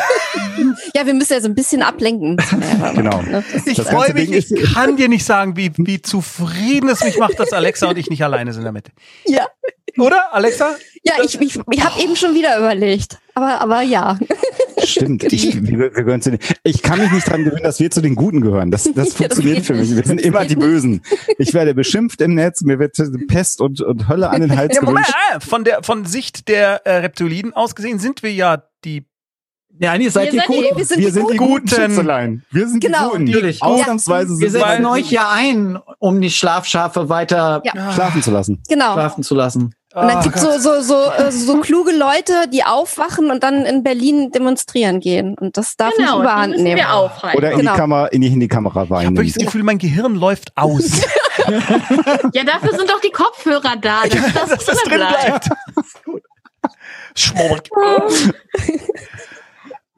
[0.94, 2.36] Ja, wir müssen ja so ein bisschen ablenken.
[2.94, 3.22] Genau.
[3.66, 7.18] Ich Das freue mich, Ding ich kann dir nicht sagen, wie, wie zufrieden es mich
[7.18, 8.86] macht, dass Alexa und ich nicht alleine sind damit.
[9.26, 9.46] Ja,
[9.98, 10.76] Oder, Alexa?
[11.02, 13.18] Ja ich, ich, ich habe eben schon wieder überlegt.
[13.34, 14.18] Aber, aber ja.
[14.84, 15.24] Stimmt.
[15.32, 18.00] Ich, wir, wir gehören zu den, ich kann mich nicht dran gewöhnen, dass wir zu
[18.00, 18.70] den Guten gehören.
[18.70, 19.94] Das, das funktioniert geht für mich.
[19.94, 21.02] Wir sind immer die Bösen.
[21.38, 22.96] Ich werde beschimpft im Netz, mir wird
[23.28, 25.18] Pest und, und Hölle an den Hals Ja, Moment, gewünscht.
[25.34, 29.04] äh, von der von Sicht der äh, Reptiliden aus gesehen sind wir ja die
[29.78, 30.76] Ja, ihr seid Ihr die seid die- Guten.
[30.78, 31.50] wir sind Wir die sind die Guten.
[31.52, 32.44] guten Schützelein.
[32.50, 32.98] Wir sind Genau.
[32.98, 33.24] die Guten.
[33.24, 33.62] Natürlich.
[33.62, 37.92] Ausnahmsweise Wir sind setzen wir euch ja ein, um die Schlafschafe weiter Ja.
[37.92, 38.62] schlafen zu lassen.
[38.68, 38.92] Genau.
[38.94, 39.74] schlafen zu lassen.
[39.92, 43.66] Und dann Ah, gibt's so, so, so, äh, so kluge Leute, die aufwachen und dann
[43.66, 45.34] in Berlin demonstrieren gehen.
[45.36, 46.76] Und das darf Genau, nicht die überhand nehmen.
[46.76, 47.38] wir aufhalten.
[47.38, 47.72] Oder in Genau.
[47.72, 49.16] die Kamera, in die Handykamera ich habe weinen.
[49.16, 51.00] wirklich das Gefühl, mein Gehirn läuft aus,
[52.34, 55.48] Ja, dafür sind doch die Kopfhörer da, dass das, dass das drin bleibt.
[57.16, 57.68] Schmork.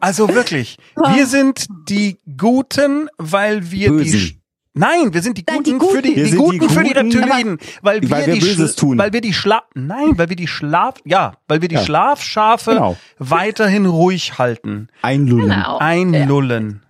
[0.01, 0.77] Also wirklich,
[1.15, 4.19] wir sind die Guten, weil wir die Bösen.
[4.21, 4.37] Sch-
[4.75, 6.93] Nein, wir sind die Nein, Guten, die für die, Wir die Guten, die für die
[6.95, 8.97] Guten, Reptiliden, weil wir, weil wir die Böses tun.
[8.99, 11.85] weil wir die Schlaf Nein, weil wir die Schlaf ja, weil wir die Ja.
[11.85, 12.97] Schlafschafe Genau.
[13.19, 15.51] weiterhin ruhig halten, Einlullen.
[15.51, 15.77] Genau.
[15.79, 16.83] einlullen.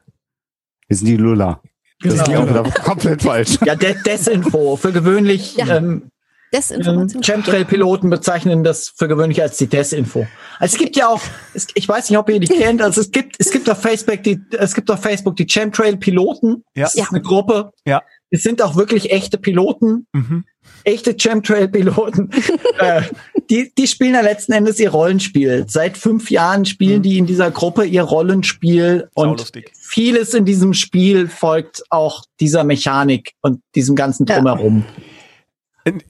[0.87, 1.61] Wir sind die Lulla.
[2.03, 2.43] Das ist Genau.
[2.43, 3.59] auch wieder komplett falsch.
[3.65, 4.77] Ja, De Desinfo.
[4.77, 5.77] Für gewöhnlich, Ja.
[5.79, 6.11] ähm,
[6.53, 7.23] Desinformation.
[7.23, 10.27] Chemtrail-Piloten bezeichnen das für gewöhnlich als die Desinfo.
[10.59, 11.21] Also es gibt ja auch,
[11.55, 14.23] es, ich weiß nicht, ob ihr die kennt, also es gibt, es gibt auf Facebook
[14.23, 16.65] die, es gibt auf Facebook die Chemtrail-Piloten.
[16.75, 16.85] Ja.
[16.85, 17.73] Das ist eine Gruppe.
[17.87, 18.03] Ja.
[18.31, 20.45] Es sind auch wirklich echte Piloten, Mhm.
[20.85, 22.31] echte Chemtrail-Piloten.
[22.79, 23.03] äh,
[23.51, 25.67] die, die spielen ja letzten Endes ihr Rollenspiel.
[25.69, 29.71] Seit fünf Jahren spielen die in dieser Gruppe ihr Rollenspiel und Saulustig.
[29.75, 34.37] vieles in diesem Spiel folgt auch dieser Mechanik und diesem ganzen Ja.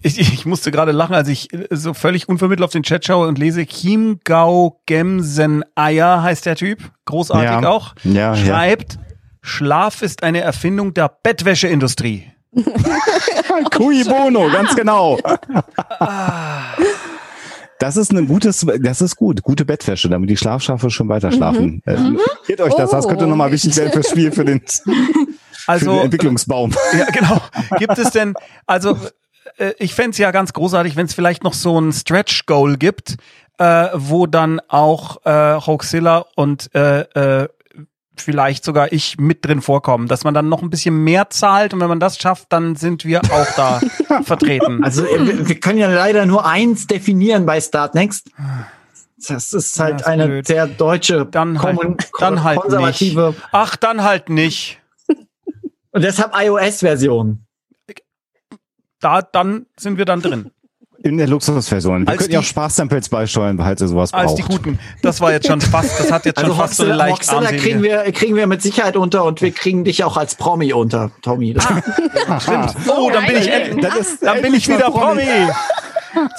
[0.03, 3.39] Ich, ich musste gerade lachen, als ich so völlig unvermittelt auf den Chat schaue und
[3.39, 7.69] lese Chiemgau Gemsen Eier heißt der Typ, großartig Ja.
[7.69, 8.37] auch, Ja, ja.
[8.37, 8.99] schreibt,
[9.41, 12.25] Schlaf ist eine Erfindung der Bettwäscheindustrie.
[13.75, 15.19] Cui bono, ganz genau.
[17.79, 21.83] Das ist ein gutes, das ist gut, gute Bettwäsche, damit die Schlafschafe schon weiter schlafen.
[21.85, 23.29] Äh, Notiert euch das, das könnte Oh.
[23.29, 26.73] nochmal wichtig werden fürs Spiel, für den, für den Also, Entwicklungsbaum.
[26.97, 27.41] ja, genau.
[27.79, 28.35] Gibt es denn,
[28.67, 28.97] also,
[29.63, 33.17] äh, ich fänd's ja ganz großartig, wenn es vielleicht noch so ein Stretch Goal gibt,
[33.59, 37.01] äh, wo dann auch äh, Hoaxilla und äh,
[37.43, 37.49] äh,
[38.17, 41.81] vielleicht sogar ich mit drin vorkommen, dass man dann noch ein bisschen mehr zahlt und
[41.81, 43.81] wenn man das schafft, dann sind wir auch da
[44.23, 44.85] vertreten.
[44.85, 48.31] Also äh, wir, können ja leider nur eins definieren bei Startnext.
[49.29, 50.47] Das ist halt ist eine blöd.
[50.47, 51.79] sehr deutsche, Dann halt-
[52.19, 54.79] dann halt konservative Ach, dann halt nicht.
[55.93, 57.47] und deshalb iOS-Version.
[59.03, 60.51] Da, dann sind wir dann drin.
[61.05, 62.03] In der Luxusversion.
[62.03, 64.39] Wir Als könnten ja auch Spaßsamples beisteuern, falls ihr sowas Als braucht.
[64.39, 64.79] die Guten.
[65.03, 67.17] Das war jetzt schon fast, das hat jetzt schon Also fast so eine Hoxilla, leicht
[67.33, 68.05] Hoxilla kriegen armselige.
[68.05, 71.55] wir, kriegen wir mit Sicherheit unter und wir kriegen dich auch als Promi unter, Tommy.
[71.55, 71.65] Das
[72.45, 72.77] Stimmt.
[72.87, 73.51] Oh, dann bin ich,
[73.83, 75.23] Das ist dann bin ich wieder Promi.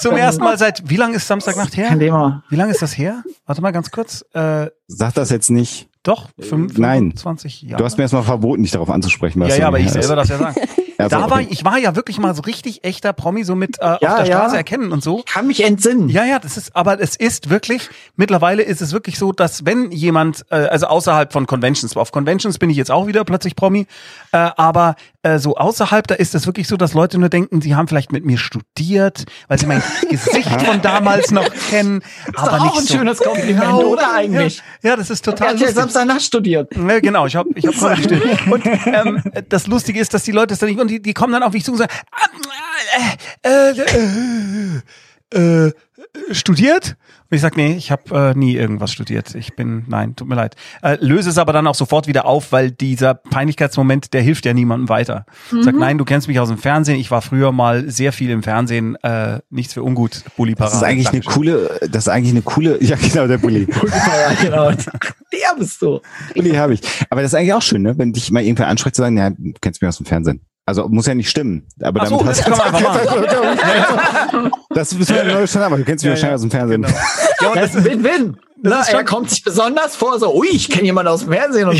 [0.00, 1.88] Zum ersten Mal seit, wie lange ist Samstagnacht her?
[1.88, 2.42] kein Thema.
[2.48, 3.22] Wie lange ist das her?
[3.44, 4.24] Warte mal ganz kurz.
[4.32, 5.88] Äh, Sag das jetzt nicht.
[6.04, 7.10] doch, fünf, nein.
[7.10, 7.76] 25 Jahre.
[7.76, 9.40] Du hast mir erstmal verboten, dich darauf anzusprechen.
[9.40, 10.54] was ja, so ja, aber ich selber das ja sagen.
[10.98, 13.78] Also, da war ich, ich war ja wirklich mal so richtig echter Promi, so mit
[13.80, 14.38] äh, auf Ja, der ja.
[14.38, 15.22] Straße erkennen und so.
[15.26, 16.08] Kann mich entsinnen.
[16.08, 19.90] Ja, ja, das ist, aber es ist wirklich, mittlerweile ist es wirklich so, dass wenn
[19.90, 23.86] jemand, äh, also außerhalb von Conventions, auf Conventions bin ich jetzt auch wieder plötzlich Promi,
[24.32, 27.74] äh, aber äh, so außerhalb, da ist es wirklich so, dass Leute nur denken, sie
[27.74, 32.02] haben vielleicht mit mir studiert, weil sie mein Gesicht von damals noch kennen.
[32.26, 33.80] ist aber auch ein so schönes Kompliment, genau.
[33.84, 34.62] oder eigentlich?
[34.82, 35.74] Ja, ja, das ist total ja lustig.
[35.74, 36.70] Samstagnacht studiert.
[36.76, 38.46] Ja, genau, ich habe ich hab Comedy studiert.
[38.46, 41.32] Und ähm, das Lustige ist, dass die Leute es dann nicht, und die, die kommen
[41.32, 42.26] dann auf mich zu und sagen, ah,
[43.42, 43.80] äh, äh,
[45.34, 45.72] äh, äh,
[46.30, 46.96] studiert?
[47.30, 49.34] Und ich sag, nee, ich habe äh, nie irgendwas studiert.
[49.34, 50.56] Ich bin, nein, tut mir leid.
[50.82, 54.52] Äh, löse es aber dann auch sofort wieder auf, weil dieser Peinlichkeitsmoment, der hilft ja
[54.52, 55.26] niemandem weiter.
[55.50, 56.98] Sag, nein, du kennst mich aus dem Fernsehen.
[56.98, 58.96] Ich war früher mal sehr viel im Fernsehen.
[59.02, 62.78] Äh, nichts für ungut, Bulli Das ist eigentlich eine coole, das ist eigentlich eine coole,
[62.82, 63.66] ja genau, der Bulli.
[63.70, 64.70] ja, genau.
[64.70, 66.00] Der bist du.
[66.34, 66.80] Bulli habe ich.
[67.10, 67.96] Aber das ist eigentlich auch schön, ne?
[67.98, 70.40] wenn dich mal irgendwer anspricht, zu sagen, ja, du kennst mich aus dem Fernsehen.
[70.66, 71.66] Also muss ja nicht stimmen.
[71.82, 74.50] Aber Ach so, damit das kann man einfach machen.
[74.70, 76.82] Das ist ja neu schon, aber du kennst mich Ja, wahrscheinlich ja, aus dem Fernsehen.
[76.82, 76.94] genau.
[77.40, 78.36] Ja, und Das ist ein Win-Win.
[78.62, 81.68] Ist Er kommt sich besonders vor, so, ui, ich kenne jemanden aus dem Fernsehen.
[81.68, 81.78] Und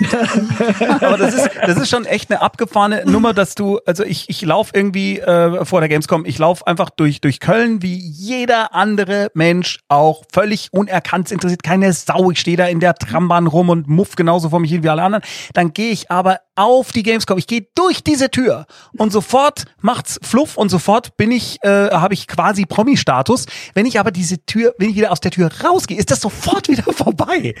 [1.00, 4.42] Aber das ist, das ist schon echt eine abgefahrene Nummer, dass du, also ich, ich
[4.42, 9.30] laufe irgendwie äh, vor der Gamescom, ich laufe einfach durch, durch Köln, wie jeder andere
[9.34, 12.30] Mensch auch, völlig unerkannt, es interessiert keine Sau.
[12.32, 15.02] Ich stehe da in der Trambahn rum und muff genauso vor mich hin wie alle
[15.02, 15.24] anderen.
[15.52, 18.66] Dann gehe ich aber auf die Gamescom, ich gehe durch diese Tür
[18.96, 23.46] und sofort macht's fluff und sofort bin ich, äh, habe ich quasi Promi-Status.
[23.74, 26.68] Wenn ich aber diese Tür, wenn ich wieder aus der Tür rausgehe, ist das sofort
[26.74, 27.54] wieder vorbei.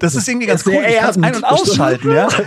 [0.00, 0.84] Das ist irgendwie ganz Sehr cool.
[0.88, 1.24] Ich erbend.
[1.24, 2.28] ein- und ausschalten, ja.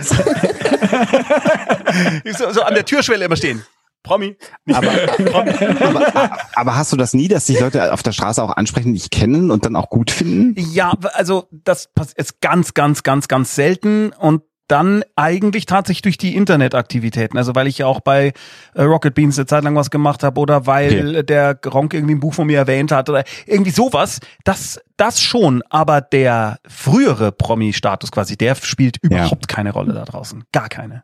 [2.36, 3.64] So, so an der Türschwelle immer stehen.
[4.02, 4.36] Promi.
[4.72, 4.90] Aber,
[5.34, 9.10] aber, aber hast du das nie, dass dich Leute auf der Straße auch ansprechen, dich
[9.10, 10.54] kennen und dann auch gut finden?
[10.72, 16.36] Ja, also das ist ganz, ganz, ganz, ganz selten und dann eigentlich tatsächlich durch die
[16.36, 17.36] Internetaktivitäten.
[17.36, 18.32] Also weil ich ja auch bei
[18.74, 21.22] äh, Rocket Beans eine Zeit lang was gemacht habe oder weil Okay.
[21.24, 24.20] der Gronk irgendwie ein Buch von mir erwähnt hat oder irgendwie sowas.
[24.44, 30.44] Das, das schon, aber der frühere Promi-Status quasi, der spielt überhaupt keine Rolle da draußen.
[30.52, 31.02] Gar keine.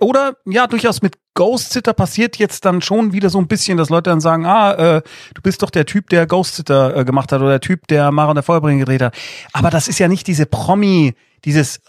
[0.00, 3.88] Oder ja, durchaus mit Ghost Sitter passiert jetzt dann schon wieder so ein bisschen, dass
[3.88, 5.02] Leute dann sagen, ah, äh,
[5.34, 8.12] du bist doch der Typ, der Ghost Sitter äh, gemacht hat oder der Typ, der
[8.12, 9.14] Mara und der Feuerbringer gedreht hat.
[9.52, 11.14] Aber das ist ja nicht diese Promi,
[11.44, 11.80] dieses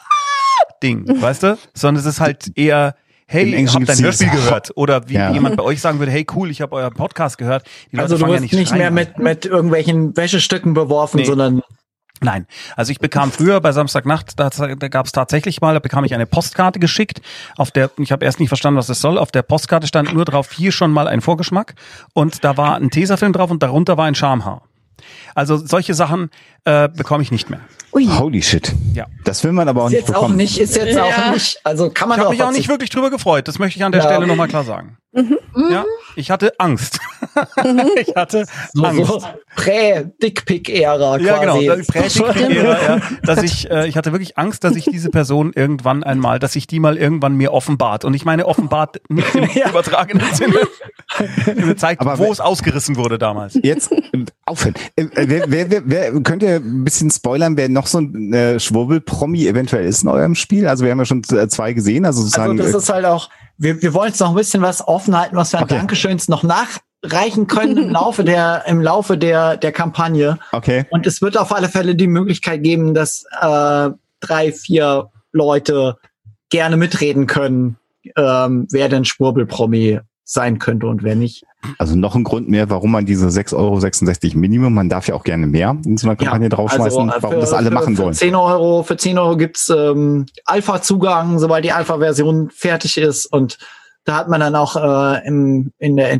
[0.84, 1.58] Ding, weißt du?
[1.74, 2.96] Sondern es ist halt eher
[3.28, 4.72] Hey, ich Englischen hab dein Hörspiel gehört.
[4.76, 5.32] Oder wie Ja.
[5.32, 7.66] jemand bei euch sagen würde, hey cool, ich habe euren Podcast gehört.
[7.92, 11.18] Die Leute also du fangen ja wirst nicht, schreien mehr mit, mit irgendwelchen Wäschestücken beworfen,
[11.18, 11.26] Nee.
[11.26, 11.62] sondern
[12.22, 12.46] Nein,
[12.78, 16.14] also ich bekam früher bei Samstagnacht, da, da gab es tatsächlich mal, da bekam ich
[16.14, 17.20] eine Postkarte geschickt,
[17.58, 20.24] auf der, ich habe erst nicht verstanden, was das soll, auf der Postkarte stand nur
[20.24, 21.76] drauf, hier schon mal ein Vorgeschmack
[22.14, 24.62] und da war ein Tesafilm drauf und darunter war ein Schamhaar.
[25.36, 26.30] Also solche Sachen
[26.66, 27.62] äh, bekomme ich nicht mehr.
[27.94, 28.06] Ui.
[28.08, 28.74] Holy shit.
[28.94, 29.06] Ja.
[29.24, 30.36] Das will man aber auch ist nicht jetzt auch bekommen.
[30.36, 31.04] nicht, ist jetzt Ja.
[31.06, 33.80] auch nicht, also kann man Ich habe mich auch nicht wirklich drüber gefreut, das möchte
[33.80, 34.08] ich an der Ja.
[34.10, 34.98] Stelle nochmal klar sagen.
[35.70, 35.86] Ja,
[36.18, 37.00] ich hatte Angst.
[37.96, 39.06] ich hatte so, Angst.
[39.08, 39.24] so
[39.56, 45.10] Prä-Dickpick-Ära Ja, genau, Prätik-Ära, ja, dass ich, äh, ich hatte wirklich Angst, dass ich diese
[45.10, 48.04] Person irgendwann einmal, dass ich die mal irgendwann mir offenbart.
[48.06, 49.70] Und ich meine offenbart nicht im Ja.
[49.70, 50.60] übertragenen Sinne.
[51.56, 53.58] Mir zeigt, Aber wo es ausgerissen wurde damals.
[53.62, 54.76] Jetzt äh, aufhören.
[54.98, 58.60] Äh, wer, wer, wer, wer, könnt ihr ein bisschen spoilern, wer noch so ein äh,
[58.60, 60.68] Schwurbel-Promi eventuell ist in eurem Spiel?
[60.68, 62.58] Also wir haben ja schon äh, zwei gesehen, also Also sozusagen.
[62.58, 65.36] das äh, ist halt auch, wir, wir wollen jetzt noch ein bisschen was offen halten,
[65.36, 65.76] was wir an Okay.
[65.78, 70.38] Dankeschöns noch nachreichen können im Laufe der, im Laufe der, der Kampagne.
[70.52, 70.86] okay.
[70.92, 75.98] Und es wird auf alle Fälle die Möglichkeit geben, dass äh, drei, vier Leute
[76.50, 77.78] gerne mitreden können,
[78.16, 81.46] ähm, wer denn Schwurbel-Promi sein könnte und wer nicht.
[81.78, 85.24] Also noch ein Grund mehr, warum man diese 6,66 Euro Minimum, man darf ja auch
[85.24, 88.14] gerne mehr in so einer Kampagne draufschmeißen, äh, warum das alle machen für wollen.
[88.14, 93.26] 10 Euro, für 10 Euro gibt's ähm, Alpha-Zugang, sobald die Alpha-Version fertig ist.
[93.26, 93.58] Und
[94.04, 96.12] da hat man dann auch äh, im, in der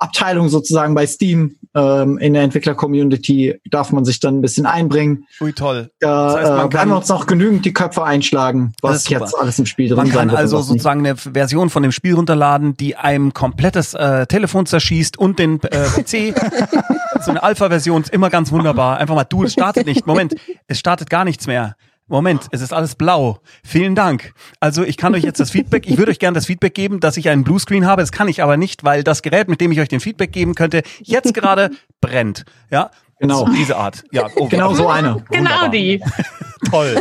[0.00, 5.24] Entwicklerabteilung sozusagen bei Steam, ähm, in der Entwickler-Community, darf man sich dann ein bisschen einbringen.
[5.40, 5.90] Ui, toll.
[6.00, 9.58] Da Das heißt, man äh, kann- uns noch genügend die Köpfe einschlagen, was jetzt alles
[9.58, 10.32] im Spiel drin Man sein kann wird.
[10.34, 10.68] und also was nicht.
[10.82, 15.60] sozusagen eine Version von dem Spiel runterladen, die einem komplettes äh, Telefon zerschießt und den
[15.62, 16.34] äh, PC.
[17.22, 18.98] so eine Alpha-Version ist immer ganz wunderbar.
[18.98, 20.06] Einfach mal, du, es startet nicht.
[20.06, 20.34] Moment,
[20.66, 21.76] es startet gar nichts mehr.
[22.10, 23.38] Moment, es ist alles blau.
[23.64, 24.34] Vielen Dank.
[24.60, 27.16] Also ich kann euch jetzt das Feedback, ich würde euch gerne das Feedback geben, dass
[27.16, 28.02] ich einen Bluescreen habe.
[28.02, 30.54] Das kann ich aber nicht, weil das Gerät, mit dem ich euch den Feedback geben
[30.54, 31.70] könnte, jetzt gerade
[32.02, 32.44] brennt.
[32.70, 32.90] Ja,
[33.22, 33.40] Genau.
[33.46, 34.02] So diese Art.
[34.12, 35.22] Ja, oh, Genau so eine.
[35.30, 35.68] Genau Wunderbar.
[35.68, 36.02] die.
[36.70, 36.96] Toll.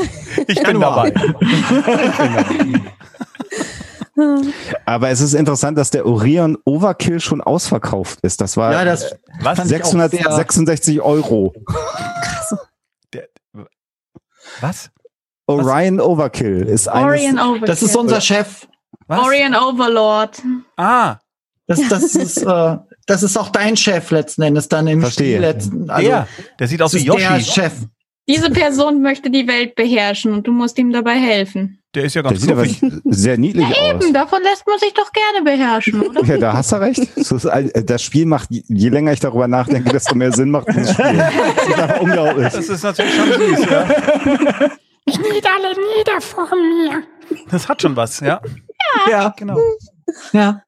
[0.48, 1.10] Ich bin Januar.
[1.10, 1.32] dabei.
[4.86, 8.42] Aber es ist interessant, dass der Orion Overkill schon ausverkauft ist.
[8.42, 9.58] Das war Ja, das Was?
[9.60, 11.54] fand ich auch sehr- 666 Euro.
[13.14, 13.30] Der,
[14.60, 14.92] was?
[15.50, 17.44] Orion Overkill ist Orion eines.
[17.46, 17.68] Overkill.
[17.68, 18.68] Das ist unser Chef.
[19.08, 19.20] Was?
[19.20, 20.42] Orion Overlord.
[20.78, 21.18] Ah,
[21.68, 22.78] Das, das ist, äh,
[23.08, 25.38] das ist auch dein Chef letzten Endes dann im Verstehe.
[25.38, 25.90] Spiel letzten.
[25.90, 26.28] Also, der.
[26.60, 27.44] Der sieht aus wie ist der Yoshi.
[27.52, 27.74] Chef.
[28.28, 31.78] Diese Person möchte die Welt beherrschen und du musst ihm dabei helfen.
[31.96, 32.68] Der ist ja Der ganz sieht aber
[33.06, 34.04] sehr niedlich aus.
[34.04, 36.24] Eben, davon lässt man sich doch gerne beherrschen, oder?
[36.24, 37.02] Ja, da hast du recht.
[37.48, 41.06] Ein- das Spiel macht, je länger ich darüber nachdenke, desto mehr Sinn macht dieses Spiel.
[41.56, 42.54] Das ist einfach unglaublich.
[42.54, 44.70] Das ist natürlich schon süß, ja.
[45.12, 47.04] Kniet alle nieder vor mir.
[47.50, 48.42] Das hat schon was, ja.
[49.10, 49.58] Ja, Genau.
[50.34, 50.62] ja.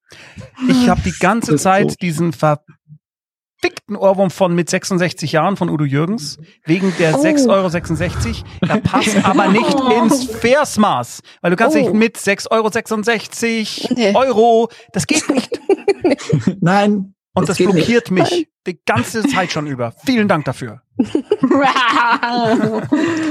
[0.67, 1.95] Ich habe die ganze Zeit so.
[2.01, 7.21] diesen verfickten Ohrwurm von mit 66 Jahren von Udo Jürgens wegen der Oh.
[7.23, 8.67] 6,66 Euro.
[8.67, 11.79] Da passt aber nicht ins Versmaß, weil du kannst Oh.
[11.79, 14.13] nicht mit 6,66 Nee.
[14.15, 15.59] Euro, das geht nicht.
[16.61, 17.15] Nein.
[17.33, 17.71] Und das, nicht.
[17.71, 19.93] blockiert mich die ganze Zeit schon über.
[20.05, 20.81] Vielen Dank dafür.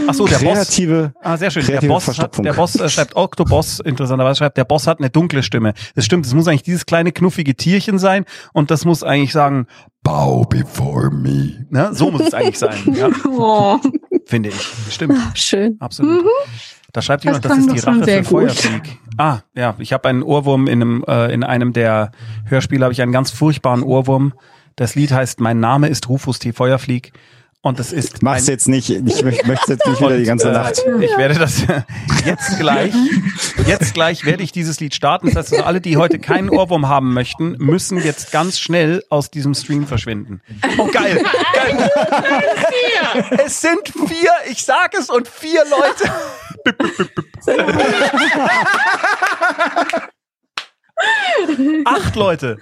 [0.08, 0.54] Ach so, der Boss.
[0.54, 1.66] Kreative, Ah, sehr schön.
[1.66, 5.42] Der Boss, hat, der Boss äh, schreibt Octoboss, interessanterweise schreibt, der Boss hat eine dunkle
[5.42, 5.74] Stimme.
[5.94, 9.66] Das stimmt, es muss eigentlich dieses kleine knuffige Tierchen sein und das muss eigentlich sagen,
[10.02, 11.66] bow before me.
[11.70, 11.90] Ne?
[11.92, 13.08] So muss es eigentlich sein, ja?
[13.26, 13.78] Oh.
[14.26, 14.56] finde ich.
[14.86, 15.76] Das stimmt, Schön.
[15.78, 16.24] absolut.
[16.92, 18.26] Da schreibt jemand, das, Das ist die Rache für gut.
[18.26, 18.98] Feuerflieg.
[19.16, 22.10] Ah, ja, ich habe einen Ohrwurm in einem, äh, in einem der
[22.46, 24.32] Hörspiele, habe ich einen ganz furchtbaren Ohrwurm.
[24.76, 26.52] Das Lied heißt Mein Name ist Rufus T.
[26.52, 27.12] Feuerflieg
[27.62, 28.88] und das ist mach's jetzt nicht.
[28.88, 30.82] Ich möchte es jetzt nicht wieder die ganze äh, Nacht.
[31.00, 31.62] Ich werde das
[32.24, 32.94] jetzt gleich,
[33.66, 35.26] jetzt gleich werde ich dieses Lied starten.
[35.26, 39.30] Das heißt, also alle, die heute keinen Ohrwurm haben möchten, müssen jetzt ganz schnell aus
[39.30, 40.40] diesem Stream verschwinden.
[40.78, 41.22] Oh, geil,
[41.52, 41.90] geil.
[43.44, 46.10] Es sind vier, ich sag es, und vier Leute.
[51.84, 52.58] Acht Leute.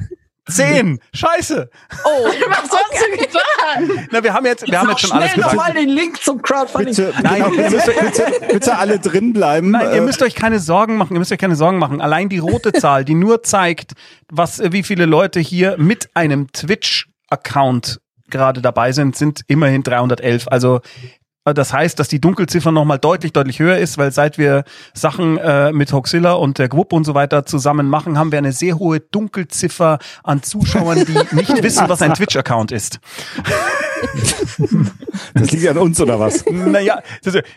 [0.51, 0.99] Zehn.
[1.15, 1.71] Scheiße.
[1.91, 4.09] Was hast du getan?
[4.11, 5.79] Na, wir haben jetzt, wir haben jetzt schon alles Schnell nochmal gesagt.
[5.79, 6.95] den Link zum Crowdfunding.
[6.95, 9.71] Bitte, Nein, genau, ihr müsst bitte, bitte alle drin bleiben.
[9.73, 11.13] Nein, ihr Äh, müsst euch keine Sorgen machen.
[11.15, 12.01] Ihr müsst euch keine Sorgen machen.
[12.01, 13.93] Allein die rote Zahl, die nur zeigt,
[14.31, 18.01] was, äh, wie viele Leute hier mit einem Twitch-Account
[18.31, 20.49] gerade dabei sind, sind immerhin 311.
[20.49, 20.81] Also
[21.55, 24.65] das heißt, dass die Dunkelziffer nochmal deutlich, deutlich höher ist, weil seit wir
[24.95, 28.53] Sachen äh, mit Hoxilla und der Gwupp und so weiter zusammen machen, haben wir eine
[28.53, 33.01] sehr hohe Dunkelziffer an Zuschauern, die nicht wissen, was ein Twitch-Account ist.
[35.35, 36.45] das liegt an uns oder was?
[36.47, 37.01] Naja,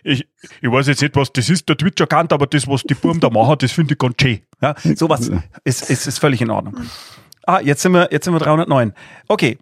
[0.04, 0.28] ich,
[0.62, 3.30] ich weiß jetzt nicht, was das ist, der Twitch-Account, aber das, was die Burm da
[3.30, 4.40] machen, das finde ich ganz schön.
[4.62, 5.32] Ja, sowas
[5.64, 6.76] ist, ist, ist völlig in Ordnung.
[7.46, 8.94] Ah, jetzt sind wir, jetzt sind wir 309.
[9.28, 9.58] Okay.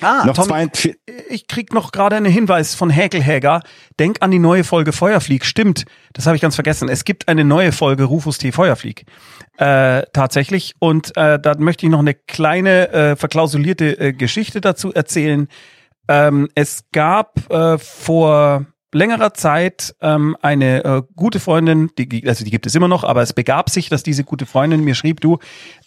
[0.00, 0.94] Ah, Noch Tom, zwei, vier,
[1.28, 3.62] ich krieg noch gerade einen Hinweis von Häkelhäger.
[3.98, 5.44] Denk an die neue Folge Feuerflieg.
[5.44, 6.88] Stimmt, das habe ich ganz vergessen.
[6.88, 8.52] Es gibt eine neue Folge Rufus T.
[8.52, 9.04] Feuerflieg.
[9.58, 10.74] Äh, tatsächlich.
[10.78, 15.48] Und äh, da möchte ich noch eine kleine äh, verklausulierte äh, Geschichte dazu erzählen.
[16.08, 22.50] Ähm, es gab äh, vor längerer Zeit ähm, eine äh, gute Freundin, die, also die
[22.50, 25.38] gibt es immer noch, aber es begab sich, dass diese gute Freundin mir schrieb, du,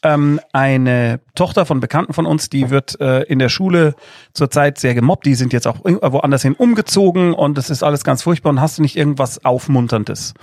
[0.04, 3.96] ähm, eine Tochter von Bekannten von uns, die wird äh, in der Schule
[4.34, 8.04] zurzeit sehr gemobbt, die sind jetzt auch irgendwo woanders hin umgezogen und das ist alles
[8.04, 10.34] ganz furchtbar und hast du nicht irgendwas Aufmunterndes?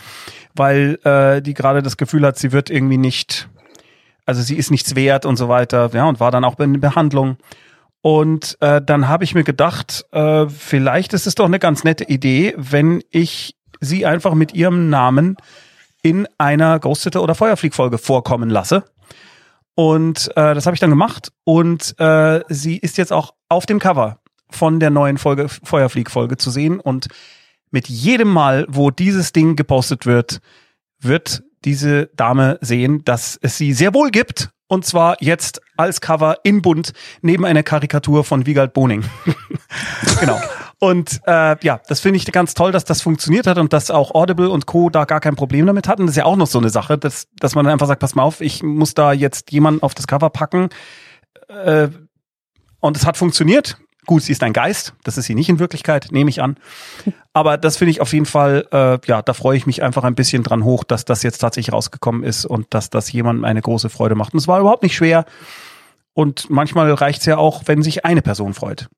[0.54, 3.48] Weil äh, die gerade das Gefühl hat, sie wird irgendwie nicht,
[4.26, 7.36] also sie ist nichts wert und so weiter, ja, und war dann auch in Behandlung.
[8.02, 12.04] Und äh, dann habe ich mir gedacht, äh, vielleicht ist es doch eine ganz nette
[12.04, 15.36] Idee, wenn ich sie einfach mit ihrem Namen
[16.02, 18.84] in einer Ghostsitter oder Feuerflieg-Folge vorkommen lasse.
[19.74, 21.32] Und äh, das habe ich dann gemacht.
[21.44, 24.18] Und äh, sie ist jetzt auch auf dem Cover
[24.50, 26.80] von der neuen Folge Feuerflieg-Folge zu sehen.
[26.80, 27.06] Und
[27.70, 30.40] mit jedem Mal, wo dieses Ding gepostet wird,
[30.98, 34.50] wird diese Dame sehen, dass es sie sehr wohl gibt.
[34.72, 39.04] Und zwar jetzt als Cover in Bunt neben einer Karikatur von Wiegald Boning.
[40.18, 40.40] genau.
[40.78, 44.14] Und äh, ja, das finde ich ganz toll, dass das funktioniert hat und dass auch
[44.14, 44.88] Audible und Co.
[44.88, 46.06] da gar kein Problem damit hatten.
[46.06, 48.14] Das ist ja auch noch so eine Sache, dass, dass man dann einfach sagt, pass
[48.14, 50.70] mal auf, ich muss da jetzt jemanden auf das Cover packen.
[51.48, 51.88] Äh,
[52.80, 53.76] und es hat funktioniert.
[54.04, 56.56] Gut, sie ist ein Geist, das ist sie nicht in Wirklichkeit, nehme ich an.
[57.32, 60.16] Aber das finde ich auf jeden Fall, äh, ja, da freue ich mich einfach ein
[60.16, 63.90] bisschen dran hoch, dass das jetzt tatsächlich rausgekommen ist und dass das jemandem eine große
[63.90, 64.32] Freude macht.
[64.34, 65.24] Und es war überhaupt nicht schwer.
[66.14, 68.88] Und manchmal reicht's ja auch, wenn sich eine Person freut.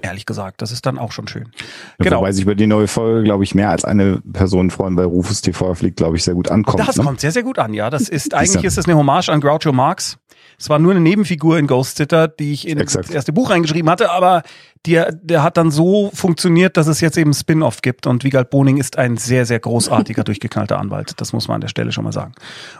[0.00, 1.50] Ehrlich gesagt, das ist dann auch schon schön.
[1.98, 2.18] Genau.
[2.18, 5.42] Wobei sich über die neue Folge, glaube ich, mehr als eine Person freuen, weil Rufus
[5.42, 6.86] TV fliegt, glaube ich, sehr gut ankommt.
[6.86, 7.04] Das ne?
[7.04, 7.90] kommt sehr, sehr gut an, ja.
[7.90, 10.18] Das ist, eigentlich ist es eine Hommage an Groucho Marx.
[10.58, 13.06] Es war nur eine Nebenfigur in Ghost Sitter, die ich in Exakt.
[13.06, 14.42] das erste Buch reingeschrieben hatte, aber
[14.86, 18.78] der, der hat dann so funktioniert, dass es jetzt eben Spin-off gibt und Wiegald Boning
[18.78, 21.14] ist ein sehr, sehr großartiger, durchgeknallter Anwalt.
[21.20, 22.34] Das muss man an der Stelle schon mal sagen.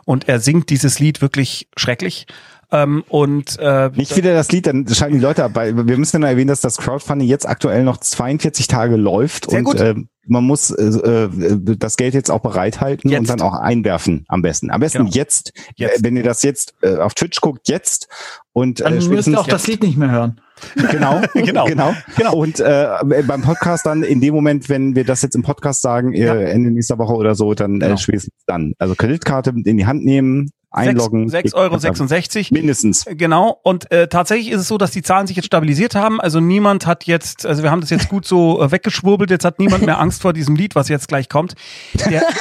[0.05, 2.27] Und er singt dieses Lied wirklich schrecklich.
[2.73, 5.53] Ähm, und äh, Nicht wieder das Lied, dann schalten die Leute ab.
[5.55, 9.51] weil Wir müssen ja noch erwähnen, dass das Crowdfunding jetzt aktuell noch 42 Tage läuft
[9.51, 9.81] Sehr und gut.
[9.81, 9.95] Äh,
[10.27, 11.29] man muss äh, äh,
[11.77, 13.21] das Geld jetzt auch bereithalten Jetzt.
[13.21, 14.71] und dann auch einwerfen am besten.
[14.71, 15.11] Am besten Genau.
[15.11, 15.99] jetzt, Jetzt.
[16.01, 18.09] Äh, wenn ihr das jetzt äh, auf Twitch guckt, jetzt
[18.53, 20.41] und Dann äh, müsst ihr auch das Lied nicht mehr hören.
[20.91, 21.65] Genau, Genau.
[21.67, 22.35] genau, Genau.
[22.35, 22.89] Und äh,
[23.27, 26.35] beim Podcast dann in dem Moment, wenn wir das jetzt im Podcast sagen, äh, Ja.
[26.35, 27.95] Ende nächster Woche oder so, dann Genau.
[27.95, 28.75] äh, spätestens dann.
[28.79, 31.29] Also Kreditkarte in die Hand nehmen, einloggen.
[31.29, 32.61] 6,66 Euro.
[32.61, 33.05] Mindestens.
[33.07, 33.61] Genau.
[33.63, 36.19] Und äh, tatsächlich ist es so, dass die Zahlen sich jetzt stabilisiert haben.
[36.21, 39.31] Also niemand hat jetzt, also wir haben das jetzt gut so äh, weggeschwurbelt.
[39.31, 41.55] Jetzt hat niemand mehr Angst vor diesem Lied, was jetzt gleich kommt.
[42.09, 42.23] Der,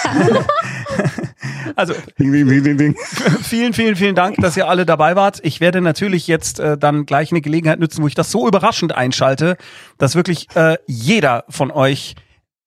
[1.76, 2.95] also Ding, ding, ding, ding, ding.
[3.41, 5.39] vielen, vielen, vielen Dank, dass ihr alle dabei wart.
[5.43, 8.95] Ich werde natürlich jetzt äh, dann gleich eine Gelegenheit nutzen, wo ich das so überraschend
[8.95, 9.57] einschalte,
[9.97, 12.15] dass wirklich äh, jeder von euch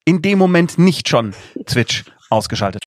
[0.05, 1.35] in dem Moment nicht schon
[1.67, 2.83] Twitch ausgeschaltet.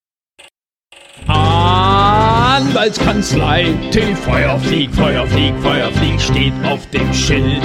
[1.28, 7.64] Anwaltskanzlei, T, Feuerflieg, Feuerflieg, Feuerflieg steht auf dem Schild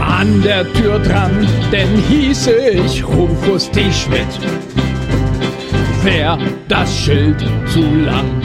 [0.00, 3.92] an der Tür dran, denn hieße ich Rufus T.
[3.92, 4.26] Schmidt,
[6.06, 6.38] wär
[6.68, 8.40] das Schild zu lang.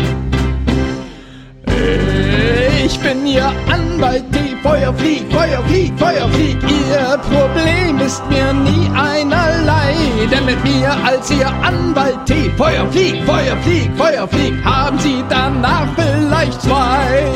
[2.84, 6.58] Ich bin Ihr Anwalt, die Feuerflieg, Feuerflieg, Feuerflieg.
[6.64, 9.94] Ihr Problem ist mir nie einerlei,
[10.32, 17.28] denn mit mir als Ihr Anwalt, die Feuerflieg, Feuerflieg, Feuerflieg, haben Sie danach vielleicht zwei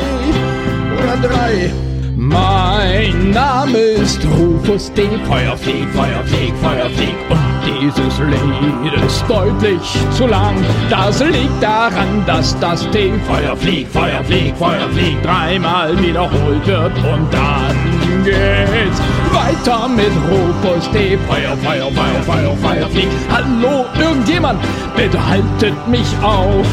[0.98, 1.85] oder drei.
[2.28, 5.08] Mein Name ist Rufus D.
[5.26, 7.14] Feuerflieg, Feuerflieg, Feuerflieg.
[7.30, 9.80] Und dieses Lied ist deutlich
[10.10, 10.56] zu lang.
[10.90, 13.12] Das liegt daran, dass das T.
[13.28, 16.92] Feuerflieg, Feuerflieg, Feuerflieg dreimal wiederholt wird.
[16.96, 17.95] Und dann
[18.26, 19.00] geht's
[19.32, 21.16] weiter mit Rufus D.
[21.28, 23.08] Feuer, Feuer, Feuer, Feuer, Feuerflieg.
[23.30, 24.60] Hallo, irgendjemand,
[24.96, 26.66] bitte haltet mich auf.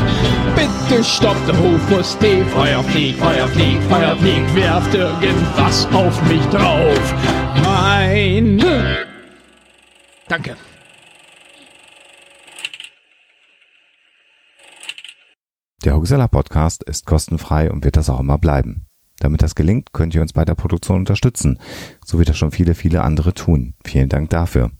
[0.55, 2.43] Bitte stoppt Rufus D.
[2.45, 7.13] Feuerflieg, Feuerflieg, Feuerflieg, werft irgendwas auf mich drauf.
[7.63, 9.05] Meine.
[10.27, 10.55] Danke.
[15.85, 18.87] Der Huxella Podcast ist kostenfrei und wird das auch immer bleiben.
[19.23, 21.57] Damit das gelingt, könnt ihr uns bei der Produktion unterstützen,
[22.05, 23.73] so wie das schon viele, viele andere tun.
[23.85, 24.71] Vielen Dank dafür.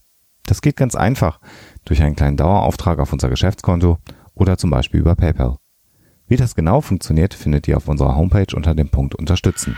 [0.46, 1.40] Das geht ganz einfach
[1.86, 4.00] durch einen kleinen Dauerauftrag auf unser Geschäftskonto
[4.34, 5.56] oder zum Beispiel über PayPal.
[6.28, 9.78] Wie das genau funktioniert, findet ihr auf unserer Homepage unter dem Punkt Unterstützen.